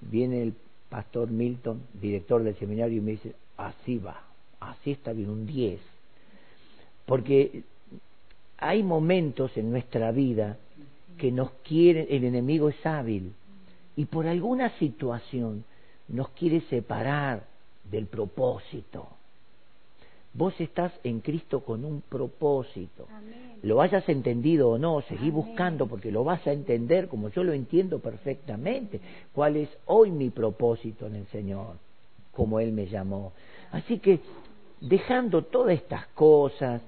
Viene 0.01 0.41
el 0.43 0.53
pastor 0.89 1.29
Milton, 1.29 1.81
director 1.93 2.43
del 2.43 2.55
seminario, 2.55 2.97
y 2.97 3.01
me 3.01 3.11
dice, 3.11 3.35
así 3.57 3.97
va, 3.97 4.21
así 4.59 4.91
está 4.91 5.13
bien, 5.13 5.29
un 5.29 5.45
10. 5.45 5.79
Porque 7.09 7.63
hay 8.59 8.83
momentos 8.83 9.57
en 9.57 9.71
nuestra 9.71 10.11
vida 10.11 10.57
que 11.17 11.31
nos 11.31 11.49
quiere, 11.63 12.05
el 12.11 12.23
enemigo 12.23 12.69
es 12.69 12.85
hábil, 12.85 13.33
y 13.95 14.05
por 14.05 14.27
alguna 14.27 14.69
situación 14.77 15.63
nos 16.07 16.29
quiere 16.29 16.61
separar 16.61 17.47
del 17.89 18.05
propósito. 18.05 19.07
Vos 20.33 20.53
estás 20.61 20.93
en 21.03 21.21
Cristo 21.21 21.61
con 21.61 21.83
un 21.83 22.01
propósito. 22.01 23.07
Lo 23.63 23.81
hayas 23.81 24.07
entendido 24.07 24.69
o 24.69 24.77
no, 24.77 25.01
seguí 25.01 25.31
buscando 25.31 25.87
porque 25.87 26.11
lo 26.11 26.23
vas 26.23 26.45
a 26.45 26.53
entender 26.53 27.07
como 27.07 27.29
yo 27.29 27.43
lo 27.43 27.53
entiendo 27.53 27.97
perfectamente. 27.97 29.01
¿Cuál 29.33 29.55
es 29.55 29.69
hoy 29.87 30.11
mi 30.11 30.29
propósito 30.29 31.07
en 31.07 31.15
el 31.15 31.25
Señor? 31.29 31.77
Como 32.31 32.59
Él 32.59 32.71
me 32.71 32.85
llamó. 32.85 33.33
Así 33.71 33.97
que, 33.97 34.19
dejando 34.79 35.41
todas 35.45 35.73
estas 35.73 36.05
cosas, 36.09 36.83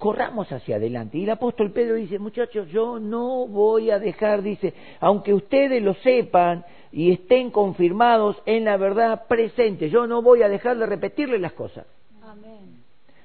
corramos 0.00 0.50
hacia 0.50 0.76
adelante. 0.76 1.18
Y 1.18 1.24
el 1.24 1.30
apóstol 1.30 1.72
Pedro 1.72 1.94
dice, 1.94 2.18
muchachos, 2.18 2.68
yo 2.70 2.98
no 2.98 3.46
voy 3.46 3.90
a 3.90 3.98
dejar, 3.98 4.42
dice, 4.42 4.72
aunque 4.98 5.34
ustedes 5.34 5.82
lo 5.82 5.92
sepan 5.94 6.64
y 6.90 7.12
estén 7.12 7.50
confirmados 7.50 8.42
en 8.46 8.64
la 8.64 8.78
verdad 8.78 9.26
presente, 9.28 9.90
yo 9.90 10.06
no 10.06 10.22
voy 10.22 10.42
a 10.42 10.48
dejar 10.48 10.78
de 10.78 10.86
repetirles 10.86 11.40
las 11.40 11.52
cosas. 11.52 11.86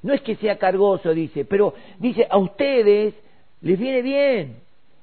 No 0.03 0.13
es 0.13 0.21
que 0.21 0.35
sea 0.35 0.57
cargoso, 0.57 1.13
dice, 1.13 1.45
pero 1.45 1.73
dice, 1.97 2.27
a 2.29 2.37
ustedes 2.37 3.15
les 3.61 3.79
viene 3.79 4.01
bien 4.01 4.57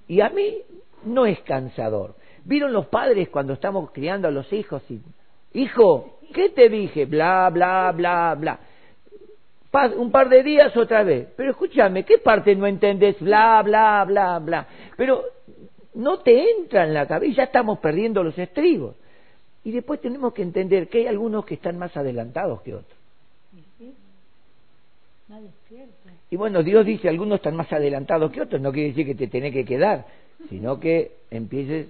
y 0.07 0.21
a 0.21 0.29
mí 0.29 0.59
no 1.05 1.25
es 1.25 1.41
cansador. 1.41 2.15
¿Vieron 2.45 2.75
los 2.75 2.87
padres 2.87 3.31
cuando 3.31 3.55
estamos 3.55 3.91
criando 3.93 4.29
a 4.29 4.31
los 4.31 4.53
hijos? 4.53 4.83
Y, 4.91 5.01
Hijo, 5.55 6.19
¿qué 6.33 6.51
te 6.51 6.69
dije? 6.69 7.07
Bla, 7.07 7.51
bla, 7.51 7.93
bla, 7.93 8.37
bla. 8.39 8.59
Un 9.97 10.11
par 10.11 10.29
de 10.29 10.43
días 10.43 10.77
otra 10.77 11.03
vez. 11.03 11.29
Pero 11.37 11.51
escúchame, 11.51 12.05
¿qué 12.05 12.19
parte 12.19 12.55
no 12.55 12.67
entendés? 12.67 13.19
Bla, 13.21 13.63
bla, 13.63 14.05
bla, 14.05 14.39
bla. 14.39 14.67
Pero 14.97 15.25
no 15.95 16.19
te 16.19 16.51
entra 16.51 16.85
en 16.85 16.95
la 16.95 17.07
cabeza, 17.07 17.37
ya 17.37 17.45
estamos 17.45 17.79
perdiendo 17.79 18.23
los 18.23 18.39
estribos. 18.39 18.97
Y 19.65 19.71
después 19.71 20.01
tenemos 20.01 20.33
que 20.35 20.43
entender 20.43 20.89
que 20.89 20.99
hay 20.99 21.07
algunos 21.07 21.45
que 21.45 21.55
están 21.55 21.79
más 21.79 21.97
adelantados 21.97 22.63
que 22.63 22.75
otros. 22.75 22.99
Y 26.31 26.37
bueno, 26.37 26.63
Dios 26.63 26.85
dice, 26.85 27.09
algunos 27.09 27.37
están 27.37 27.57
más 27.57 27.73
adelantados 27.73 28.31
que 28.33 28.43
otros, 28.43 28.61
no 28.61 28.73
quiere 28.73 28.89
decir 28.89 29.07
que 29.07 29.15
te 29.15 29.29
tenés 29.29 29.53
que 29.53 29.65
quedar, 29.65 30.07
sino 30.51 30.79
que 30.81 31.13
empieces, 31.31 31.89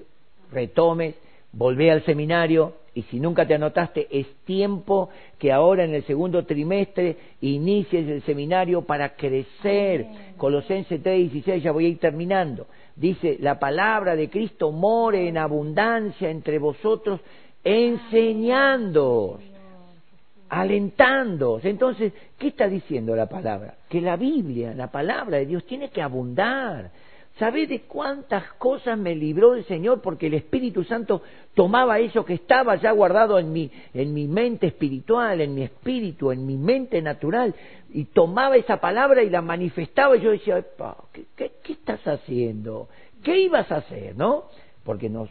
retomes, 0.53 1.17
volvé 1.53 1.91
al 1.91 2.05
seminario 2.05 2.75
y 2.95 3.03
si 3.05 3.19
nunca 3.21 3.47
te 3.47 3.55
anotaste, 3.55 4.07
es 4.11 4.27
tiempo 4.45 5.09
que 5.39 5.51
ahora 5.51 5.85
en 5.85 5.95
el 5.95 6.05
segundo 6.05 6.45
trimestre 6.45 7.17
inicies 7.41 8.07
el 8.09 8.23
seminario 8.23 8.83
para 8.83 9.17
crecer. 9.17 10.07
Colosenses 10.37 11.03
3:16, 11.03 11.63
ya 11.63 11.73
voy 11.73 11.87
a 11.87 11.89
ir 11.89 11.99
terminando. 11.99 12.67
Dice, 12.95 13.39
la 13.41 13.59
palabra 13.59 14.15
de 14.15 14.29
Cristo 14.29 14.71
more 14.73 15.27
en 15.27 15.39
abundancia 15.39 16.31
entre 16.31 16.59
vosotros, 16.59 17.21
enseñando 17.65 19.39
alentando. 20.53 21.59
Entonces, 21.63 22.13
¿qué 22.39 22.49
está 22.49 22.69
diciendo 22.69 23.17
la 23.17 23.27
palabra? 23.27 23.77
Que 23.89 24.03
la 24.03 24.17
Biblia, 24.17 24.75
la 24.75 24.91
palabra 24.91 25.39
de 25.39 25.47
Dios, 25.47 25.65
tiene 25.65 25.89
que 25.89 26.03
abundar. 26.03 26.91
¿Sabés 27.39 27.69
de 27.69 27.81
cuántas 27.83 28.53
cosas 28.55 28.99
me 28.99 29.15
libró 29.15 29.55
el 29.55 29.65
Señor? 29.65 30.03
Porque 30.03 30.27
el 30.27 30.35
Espíritu 30.35 30.85
Santo 30.85 31.23
tomaba 31.55 31.99
eso 31.99 32.25
que 32.25 32.35
estaba 32.35 32.77
ya 32.77 32.93
guardado 32.93 33.39
en 33.39 33.53
mi, 33.53 33.71
en 33.95 34.13
mi 34.13 34.27
mente 34.29 34.67
espiritual, 34.67 35.41
en 35.41 35.55
mi 35.55 35.63
espíritu, 35.63 36.31
en 36.31 36.47
mi 36.47 36.57
mente 36.57 37.01
natural, 37.01 37.55
y 37.93 38.05
tomaba 38.05 38.57
esa 38.57 38.81
palabra 38.81 39.23
y 39.23 39.31
la 39.31 39.41
manifestaba, 39.41 40.17
y 40.17 40.21
yo 40.21 40.31
decía, 40.31 40.65
¿qué, 41.13 41.25
qué, 41.35 41.53
qué 41.63 41.73
estás 41.73 42.07
haciendo? 42.07 42.89
¿Qué 43.23 43.41
ibas 43.41 43.71
a 43.73 43.77
hacer? 43.77 44.15
¿No? 44.15 44.45
Porque 44.85 45.09
nos, 45.09 45.31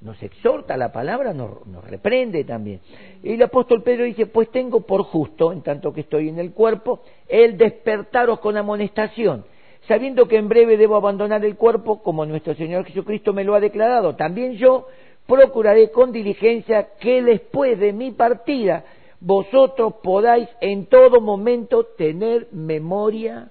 nos 0.00 0.22
exhorta 0.22 0.76
la 0.76 0.92
palabra, 0.92 1.32
nos, 1.32 1.66
nos, 1.66 1.82
reprende 1.84 2.44
también. 2.44 2.80
Y 3.22 3.32
el 3.32 3.42
apóstol 3.42 3.82
Pedro 3.82 4.04
dice, 4.04 4.26
pues 4.26 4.50
tengo 4.50 4.82
por 4.82 5.02
justo, 5.02 5.52
en 5.52 5.62
tanto 5.62 5.92
que 5.92 6.02
estoy 6.02 6.28
en 6.28 6.38
el 6.38 6.52
cuerpo, 6.52 7.00
el 7.26 7.56
despertaros 7.56 8.38
con 8.40 8.56
amonestación, 8.56 9.44
sabiendo 9.86 10.26
que 10.26 10.36
en 10.36 10.48
breve 10.48 10.76
debo 10.76 10.96
abandonar 10.96 11.44
el 11.44 11.56
cuerpo, 11.56 12.02
como 12.02 12.24
nuestro 12.26 12.54
Señor 12.54 12.84
Jesucristo 12.84 13.32
me 13.32 13.44
lo 13.44 13.54
ha 13.54 13.60
declarado. 13.60 14.16
También 14.16 14.54
yo 14.54 14.86
procuraré 15.26 15.90
con 15.90 16.12
diligencia 16.12 16.90
que 17.00 17.22
después 17.22 17.78
de 17.78 17.92
mi 17.92 18.12
partida 18.12 18.84
vosotros 19.20 19.94
podáis 20.02 20.48
en 20.60 20.86
todo 20.86 21.20
momento 21.20 21.84
tener 21.96 22.48
memoria 22.52 23.50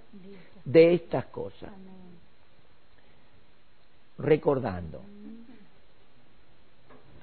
de 0.65 0.93
estas 0.93 1.25
cosas. 1.25 1.71
Recordando 4.17 5.01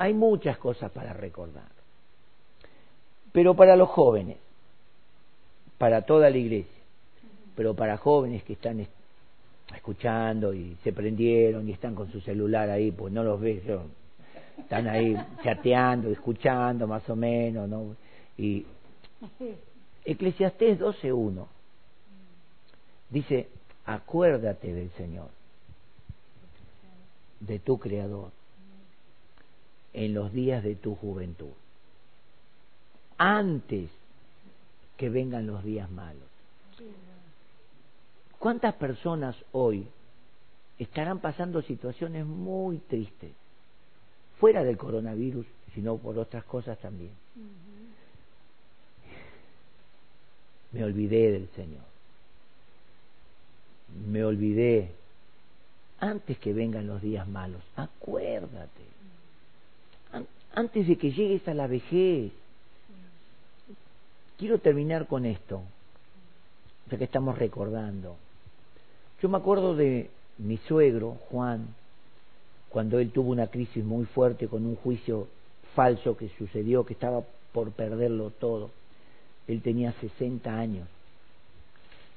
hay 0.01 0.15
muchas 0.15 0.57
cosas 0.57 0.91
para 0.93 1.13
recordar. 1.13 1.69
Pero 3.33 3.55
para 3.55 3.77
los 3.77 3.91
jóvenes, 3.91 4.39
para 5.77 6.03
toda 6.07 6.31
la 6.31 6.39
iglesia, 6.39 6.83
pero 7.55 7.75
para 7.75 7.99
jóvenes 7.99 8.43
que 8.45 8.55
están 8.55 8.81
escuchando 9.75 10.53
y 10.53 10.77
se 10.83 10.93
prendieron 10.93 11.69
y 11.69 11.73
están 11.73 11.95
con 11.95 12.11
su 12.11 12.21
celular 12.21 12.71
ahí, 12.71 12.91
pues 12.91 13.13
no 13.13 13.23
los 13.23 13.41
veo 13.41 13.63
yo. 13.63 13.83
Están 14.59 14.89
ahí 14.89 15.17
chateando, 15.45 16.11
escuchando 16.11 16.87
más 16.87 17.09
o 17.09 17.17
menos, 17.17 17.69
¿no? 17.69 17.97
Y 18.37 18.67
Eclesiastés 20.05 20.79
12.1 20.79 21.47
dice, 23.11 23.49
acuérdate 23.85 24.73
del 24.73 24.91
Señor, 24.93 25.29
de 27.41 27.59
tu 27.59 27.79
Creador, 27.79 28.31
en 29.93 30.15
los 30.15 30.33
días 30.33 30.63
de 30.63 30.77
tu 30.77 30.95
juventud, 30.95 31.53
antes 33.19 33.91
que 34.97 35.09
vengan 35.09 35.47
los 35.47 35.65
días 35.65 35.91
malos. 35.91 36.23
¿Cuántas 38.41 38.75
personas 38.77 39.37
hoy 39.53 39.87
estarán 40.79 41.19
pasando 41.19 41.61
situaciones 41.61 42.25
muy 42.25 42.79
tristes, 42.79 43.33
fuera 44.39 44.65
del 44.65 44.79
coronavirus, 44.79 45.45
sino 45.75 45.99
por 45.99 46.19
otras 46.19 46.43
cosas 46.45 46.79
también? 46.79 47.11
Me 50.73 50.83
olvidé 50.83 51.33
del 51.33 51.51
Señor. 51.51 51.83
Me 54.09 54.25
olvidé 54.25 54.91
antes 55.99 56.39
que 56.39 56.55
vengan 56.55 56.87
los 56.87 57.03
días 57.03 57.29
malos. 57.29 57.63
Acuérdate. 57.77 58.85
Antes 60.55 60.89
de 60.89 60.97
que 60.97 61.13
llegues 61.13 61.47
a 61.47 61.53
la 61.53 61.67
vejez. 61.67 62.33
Quiero 64.39 64.61
terminar 64.61 65.07
con 65.07 65.27
esto, 65.27 65.61
ya 66.91 66.97
que 66.97 67.05
estamos 67.05 67.37
recordando. 67.37 68.17
Yo 69.23 69.29
me 69.29 69.37
acuerdo 69.37 69.75
de 69.77 70.09
mi 70.39 70.57
suegro, 70.57 71.19
Juan, 71.31 71.69
cuando 72.71 72.99
él 72.99 73.11
tuvo 73.11 73.31
una 73.31 73.49
crisis 73.49 73.85
muy 73.85 74.07
fuerte 74.07 74.49
con 74.49 74.65
un 74.65 74.77
juicio 74.77 75.29
falso 75.75 76.17
que 76.17 76.31
sucedió, 76.39 76.87
que 76.87 76.95
estaba 76.95 77.23
por 77.53 77.73
perderlo 77.73 78.31
todo. 78.31 78.71
Él 79.47 79.61
tenía 79.61 79.93
60 80.01 80.57
años. 80.57 80.89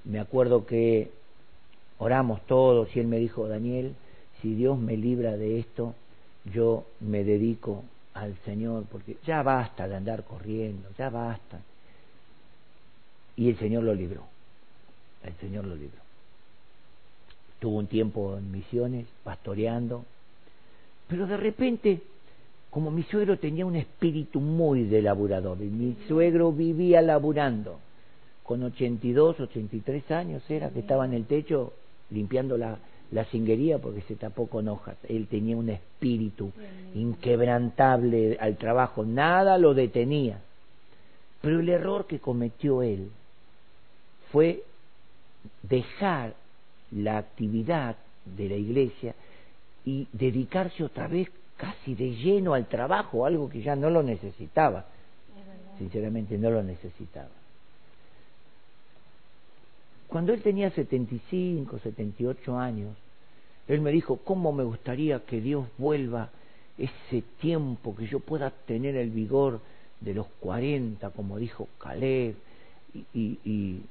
Me 0.06 0.20
acuerdo 0.20 0.66
que 0.66 1.12
oramos 1.98 2.42
todos 2.46 2.96
y 2.96 3.00
él 3.00 3.08
me 3.08 3.18
dijo, 3.18 3.48
Daniel, 3.48 3.96
si 4.42 4.54
Dios 4.56 4.78
me 4.78 4.96
libra 4.96 5.36
de 5.38 5.60
esto, 5.60 5.96
yo 6.54 6.86
me 7.00 7.24
dedico 7.24 7.84
al 8.14 8.38
Señor, 8.46 8.86
porque 8.92 9.18
ya 9.26 9.42
basta 9.42 9.88
de 9.88 9.96
andar 9.96 10.24
corriendo, 10.24 10.90
ya 10.98 11.10
basta. 11.10 11.60
Y 13.36 13.50
el 13.50 13.58
Señor 13.58 13.84
lo 13.84 13.96
libró, 13.96 14.24
el 15.24 15.34
Señor 15.36 15.66
lo 15.66 15.76
libró. 15.76 16.03
Tuvo 17.64 17.78
un 17.78 17.88
tiempo 17.88 18.38
en 18.38 18.52
misiones, 18.52 19.08
pastoreando, 19.24 20.04
pero 21.08 21.26
de 21.26 21.38
repente, 21.38 22.02
como 22.70 22.92
mi 22.92 23.04
suegro 23.04 23.40
tenía 23.40 23.66
un 23.66 23.78
espíritu 23.78 24.42
muy 24.42 24.84
de 24.84 25.02
laburador, 25.02 25.62
y 25.62 25.70
mi 25.70 25.96
suegro 26.10 26.52
vivía 26.52 27.02
laburando, 27.02 27.80
con 28.44 28.64
82, 28.64 29.40
83 29.40 30.12
años 30.12 30.44
era, 30.52 30.72
que 30.72 30.80
estaba 30.80 31.06
en 31.06 31.14
el 31.14 31.24
techo 31.24 31.72
limpiando 32.10 32.58
la, 32.58 32.80
la 33.12 33.24
cinguería 33.24 33.78
porque 33.78 34.02
se 34.02 34.18
tapó 34.18 34.48
con 34.48 34.68
hojas. 34.68 34.98
Él 35.08 35.28
tenía 35.28 35.56
un 35.56 35.70
espíritu 35.70 36.52
inquebrantable 36.94 38.36
al 38.42 38.58
trabajo, 38.58 39.06
nada 39.06 39.58
lo 39.58 39.74
detenía. 39.74 40.42
Pero 41.40 41.62
el 41.62 41.70
error 41.70 42.08
que 42.08 42.20
cometió 42.20 42.82
él 42.82 43.10
fue 44.34 44.64
dejar 45.62 46.43
la 46.96 47.18
actividad 47.18 47.96
de 48.26 48.50
la 48.50 48.56
iglesia 48.56 49.16
y 49.86 50.08
dedicarse 50.12 50.84
otra 50.84 51.08
vez 51.08 51.30
casi 51.58 51.96
de 51.96 52.12
lleno 52.16 52.54
al 52.54 52.68
trabajo, 52.68 53.26
algo 53.26 53.50
que 53.50 53.62
ya 53.62 53.76
no 53.76 53.90
lo 53.90 54.04
necesitaba. 54.04 54.86
Sinceramente 55.78 56.38
no 56.38 56.50
lo 56.52 56.64
necesitaba. 56.64 57.30
Cuando 60.08 60.34
él 60.34 60.42
tenía 60.42 60.70
75, 60.70 61.80
78 61.80 62.58
años, 62.58 62.96
él 63.68 63.82
me 63.82 63.92
dijo, 63.92 64.18
¿cómo 64.18 64.52
me 64.52 64.64
gustaría 64.64 65.20
que 65.22 65.42
Dios 65.42 65.66
vuelva 65.78 66.30
ese 66.78 67.24
tiempo, 67.40 67.96
que 67.96 68.08
yo 68.08 68.20
pueda 68.20 68.52
tener 68.52 68.96
el 68.96 69.10
vigor 69.10 69.60
de 70.02 70.14
los 70.14 70.28
40, 70.40 71.10
como 71.12 71.38
dijo 71.40 71.68
Caleb? 71.80 72.36
Y, 72.94 73.06
y, 73.14 73.40
y 73.44 73.82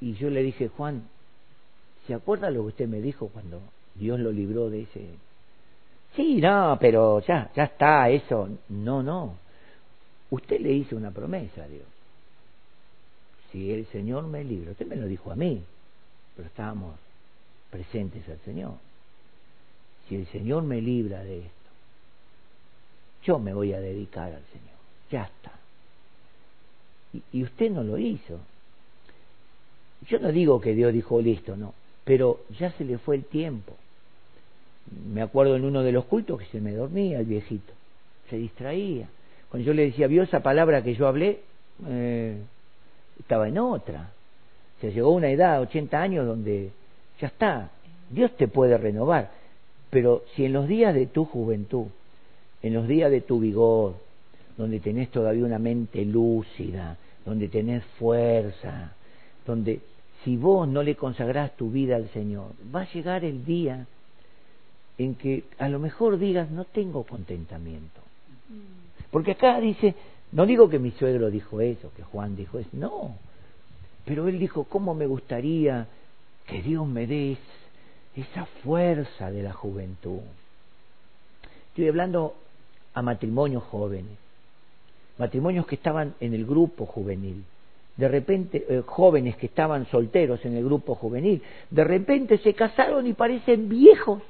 yo 0.00 0.30
le 0.30 0.42
dije, 0.42 0.68
Juan, 0.68 1.08
¿se 2.06 2.14
acuerda 2.14 2.50
lo 2.50 2.62
que 2.62 2.68
usted 2.68 2.88
me 2.88 3.00
dijo 3.00 3.28
cuando 3.28 3.60
Dios 3.94 4.20
lo 4.20 4.30
libró 4.30 4.70
de 4.70 4.82
ese... 4.82 5.06
Sí, 6.14 6.40
no, 6.40 6.78
pero 6.80 7.20
ya, 7.20 7.50
ya 7.54 7.64
está 7.64 8.08
eso. 8.08 8.48
No, 8.68 9.02
no. 9.02 9.36
Usted 10.30 10.60
le 10.60 10.72
hizo 10.72 10.96
una 10.96 11.10
promesa 11.10 11.64
a 11.64 11.68
Dios. 11.68 11.84
Si 13.52 13.70
el 13.70 13.86
Señor 13.86 14.26
me 14.26 14.42
libra, 14.42 14.72
usted 14.72 14.86
me 14.86 14.96
lo 14.96 15.06
dijo 15.06 15.30
a 15.30 15.36
mí, 15.36 15.62
pero 16.34 16.48
estábamos 16.48 16.96
presentes 17.70 18.26
al 18.28 18.38
Señor. 18.40 18.74
Si 20.08 20.16
el 20.16 20.26
Señor 20.28 20.62
me 20.62 20.80
libra 20.80 21.22
de 21.22 21.40
esto, 21.40 21.50
yo 23.24 23.38
me 23.38 23.52
voy 23.52 23.72
a 23.72 23.80
dedicar 23.80 24.32
al 24.32 24.44
Señor. 24.46 24.76
Ya 25.10 25.24
está. 25.24 25.52
Y, 27.12 27.22
y 27.38 27.42
usted 27.44 27.70
no 27.70 27.82
lo 27.82 27.98
hizo. 27.98 28.40
Yo 30.08 30.18
no 30.20 30.30
digo 30.30 30.60
que 30.60 30.74
Dios 30.74 30.92
dijo 30.92 31.20
listo, 31.20 31.56
no, 31.56 31.74
pero 32.04 32.40
ya 32.58 32.70
se 32.72 32.84
le 32.84 32.98
fue 32.98 33.16
el 33.16 33.24
tiempo. 33.24 33.74
Me 35.12 35.22
acuerdo 35.22 35.56
en 35.56 35.64
uno 35.64 35.82
de 35.82 35.92
los 35.92 36.04
cultos 36.04 36.38
que 36.38 36.46
se 36.46 36.60
me 36.60 36.72
dormía 36.72 37.18
el 37.18 37.26
viejito, 37.26 37.72
se 38.30 38.36
distraía. 38.36 39.08
Cuando 39.50 39.66
yo 39.66 39.74
le 39.74 39.86
decía, 39.86 40.06
¿vio 40.06 40.22
esa 40.22 40.40
palabra 40.40 40.82
que 40.82 40.94
yo 40.94 41.08
hablé? 41.08 41.40
Eh, 41.88 42.36
estaba 43.18 43.48
en 43.48 43.58
otra. 43.58 44.10
Se 44.80 44.92
llegó 44.92 45.08
a 45.08 45.14
una 45.14 45.30
edad, 45.30 45.60
80 45.62 46.00
años, 46.00 46.26
donde 46.26 46.70
ya 47.20 47.28
está, 47.28 47.70
Dios 48.10 48.36
te 48.36 48.48
puede 48.48 48.76
renovar. 48.76 49.30
Pero 49.90 50.24
si 50.34 50.44
en 50.44 50.52
los 50.52 50.68
días 50.68 50.94
de 50.94 51.06
tu 51.06 51.24
juventud, 51.24 51.86
en 52.62 52.74
los 52.74 52.86
días 52.86 53.10
de 53.10 53.20
tu 53.20 53.40
vigor, 53.40 53.94
donde 54.56 54.80
tenés 54.80 55.10
todavía 55.10 55.44
una 55.44 55.58
mente 55.58 56.04
lúcida, 56.04 56.96
donde 57.24 57.48
tenés 57.48 57.84
fuerza, 57.98 58.92
donde 59.46 59.80
si 60.26 60.36
vos 60.36 60.66
no 60.66 60.82
le 60.82 60.96
consagrás 60.96 61.56
tu 61.56 61.70
vida 61.70 61.94
al 61.94 62.08
Señor, 62.08 62.50
va 62.74 62.80
a 62.80 62.92
llegar 62.92 63.24
el 63.24 63.44
día 63.44 63.86
en 64.98 65.14
que 65.14 65.44
a 65.56 65.68
lo 65.68 65.78
mejor 65.78 66.18
digas, 66.18 66.50
no 66.50 66.64
tengo 66.64 67.04
contentamiento. 67.04 68.00
Mm. 68.48 69.12
Porque 69.12 69.30
acá 69.30 69.60
dice, 69.60 69.94
no 70.32 70.44
digo 70.44 70.68
que 70.68 70.80
mi 70.80 70.90
suegro 70.90 71.30
dijo 71.30 71.60
eso, 71.60 71.92
que 71.94 72.02
Juan 72.02 72.34
dijo 72.34 72.58
eso, 72.58 72.70
no. 72.72 73.14
Pero 74.04 74.26
él 74.26 74.40
dijo, 74.40 74.64
¿cómo 74.64 74.94
me 74.94 75.06
gustaría 75.06 75.86
que 76.48 76.60
Dios 76.60 76.88
me 76.88 77.06
dé 77.06 77.36
esa 78.16 78.46
fuerza 78.64 79.30
de 79.30 79.44
la 79.44 79.52
juventud? 79.52 80.22
Estoy 81.68 81.86
hablando 81.86 82.34
a 82.94 83.00
matrimonios 83.00 83.62
jóvenes, 83.62 84.18
matrimonios 85.18 85.68
que 85.68 85.76
estaban 85.76 86.16
en 86.18 86.34
el 86.34 86.44
grupo 86.44 86.84
juvenil 86.84 87.44
de 87.96 88.08
repente 88.08 88.64
eh, 88.68 88.82
jóvenes 88.84 89.36
que 89.36 89.46
estaban 89.46 89.86
solteros 89.86 90.44
en 90.44 90.56
el 90.56 90.64
grupo 90.64 90.94
juvenil, 90.94 91.42
de 91.70 91.84
repente 91.84 92.38
se 92.38 92.54
casaron 92.54 93.06
y 93.06 93.14
parecen 93.14 93.68
viejos, 93.68 94.22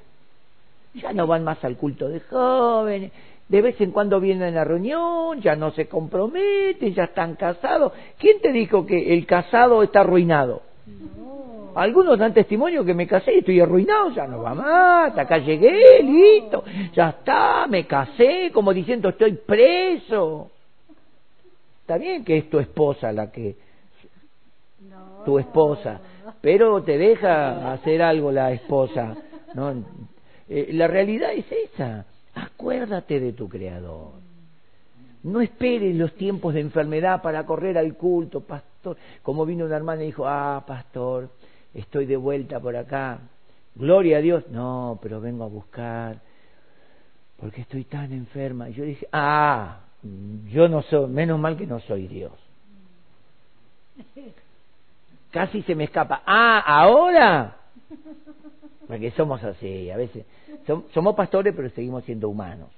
ya 0.94 1.12
no 1.12 1.26
van 1.26 1.44
más 1.44 1.62
al 1.64 1.76
culto 1.76 2.08
de 2.08 2.20
jóvenes, 2.20 3.12
de 3.48 3.62
vez 3.62 3.80
en 3.80 3.92
cuando 3.92 4.20
vienen 4.20 4.48
a 4.48 4.50
la 4.50 4.64
reunión, 4.64 5.40
ya 5.40 5.54
no 5.54 5.70
se 5.70 5.86
comprometen, 5.86 6.94
ya 6.94 7.04
están 7.04 7.36
casados. 7.36 7.92
¿Quién 8.18 8.40
te 8.40 8.50
dijo 8.50 8.84
que 8.86 9.14
el 9.14 9.24
casado 9.24 9.82
está 9.82 10.00
arruinado? 10.00 10.62
Algunos 11.76 12.18
dan 12.18 12.32
testimonio 12.32 12.84
que 12.84 12.94
me 12.94 13.06
casé 13.06 13.34
y 13.34 13.38
estoy 13.38 13.60
arruinado, 13.60 14.10
ya 14.10 14.26
no 14.26 14.42
va 14.42 14.54
más, 14.54 15.08
hasta 15.08 15.22
acá 15.22 15.38
llegué, 15.38 16.02
listo, 16.02 16.64
ya 16.94 17.10
está, 17.10 17.66
me 17.66 17.86
casé, 17.86 18.50
como 18.52 18.72
diciendo 18.72 19.10
estoy 19.10 19.32
preso. 19.32 20.50
Está 21.86 21.98
bien 21.98 22.24
que 22.24 22.36
es 22.36 22.50
tu 22.50 22.58
esposa 22.58 23.12
la 23.12 23.30
que... 23.30 23.54
Tu 25.24 25.38
esposa, 25.38 26.00
pero 26.40 26.82
te 26.82 26.98
deja 26.98 27.72
hacer 27.72 28.02
algo 28.02 28.32
la 28.32 28.50
esposa. 28.50 29.16
¿no? 29.54 29.84
Eh, 30.48 30.70
la 30.72 30.88
realidad 30.88 31.32
es 31.32 31.46
esa. 31.52 32.04
Acuérdate 32.34 33.20
de 33.20 33.34
tu 33.34 33.48
Creador. 33.48 34.14
No 35.22 35.40
esperes 35.40 35.94
los 35.94 36.12
tiempos 36.14 36.54
de 36.54 36.60
enfermedad 36.60 37.22
para 37.22 37.46
correr 37.46 37.78
al 37.78 37.94
culto, 37.94 38.40
pastor. 38.40 38.96
Como 39.22 39.46
vino 39.46 39.64
una 39.64 39.76
hermana 39.76 40.02
y 40.02 40.06
dijo, 40.06 40.26
ah, 40.26 40.64
pastor, 40.66 41.30
estoy 41.72 42.06
de 42.06 42.16
vuelta 42.16 42.58
por 42.58 42.74
acá. 42.74 43.20
Gloria 43.76 44.18
a 44.18 44.22
Dios. 44.22 44.48
No, 44.48 44.98
pero 45.00 45.20
vengo 45.20 45.44
a 45.44 45.48
buscar 45.48 46.20
porque 47.36 47.60
estoy 47.60 47.84
tan 47.84 48.12
enferma. 48.12 48.70
Y 48.70 48.72
yo 48.72 48.82
dije, 48.82 49.06
ah, 49.12 49.85
yo 50.48 50.68
no 50.68 50.82
soy, 50.82 51.08
menos 51.08 51.38
mal 51.38 51.56
que 51.56 51.66
no 51.66 51.80
soy 51.80 52.06
Dios. 52.08 52.32
casi 55.30 55.62
se 55.62 55.74
me 55.74 55.84
escapa. 55.84 56.22
Ah, 56.26 56.60
ahora. 56.60 57.56
Porque 58.86 59.10
somos 59.12 59.42
así, 59.42 59.90
a 59.90 59.96
veces. 59.96 60.24
Somos 60.92 61.14
pastores, 61.14 61.54
pero 61.54 61.70
seguimos 61.70 62.04
siendo 62.04 62.28
humanos. 62.28 62.70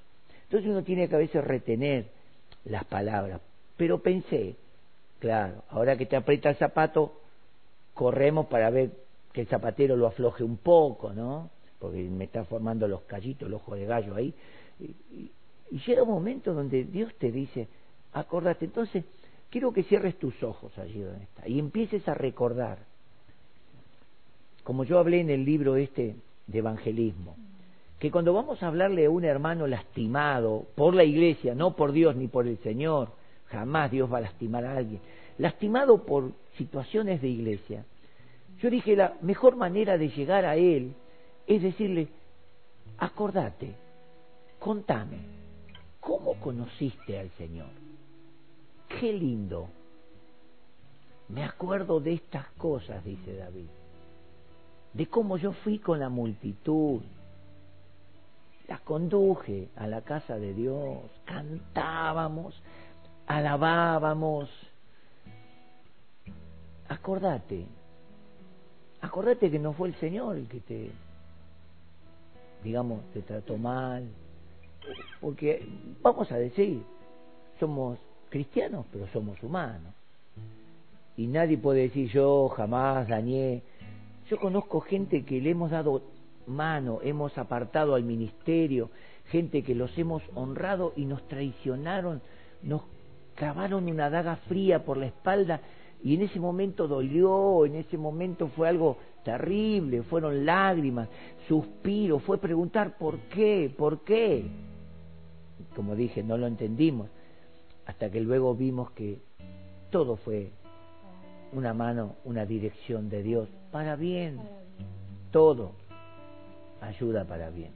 Entonces 0.44 0.70
uno 0.70 0.82
tiene 0.82 1.08
que 1.08 1.14
a 1.14 1.18
veces 1.18 1.44
retener 1.44 2.06
las 2.64 2.84
palabras. 2.84 3.40
Pero 3.76 3.98
pensé, 3.98 4.56
claro, 5.18 5.62
ahora 5.70 5.96
que 5.96 6.06
te 6.06 6.16
aprieta 6.16 6.50
el 6.50 6.56
zapato, 6.56 7.20
corremos 7.94 8.46
para 8.46 8.70
ver 8.70 8.90
que 9.32 9.42
el 9.42 9.46
zapatero 9.46 9.96
lo 9.96 10.06
afloje 10.06 10.42
un 10.42 10.56
poco, 10.56 11.12
¿no? 11.12 11.50
Porque 11.78 11.98
me 11.98 12.24
está 12.24 12.44
formando 12.44 12.88
los 12.88 13.02
callitos, 13.02 13.46
el 13.46 13.54
ojo 13.54 13.74
de 13.74 13.86
gallo 13.86 14.14
ahí. 14.14 14.34
Y, 14.80 15.30
y 15.70 15.78
llega 15.80 16.02
un 16.02 16.10
momento 16.10 16.54
donde 16.54 16.84
Dios 16.84 17.14
te 17.18 17.30
dice, 17.30 17.68
acordate, 18.12 18.64
entonces 18.64 19.04
quiero 19.50 19.72
que 19.72 19.82
cierres 19.82 20.18
tus 20.18 20.42
ojos 20.42 20.76
allí 20.78 21.00
donde 21.00 21.24
está 21.24 21.48
y 21.48 21.58
empieces 21.58 22.06
a 22.08 22.14
recordar. 22.14 22.78
Como 24.64 24.84
yo 24.84 24.98
hablé 24.98 25.20
en 25.20 25.30
el 25.30 25.44
libro 25.44 25.76
este 25.76 26.16
de 26.46 26.58
evangelismo, 26.58 27.36
que 27.98 28.10
cuando 28.10 28.32
vamos 28.32 28.62
a 28.62 28.68
hablarle 28.68 29.06
a 29.06 29.10
un 29.10 29.24
hermano 29.24 29.66
lastimado 29.66 30.66
por 30.74 30.94
la 30.94 31.04
iglesia, 31.04 31.54
no 31.54 31.74
por 31.74 31.92
Dios 31.92 32.16
ni 32.16 32.28
por 32.28 32.46
el 32.46 32.58
Señor, 32.58 33.10
jamás 33.46 33.90
Dios 33.90 34.12
va 34.12 34.18
a 34.18 34.22
lastimar 34.22 34.64
a 34.64 34.76
alguien, 34.76 35.00
lastimado 35.38 36.04
por 36.04 36.32
situaciones 36.56 37.20
de 37.20 37.28
iglesia, 37.28 37.84
yo 38.60 38.70
dije 38.70 38.96
la 38.96 39.14
mejor 39.22 39.56
manera 39.56 39.96
de 39.96 40.08
llegar 40.08 40.44
a 40.44 40.56
Él 40.56 40.94
es 41.46 41.62
decirle, 41.62 42.08
acordate, 42.98 43.74
contame, 44.58 45.37
¿cómo 46.00 46.34
conociste 46.40 47.18
al 47.18 47.30
Señor? 47.32 47.70
Qué 48.88 49.12
lindo. 49.12 49.68
Me 51.28 51.44
acuerdo 51.44 52.00
de 52.00 52.14
estas 52.14 52.46
cosas, 52.52 53.04
dice 53.04 53.36
David, 53.36 53.68
de 54.94 55.06
cómo 55.06 55.36
yo 55.36 55.52
fui 55.52 55.78
con 55.78 56.00
la 56.00 56.08
multitud, 56.08 57.02
las 58.66 58.80
conduje 58.80 59.68
a 59.76 59.86
la 59.86 60.02
casa 60.02 60.38
de 60.38 60.54
Dios, 60.54 61.02
cantábamos, 61.24 62.60
alabábamos. 63.26 64.50
Acordate, 66.88 67.66
acordate 69.02 69.50
que 69.50 69.58
no 69.58 69.74
fue 69.74 69.88
el 69.88 69.94
Señor 69.96 70.36
el 70.36 70.48
que 70.48 70.60
te, 70.60 70.90
digamos, 72.64 73.04
te 73.12 73.20
trató 73.20 73.58
mal, 73.58 74.08
porque 75.20 75.66
vamos 76.02 76.30
a 76.32 76.36
decir, 76.36 76.82
somos 77.58 77.98
cristianos, 78.28 78.86
pero 78.92 79.06
somos 79.08 79.42
humanos. 79.42 79.94
Y 81.16 81.26
nadie 81.26 81.58
puede 81.58 81.82
decir 81.82 82.08
yo 82.10 82.48
jamás 82.50 83.08
dañé. 83.08 83.62
Yo 84.28 84.38
conozco 84.38 84.80
gente 84.80 85.24
que 85.24 85.40
le 85.40 85.50
hemos 85.50 85.70
dado 85.70 86.02
mano, 86.46 87.00
hemos 87.02 87.36
apartado 87.38 87.94
al 87.94 88.04
ministerio, 88.04 88.90
gente 89.26 89.62
que 89.62 89.74
los 89.74 89.96
hemos 89.98 90.22
honrado 90.34 90.92
y 90.96 91.04
nos 91.04 91.26
traicionaron, 91.28 92.22
nos 92.62 92.82
clavaron 93.34 93.88
una 93.88 94.10
daga 94.10 94.36
fría 94.48 94.84
por 94.84 94.96
la 94.96 95.06
espalda 95.06 95.60
y 96.02 96.14
en 96.14 96.22
ese 96.22 96.38
momento 96.38 96.86
dolió, 96.86 97.66
en 97.66 97.76
ese 97.76 97.98
momento 97.98 98.48
fue 98.48 98.68
algo 98.68 98.98
terrible, 99.28 100.02
fueron 100.04 100.46
lágrimas, 100.46 101.06
suspiros, 101.46 102.22
fue 102.22 102.38
preguntar 102.38 102.96
por 102.96 103.18
qué, 103.28 103.70
por 103.76 104.00
qué. 104.00 104.46
Como 105.76 105.94
dije, 105.94 106.22
no 106.22 106.38
lo 106.38 106.46
entendimos, 106.46 107.10
hasta 107.84 108.10
que 108.10 108.22
luego 108.22 108.54
vimos 108.54 108.90
que 108.92 109.20
todo 109.90 110.16
fue 110.16 110.50
una 111.52 111.74
mano, 111.74 112.14
una 112.24 112.46
dirección 112.46 113.10
de 113.10 113.22
Dios, 113.22 113.50
para 113.70 113.96
bien, 113.96 114.40
todo 115.30 115.72
ayuda 116.80 117.26
para 117.26 117.50
bien. 117.50 117.72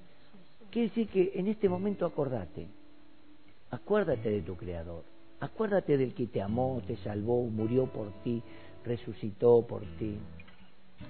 Quiere 0.70 0.88
decir 0.88 1.09
que 1.09 1.32
en 1.34 1.48
este 1.48 1.68
momento 1.68 2.07
acordate, 2.07 2.66
acuérdate 3.70 4.30
de 4.30 4.40
tu 4.40 4.57
Creador, 4.57 5.05
acuérdate 5.38 5.98
del 5.98 6.14
que 6.14 6.28
te 6.28 6.40
amó, 6.40 6.80
te 6.86 6.96
salvó, 6.96 7.42
murió 7.44 7.92
por 7.92 8.11
ti, 8.22 8.42
resucitó 8.86 9.66
por 9.66 9.82
ti. 9.98 10.16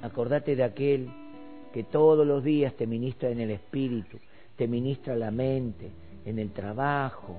Acordate 0.01 0.57
de 0.57 0.65
aquel 0.65 1.09
que 1.73 1.85
todos 1.85 2.27
los 2.27 2.43
días 2.43 2.75
te 2.75 2.87
ministra 2.87 3.31
en 3.31 3.41
el 3.41 3.51
espíritu, 3.51 4.19
te 4.57 4.67
ministra 4.67 5.17
la 5.17 5.31
mente, 5.31 5.91
en 6.25 6.39
el 6.39 6.51
trabajo, 6.53 7.37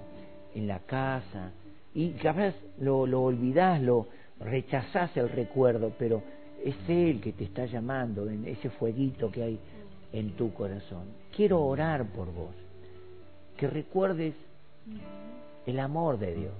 en 0.55 0.67
la 0.67 0.79
casa, 0.79 1.51
y 1.93 2.09
capaz 2.11 2.55
lo, 2.79 3.05
lo 3.05 3.23
olvidás, 3.23 3.81
lo 3.81 4.07
rechazás 4.39 5.15
el 5.17 5.29
recuerdo, 5.29 5.93
pero 5.97 6.23
es 6.63 6.75
Él 6.87 7.21
que 7.21 7.33
te 7.33 7.43
está 7.43 7.65
llamando, 7.65 8.29
en 8.29 8.45
ese 8.45 8.69
fueguito 8.69 9.31
que 9.31 9.43
hay 9.43 9.59
en 10.11 10.31
tu 10.31 10.53
corazón. 10.53 11.05
Quiero 11.35 11.61
orar 11.63 12.05
por 12.05 12.31
vos, 12.33 12.55
que 13.57 13.67
recuerdes 13.67 14.33
el 15.65 15.79
amor 15.79 16.17
de 16.17 16.35
Dios. 16.35 16.53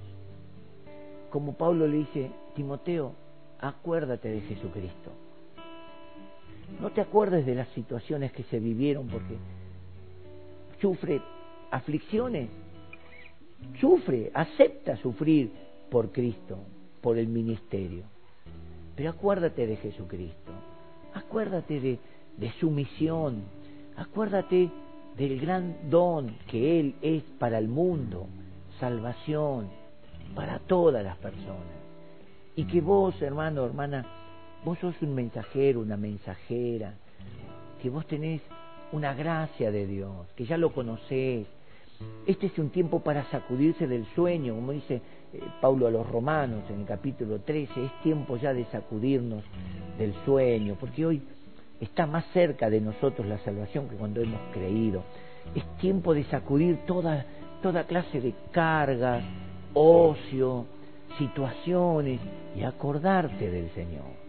Como 1.30 1.54
Pablo 1.54 1.88
le 1.88 1.98
dice, 1.98 2.32
Timoteo, 2.56 3.14
acuérdate 3.60 4.30
de 4.30 4.42
Jesucristo. 4.42 5.12
No 6.80 6.92
te 6.92 7.02
acuerdes 7.02 7.46
de 7.46 7.56
las 7.56 7.68
situaciones 7.70 8.32
que 8.32 8.44
se 8.44 8.60
vivieron 8.60 9.08
porque 9.08 9.38
sufre 10.82 11.22
aflicciones, 11.72 12.50
sufre, 13.80 14.32
acepta 14.34 14.98
sufrir 14.98 15.52
por 15.90 16.12
Cristo, 16.12 16.60
por 17.02 17.18
el 17.18 17.28
ministerio. 17.28 18.04
Pero 18.96 19.10
acuérdate 19.10 19.66
de 19.66 19.78
Jesucristo, 19.78 20.52
acuérdate 21.14 22.00
de 22.38 22.52
su 22.60 22.70
misión. 22.70 23.44
Acuérdate 23.96 24.72
del 25.18 25.40
gran 25.40 25.90
don 25.90 26.36
que 26.48 26.80
Él 26.80 26.96
es 27.02 27.24
para 27.38 27.60
el 27.60 27.68
mundo, 27.68 28.28
salvación 28.80 29.68
para 30.36 30.60
todas 30.60 31.04
las 31.04 31.18
personas. 31.18 31.84
Y 32.56 32.66
que 32.66 32.82
vos, 32.82 33.20
hermano, 33.22 33.66
hermana, 33.66 34.06
vos 34.66 34.80
sos 34.80 34.96
un 35.02 35.14
mensajero, 35.14 35.82
una 35.82 35.98
mensajera, 35.98 36.94
que 37.82 37.90
vos 37.90 38.06
tenés 38.08 38.42
una 38.92 39.14
gracia 39.14 39.72
de 39.72 39.86
Dios, 39.88 40.28
que 40.36 40.46
ya 40.46 40.58
lo 40.58 40.72
conocés. 40.72 41.48
Este 42.26 42.48
es 42.48 42.58
un 42.58 42.70
tiempo 42.70 43.02
para 43.02 43.30
sacudirse 43.30 43.88
del 43.88 44.06
sueño, 44.14 44.56
como 44.56 44.72
dice 44.72 45.02
eh, 45.34 45.42
Pablo 45.62 45.88
a 45.88 45.92
los 45.92 46.08
romanos 46.10 46.64
en 46.70 46.82
el 46.82 46.86
capítulo 46.86 47.40
13, 47.40 47.86
es 47.86 48.02
tiempo 48.02 48.38
ya 48.38 48.54
de 48.54 48.66
sacudirnos 48.66 49.44
del 49.98 50.14
sueño, 50.26 50.78
porque 50.80 51.06
hoy 51.06 51.22
está 51.80 52.06
más 52.06 52.26
cerca 52.34 52.70
de 52.70 52.82
nosotros 52.82 53.28
la 53.28 53.40
salvación 53.40 53.90
que 53.90 53.96
cuando 53.96 54.22
hemos 54.22 54.42
creído. 54.54 55.04
Es 55.56 55.66
tiempo 55.78 56.14
de 56.14 56.24
sacudir 56.26 56.86
toda, 56.86 57.26
toda 57.62 57.86
clase 57.86 58.22
de 58.22 58.34
cargas, 58.52 59.24
ocio, 59.74 60.66
situaciones 61.18 62.20
y 62.56 62.64
acordarte 62.64 63.50
del 63.50 63.70
Señor. 63.72 64.23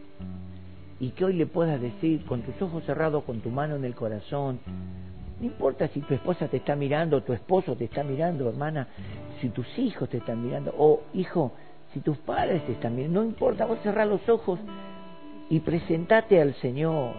Y 1.00 1.10
que 1.10 1.24
hoy 1.24 1.34
le 1.34 1.46
puedas 1.46 1.80
decir 1.80 2.24
con 2.24 2.42
tus 2.42 2.60
ojos 2.62 2.84
cerrados, 2.84 3.24
con 3.24 3.40
tu 3.40 3.50
mano 3.50 3.76
en 3.76 3.84
el 3.84 3.94
corazón, 3.94 4.60
no 5.40 5.46
importa 5.46 5.88
si 5.88 6.00
tu 6.00 6.14
esposa 6.14 6.48
te 6.48 6.58
está 6.58 6.76
mirando, 6.76 7.22
tu 7.22 7.32
esposo 7.32 7.76
te 7.76 7.84
está 7.84 8.04
mirando, 8.04 8.48
hermana, 8.48 8.88
si 9.40 9.48
tus 9.48 9.66
hijos 9.78 10.08
te 10.08 10.18
están 10.18 10.42
mirando, 10.42 10.74
o 10.78 11.02
hijo, 11.12 11.52
si 11.92 12.00
tus 12.00 12.16
padres 12.18 12.64
te 12.66 12.72
están 12.72 12.94
mirando, 12.96 13.20
no 13.20 13.26
importa, 13.26 13.66
vos 13.66 13.78
cerrar 13.82 14.06
los 14.06 14.26
ojos 14.28 14.60
y 15.50 15.60
presentate 15.60 16.40
al 16.40 16.54
Señor 16.54 17.14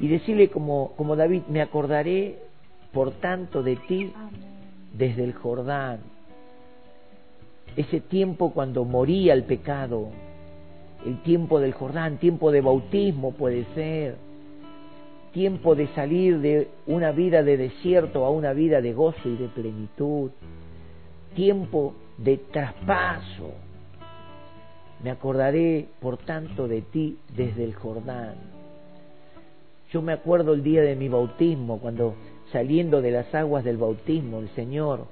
y 0.00 0.08
decirle 0.08 0.50
como, 0.50 0.92
como 0.96 1.16
David, 1.16 1.42
me 1.48 1.62
acordaré 1.62 2.38
por 2.92 3.12
tanto 3.12 3.62
de 3.62 3.76
ti 3.76 4.12
desde 4.92 5.24
el 5.24 5.32
Jordán. 5.32 6.00
Ese 7.76 8.00
tiempo 8.00 8.52
cuando 8.52 8.84
moría 8.84 9.32
el 9.34 9.44
pecado, 9.44 10.10
el 11.04 11.22
tiempo 11.22 11.60
del 11.60 11.72
Jordán, 11.72 12.18
tiempo 12.18 12.50
de 12.50 12.60
bautismo 12.60 13.32
puede 13.32 13.64
ser, 13.74 14.16
tiempo 15.32 15.74
de 15.74 15.88
salir 15.88 16.38
de 16.40 16.68
una 16.86 17.12
vida 17.12 17.42
de 17.42 17.56
desierto 17.56 18.24
a 18.24 18.30
una 18.30 18.52
vida 18.52 18.80
de 18.80 18.92
gozo 18.92 19.28
y 19.28 19.36
de 19.36 19.48
plenitud, 19.48 20.30
tiempo 21.34 21.94
de 22.16 22.38
traspaso. 22.38 23.52
Me 25.02 25.10
acordaré, 25.10 25.88
por 26.00 26.16
tanto, 26.18 26.68
de 26.68 26.80
ti 26.80 27.18
desde 27.36 27.64
el 27.64 27.74
Jordán. 27.74 28.36
Yo 29.90 30.00
me 30.00 30.12
acuerdo 30.12 30.54
el 30.54 30.62
día 30.62 30.82
de 30.82 30.96
mi 30.96 31.08
bautismo, 31.08 31.78
cuando 31.78 32.14
saliendo 32.52 33.02
de 33.02 33.10
las 33.10 33.34
aguas 33.34 33.64
del 33.64 33.76
bautismo, 33.76 34.38
el 34.38 34.48
Señor 34.50 35.06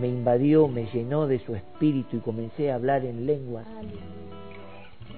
me 0.00 0.08
invadió, 0.08 0.68
me 0.68 0.86
llenó 0.86 1.26
de 1.26 1.38
su 1.38 1.54
espíritu 1.54 2.16
y 2.16 2.20
comencé 2.20 2.70
a 2.70 2.74
hablar 2.74 3.04
en 3.04 3.26
lenguas. 3.26 3.66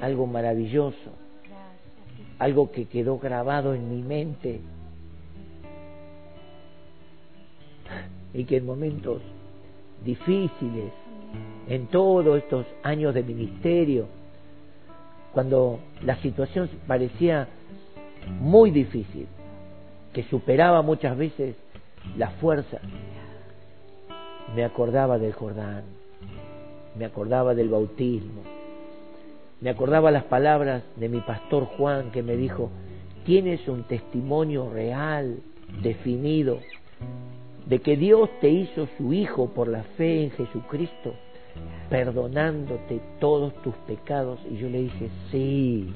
Algo 0.01 0.27
maravilloso, 0.27 1.13
algo 2.39 2.71
que 2.71 2.87
quedó 2.87 3.19
grabado 3.19 3.75
en 3.75 3.91
mi 3.91 4.03
mente. 4.03 4.61
Y 8.35 8.45
que 8.45 8.59
en 8.59 8.67
momentos 8.67 9.23
difíciles, 10.05 10.93
en 11.69 11.87
todos 11.87 12.39
estos 12.39 12.67
años 12.83 13.15
de 13.15 13.23
ministerio, 13.23 14.07
cuando 15.33 15.81
la 16.03 16.17
situación 16.23 16.69
parecía 16.87 17.49
muy 18.41 18.71
difícil, 18.71 19.27
que 20.13 20.23
superaba 20.25 20.83
muchas 20.83 21.17
veces 21.17 21.57
la 22.17 22.31
fuerza, 22.31 22.79
me 24.55 24.65
acordaba 24.65 25.19
del 25.19 25.33
Jordán, 25.33 25.85
me 26.97 27.05
acordaba 27.05 27.55
del 27.55 27.69
bautismo, 27.69 28.43
me 29.67 29.73
acordaba 29.73 30.13
las 30.13 30.23
palabras 30.23 30.85
de 30.95 31.09
mi 31.09 31.19
pastor 31.23 31.65
Juan 31.65 32.13
que 32.13 32.23
me 32.23 32.37
dijo, 32.37 32.71
tienes 33.25 33.67
un 33.67 33.83
testimonio 33.83 34.71
real, 34.71 35.41
definido, 35.83 36.61
de 37.67 37.81
que 37.81 37.97
Dios 37.97 38.31
te 38.41 38.49
hizo 38.49 38.87
su 38.97 39.13
Hijo 39.13 39.49
por 39.49 39.67
la 39.67 39.83
fe 39.97 40.23
en 40.23 40.31
Jesucristo, 40.31 41.15
perdonándote 41.91 43.01
todos 43.19 43.61
tus 43.63 43.75
pecados. 43.89 44.39
Y 44.49 44.57
yo 44.57 44.69
le 44.69 44.83
dije, 44.83 45.11
sí, 45.33 45.93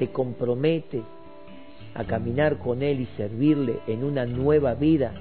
te 0.00 0.08
comprometes 0.08 1.04
a 1.94 2.02
caminar 2.02 2.58
con 2.58 2.82
Él 2.82 3.00
y 3.00 3.06
servirle 3.16 3.78
en 3.86 4.02
una 4.02 4.26
nueva 4.26 4.74
vida 4.74 5.14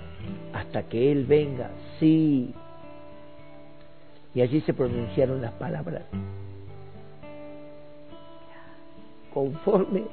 hasta 0.51 0.81
que 0.81 1.11
Él 1.11 1.27
venga, 1.27 1.69
sí. 1.99 2.55
Y 4.33 4.41
allí 4.41 4.61
se 4.61 4.73
pronunciaron 4.73 5.41
las 5.41 5.51
palabras. 5.53 6.03
Conforme 9.33 10.03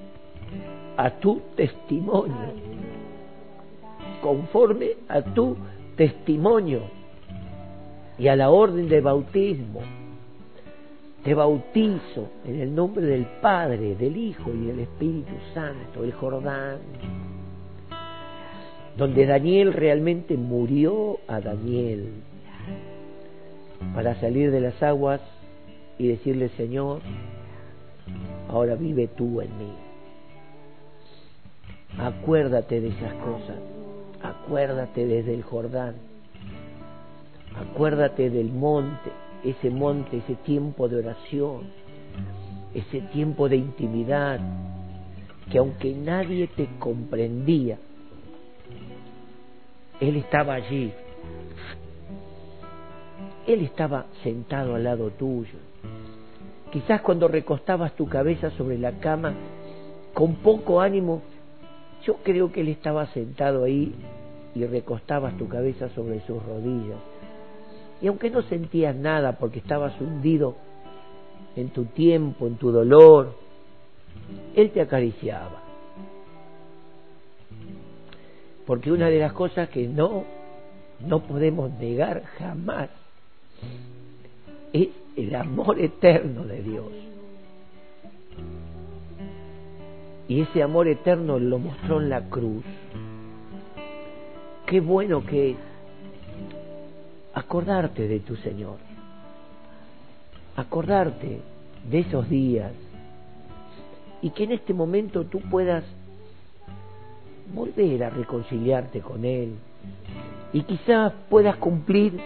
a 0.96 1.10
tu 1.10 1.40
testimonio. 1.54 2.52
Conforme 4.20 4.90
a 5.08 5.22
tu 5.22 5.56
testimonio 5.96 6.82
y 8.18 8.28
a 8.28 8.36
la 8.36 8.50
orden 8.50 8.88
de 8.88 9.00
bautismo. 9.00 9.80
Te 11.22 11.34
bautizo 11.34 12.28
en 12.44 12.60
el 12.60 12.74
nombre 12.74 13.04
del 13.04 13.26
Padre, 13.40 13.94
del 13.96 14.16
Hijo 14.16 14.50
y 14.52 14.66
del 14.66 14.80
Espíritu 14.80 15.34
Santo, 15.52 16.04
el 16.04 16.12
Jordán, 16.12 16.78
donde 18.96 19.26
Daniel 19.26 19.72
realmente 19.72 20.36
murió 20.36 21.18
a 21.26 21.40
Daniel 21.40 22.12
para 23.94 24.18
salir 24.20 24.50
de 24.50 24.60
las 24.60 24.82
aguas 24.82 25.20
y 25.98 26.08
decirle, 26.08 26.48
Señor, 26.50 27.00
ahora 28.48 28.74
vive 28.74 29.08
tú 29.08 29.40
en 29.40 29.58
mí. 29.58 29.72
Acuérdate 31.98 32.80
de 32.80 32.88
esas 32.88 33.12
cosas, 33.14 33.56
acuérdate 34.22 35.04
desde 35.06 35.34
el 35.34 35.42
Jordán, 35.42 35.94
acuérdate 37.56 38.30
del 38.30 38.52
monte, 38.52 39.10
ese 39.44 39.70
monte, 39.70 40.18
ese 40.18 40.36
tiempo 40.36 40.88
de 40.88 40.96
oración, 40.98 41.62
ese 42.74 43.00
tiempo 43.00 43.48
de 43.48 43.56
intimidad, 43.56 44.38
que 45.50 45.58
aunque 45.58 45.92
nadie 45.94 46.46
te 46.48 46.68
comprendía, 46.78 47.78
Él 50.00 50.16
estaba 50.16 50.54
allí 50.54 50.92
él 53.48 53.62
estaba 53.62 54.06
sentado 54.22 54.74
al 54.74 54.84
lado 54.84 55.10
tuyo. 55.10 55.58
Quizás 56.70 57.00
cuando 57.00 57.28
recostabas 57.28 57.94
tu 57.96 58.06
cabeza 58.06 58.50
sobre 58.50 58.78
la 58.78 58.92
cama, 59.00 59.32
con 60.12 60.34
poco 60.36 60.82
ánimo, 60.82 61.22
yo 62.04 62.16
creo 62.16 62.52
que 62.52 62.60
Él 62.60 62.68
estaba 62.68 63.06
sentado 63.06 63.64
ahí 63.64 63.94
y 64.54 64.66
recostabas 64.66 65.36
tu 65.38 65.48
cabeza 65.48 65.88
sobre 65.94 66.20
sus 66.26 66.42
rodillas. 66.44 66.98
Y 68.02 68.08
aunque 68.08 68.28
no 68.28 68.42
sentías 68.42 68.94
nada 68.94 69.38
porque 69.38 69.60
estabas 69.60 69.98
hundido 69.98 70.56
en 71.56 71.70
tu 71.70 71.86
tiempo, 71.86 72.46
en 72.46 72.56
tu 72.56 72.70
dolor, 72.70 73.34
Él 74.54 74.70
te 74.72 74.82
acariciaba. 74.82 75.62
Porque 78.66 78.92
una 78.92 79.08
de 79.08 79.20
las 79.20 79.32
cosas 79.32 79.70
que 79.70 79.88
no, 79.88 80.24
no 81.00 81.20
podemos 81.20 81.70
negar 81.78 82.24
jamás 82.38 82.90
es 84.72 84.88
el 85.16 85.34
amor 85.34 85.80
eterno 85.80 86.44
de 86.44 86.62
Dios. 86.62 86.92
Y 90.28 90.42
ese 90.42 90.62
amor 90.62 90.88
eterno 90.88 91.38
lo 91.38 91.58
mostró 91.58 92.00
en 92.00 92.10
la 92.10 92.28
cruz. 92.28 92.64
Qué 94.66 94.80
bueno 94.80 95.24
que 95.24 95.52
es 95.52 95.56
acordarte 97.32 98.06
de 98.06 98.20
tu 98.20 98.36
Señor, 98.36 98.76
acordarte 100.56 101.40
de 101.90 101.98
esos 102.00 102.28
días 102.28 102.72
y 104.20 104.30
que 104.30 104.44
en 104.44 104.52
este 104.52 104.74
momento 104.74 105.24
tú 105.24 105.40
puedas 105.40 105.84
volver 107.54 108.04
a 108.04 108.10
reconciliarte 108.10 109.00
con 109.00 109.24
Él 109.24 109.54
y 110.52 110.62
quizás 110.62 111.12
puedas 111.30 111.56
cumplir 111.56 112.20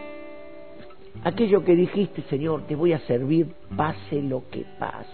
aquello 1.25 1.65
que 1.65 1.77
dijiste, 1.77 2.23
Señor, 2.23 2.67
te 2.67 2.75
voy 2.75 2.93
a 2.93 2.99
servir, 3.01 3.55
pase 3.77 4.23
lo 4.23 4.49
que 4.51 4.65
pase. 4.79 5.11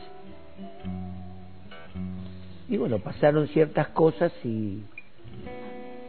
Y 2.69 2.77
bueno, 2.77 2.99
pasaron 2.99 3.49
ciertas 3.49 3.89
cosas 3.89 4.33
y 4.45 4.83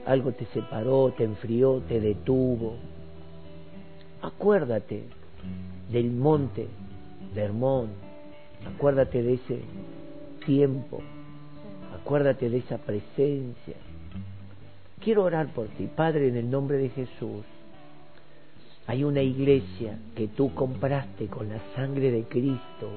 algo 0.05 0.31
te 0.33 0.45
separó, 0.47 1.13
te 1.17 1.23
enfrió, 1.23 1.81
te 1.87 1.99
detuvo. 1.99 2.75
Acuérdate 4.21 5.03
del 5.89 6.11
monte 6.11 6.67
de 7.33 7.41
Hermón, 7.41 7.89
acuérdate 8.75 9.23
de 9.23 9.35
ese 9.35 9.61
tiempo, 10.45 11.01
acuérdate 11.99 12.49
de 12.49 12.57
esa 12.57 12.77
presencia. 12.77 13.75
Quiero 14.99 15.23
orar 15.23 15.53
por 15.53 15.67
ti, 15.67 15.87
Padre, 15.95 16.27
en 16.27 16.35
el 16.35 16.49
nombre 16.49 16.77
de 16.77 16.89
Jesús. 16.89 17.45
Hay 18.89 19.03
una 19.03 19.21
iglesia 19.21 19.99
que 20.15 20.29
tú 20.29 20.51
compraste 20.55 21.27
con 21.27 21.47
la 21.47 21.59
sangre 21.75 22.09
de 22.09 22.23
Cristo. 22.23 22.89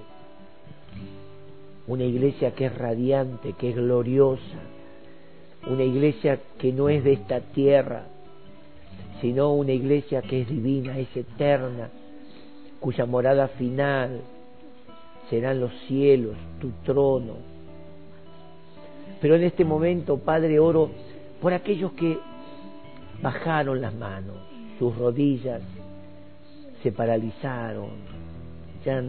Una 1.87 2.05
iglesia 2.05 2.55
que 2.55 2.65
es 2.65 2.79
radiante, 2.79 3.53
que 3.53 3.69
es 3.69 3.77
gloriosa. 3.77 4.57
Una 5.69 5.85
iglesia 5.85 6.41
que 6.57 6.73
no 6.73 6.89
es 6.89 7.05
de 7.05 7.13
esta 7.13 7.41
tierra, 7.41 8.07
sino 9.21 9.53
una 9.53 9.73
iglesia 9.73 10.23
que 10.23 10.41
es 10.41 10.49
divina, 10.49 10.99
es 10.99 11.15
eterna, 11.15 11.91
cuya 12.81 13.05
morada 13.05 13.49
final 13.49 14.23
serán 15.29 15.61
los 15.61 15.73
cielos, 15.89 16.37
tu 16.59 16.71
trono. 16.87 17.35
Pero 19.21 19.37
en 19.37 19.43
este 19.43 19.67
momento, 19.67 20.17
Padre, 20.17 20.59
oro 20.59 20.91
por 21.43 21.53
aquellos 21.53 21.93
que 21.93 22.19
bajaron 23.21 23.83
las 23.83 23.93
manos, 23.93 24.37
sus 24.79 24.97
rodillas, 24.97 25.61
se 26.83 26.93
paralizaron, 26.93 27.91
ya 28.85 29.03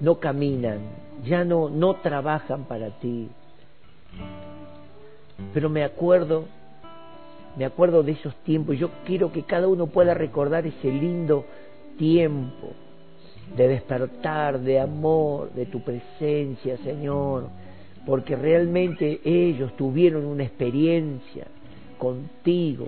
no 0.00 0.18
caminan, 0.18 0.80
ya 1.24 1.44
no, 1.44 1.68
no 1.68 1.96
trabajan 1.96 2.64
para 2.64 2.90
ti. 3.00 3.28
Pero 5.54 5.68
me 5.68 5.84
acuerdo, 5.84 6.44
me 7.56 7.64
acuerdo 7.64 8.02
de 8.02 8.12
esos 8.12 8.34
tiempos, 8.42 8.78
yo 8.78 8.90
quiero 9.04 9.32
que 9.32 9.42
cada 9.44 9.68
uno 9.68 9.86
pueda 9.86 10.14
recordar 10.14 10.66
ese 10.66 10.90
lindo 10.90 11.44
tiempo 11.98 12.72
de 13.56 13.68
despertar, 13.68 14.60
de 14.60 14.80
amor, 14.80 15.52
de 15.52 15.66
tu 15.66 15.80
presencia, 15.80 16.76
Señor, 16.78 17.48
porque 18.06 18.36
realmente 18.36 19.20
ellos 19.24 19.76
tuvieron 19.76 20.24
una 20.24 20.44
experiencia 20.44 21.46
contigo, 21.98 22.86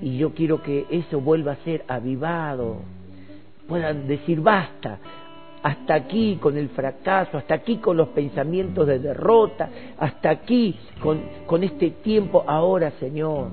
y 0.00 0.18
yo 0.18 0.34
quiero 0.34 0.62
que 0.62 0.86
eso 0.90 1.20
vuelva 1.20 1.52
a 1.52 1.56
ser 1.56 1.84
avivado. 1.88 2.78
Puedan 3.68 4.06
decir 4.06 4.40
basta, 4.40 4.98
hasta 5.62 5.94
aquí 5.94 6.36
con 6.36 6.58
el 6.58 6.68
fracaso, 6.70 7.38
hasta 7.38 7.54
aquí 7.54 7.78
con 7.78 7.96
los 7.96 8.08
pensamientos 8.08 8.86
de 8.86 8.98
derrota, 8.98 9.70
hasta 9.98 10.30
aquí 10.30 10.76
con, 11.00 11.22
con 11.46 11.64
este 11.64 11.90
tiempo 11.90 12.44
ahora, 12.46 12.90
Señor. 13.00 13.48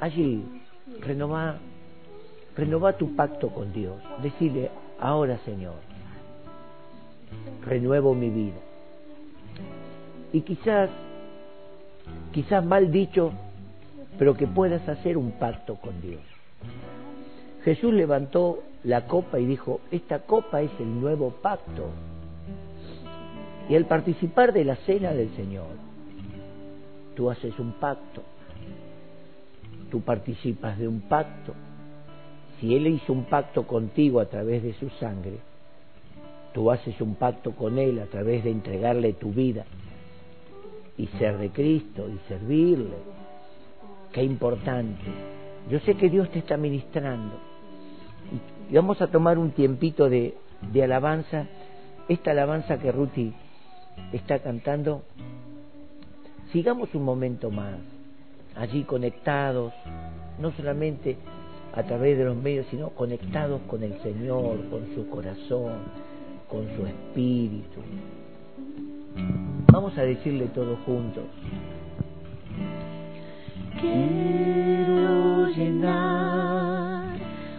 Allí, 0.00 0.44
renova, 1.00 1.56
renova 2.56 2.92
tu 2.94 3.14
pacto 3.14 3.48
con 3.48 3.72
Dios. 3.72 3.96
Decirle, 4.22 4.70
ahora, 4.98 5.38
Señor, 5.44 5.76
renuevo 7.64 8.14
mi 8.14 8.28
vida. 8.28 8.58
Y 10.32 10.42
quizás, 10.42 10.90
quizás 12.32 12.64
mal 12.64 12.92
dicho, 12.92 13.32
pero 14.20 14.34
que 14.34 14.46
puedas 14.46 14.86
hacer 14.86 15.16
un 15.16 15.30
pacto 15.30 15.76
con 15.76 15.98
Dios. 16.02 16.20
Jesús 17.64 17.94
levantó 17.94 18.62
la 18.84 19.06
copa 19.06 19.40
y 19.40 19.46
dijo, 19.46 19.80
esta 19.90 20.18
copa 20.18 20.60
es 20.60 20.70
el 20.78 21.00
nuevo 21.00 21.30
pacto. 21.40 21.86
Y 23.70 23.76
al 23.76 23.86
participar 23.86 24.52
de 24.52 24.66
la 24.66 24.76
cena 24.76 25.12
del 25.12 25.34
Señor, 25.36 25.68
tú 27.16 27.30
haces 27.30 27.58
un 27.58 27.72
pacto, 27.72 28.22
tú 29.90 30.02
participas 30.02 30.78
de 30.78 30.86
un 30.86 31.00
pacto, 31.00 31.54
si 32.60 32.76
Él 32.76 32.88
hizo 32.88 33.14
un 33.14 33.24
pacto 33.24 33.66
contigo 33.66 34.20
a 34.20 34.26
través 34.26 34.62
de 34.62 34.74
su 34.74 34.90
sangre, 34.90 35.38
tú 36.52 36.70
haces 36.70 37.00
un 37.00 37.14
pacto 37.14 37.52
con 37.52 37.78
Él 37.78 37.98
a 38.00 38.04
través 38.04 38.44
de 38.44 38.50
entregarle 38.50 39.14
tu 39.14 39.32
vida 39.32 39.64
y 40.98 41.06
ser 41.06 41.38
de 41.38 41.48
Cristo 41.48 42.06
y 42.06 42.18
servirle. 42.28 43.19
Qué 44.12 44.22
importante. 44.22 45.02
Yo 45.70 45.78
sé 45.80 45.94
que 45.94 46.10
Dios 46.10 46.30
te 46.30 46.40
está 46.40 46.56
ministrando. 46.56 47.36
Y 48.70 48.74
vamos 48.74 49.00
a 49.00 49.08
tomar 49.08 49.38
un 49.38 49.52
tiempito 49.52 50.08
de, 50.08 50.34
de 50.72 50.84
alabanza. 50.84 51.46
Esta 52.08 52.32
alabanza 52.32 52.78
que 52.78 52.90
Ruti 52.90 53.32
está 54.12 54.38
cantando, 54.40 55.02
sigamos 56.52 56.94
un 56.94 57.04
momento 57.04 57.50
más 57.50 57.76
allí 58.56 58.82
conectados, 58.84 59.72
no 60.38 60.50
solamente 60.52 61.16
a 61.74 61.82
través 61.84 62.18
de 62.18 62.24
los 62.24 62.36
medios, 62.36 62.66
sino 62.70 62.90
conectados 62.90 63.60
con 63.68 63.82
el 63.82 64.00
Señor, 64.02 64.68
con 64.70 64.92
su 64.94 65.08
corazón, 65.08 65.78
con 66.48 66.66
su 66.76 66.86
espíritu. 66.86 67.80
Vamos 69.70 69.96
a 69.96 70.02
decirle 70.02 70.46
todos 70.48 70.78
juntos. 70.84 71.24
Quiero 73.80 75.46
llenar 75.46 77.16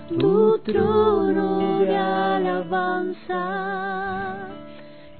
tu 0.07 0.59
trono 0.59 1.79
de 1.79 1.97
alabanza. 1.97 3.41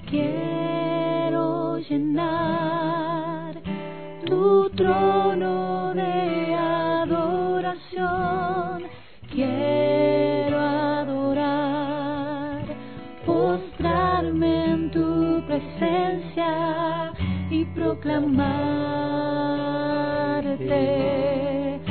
Quiero 0.08 1.80
llenar 1.80 3.56
tu 4.28 4.70
trono 4.76 5.96
de 5.96 6.54
adoración. 6.54 8.84
Quiero 9.34 10.60
adorar, 10.60 12.62
postrarme 13.26 14.74
en 14.74 14.92
tu 14.92 15.42
presencia 15.48 17.12
y 17.50 17.66
Señor. 20.68 21.82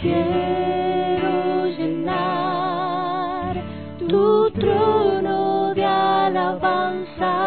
Quiero 0.00 1.66
llenar 1.76 3.62
tu 4.08 4.50
trono 4.50 5.74
de 5.74 5.84
alabanza. 5.84 7.37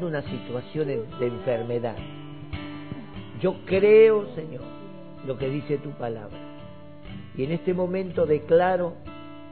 Pasando 0.00 0.06
unas 0.06 0.24
situaciones 0.24 1.00
de 1.18 1.26
enfermedad. 1.26 1.96
Yo 3.40 3.56
creo, 3.66 4.26
Señor, 4.34 4.62
lo 5.26 5.36
que 5.36 5.48
dice 5.48 5.78
tu 5.78 5.90
palabra. 5.90 6.36
Y 7.36 7.44
en 7.44 7.52
este 7.52 7.74
momento 7.74 8.26
declaro 8.26 8.94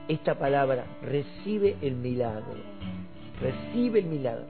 esta 0.09 0.39
palabra, 0.39 0.87
recibe 1.03 1.77
el 1.83 1.95
milagro, 1.97 2.55
recibe 3.41 4.01
el 4.01 4.07
milagro. 4.07 4.47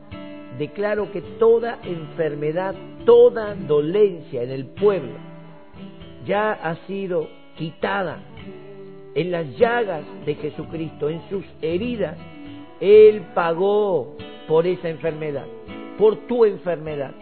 Declaro 0.58 1.10
que 1.12 1.20
toda 1.38 1.78
enfermedad, 1.84 2.74
toda 3.04 3.54
dolencia 3.54 4.42
en 4.42 4.50
el 4.50 4.66
pueblo 4.66 5.14
ya 6.26 6.52
ha 6.52 6.74
sido 6.86 7.28
quitada 7.56 8.20
en 9.14 9.30
las 9.30 9.46
llagas 9.56 10.04
de 10.26 10.34
Jesucristo, 10.34 11.08
en 11.08 11.28
sus 11.28 11.44
heridas. 11.60 12.16
Él 12.80 13.22
pagó 13.34 14.16
por 14.46 14.66
esa 14.66 14.88
enfermedad, 14.88 15.46
por 15.98 16.26
tu 16.26 16.44
enfermedad. 16.44 17.12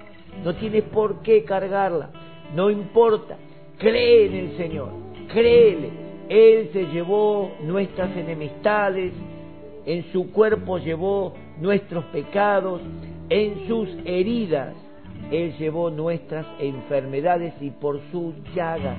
No 0.45 0.55
tienes 0.55 0.85
por 0.85 1.22
qué 1.22 1.45
cargarla. 1.45 2.11
no 2.55 2.70
importa, 2.70 3.37
cree 3.79 4.27
en 4.27 4.35
el 4.35 4.57
Señor, 4.57 4.91
créele. 5.33 5.91
Él 6.29 6.70
se 6.72 6.87
llevó 6.87 7.53
nuestras 7.62 8.16
enemistades, 8.16 9.12
en 9.85 10.05
su 10.12 10.31
cuerpo 10.33 10.79
llevó 10.79 11.35
nuestros 11.61 12.05
pecados, 12.07 12.81
en 13.29 13.66
sus 13.66 13.89
heridas 14.05 14.74
Él 15.31 15.57
llevó 15.59 15.91
nuestras 15.91 16.47
enfermedades 16.61 17.55
y 17.61 17.70
por 17.70 18.01
su 18.12 18.35
llaga 18.55 18.97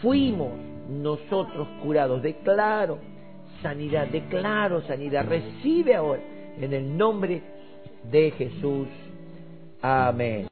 fuimos 0.00 0.50
nosotros 0.88 1.66
curados. 1.82 2.22
Declaro 2.22 2.98
sanidad, 3.62 4.08
declaro 4.08 4.82
sanidad. 4.82 5.26
Recibe 5.28 5.94
ahora 5.94 6.22
en 6.60 6.72
el 6.72 6.96
nombre 6.96 7.42
de 8.04 8.30
Jesús. 8.32 8.88
Amén. 9.82 10.46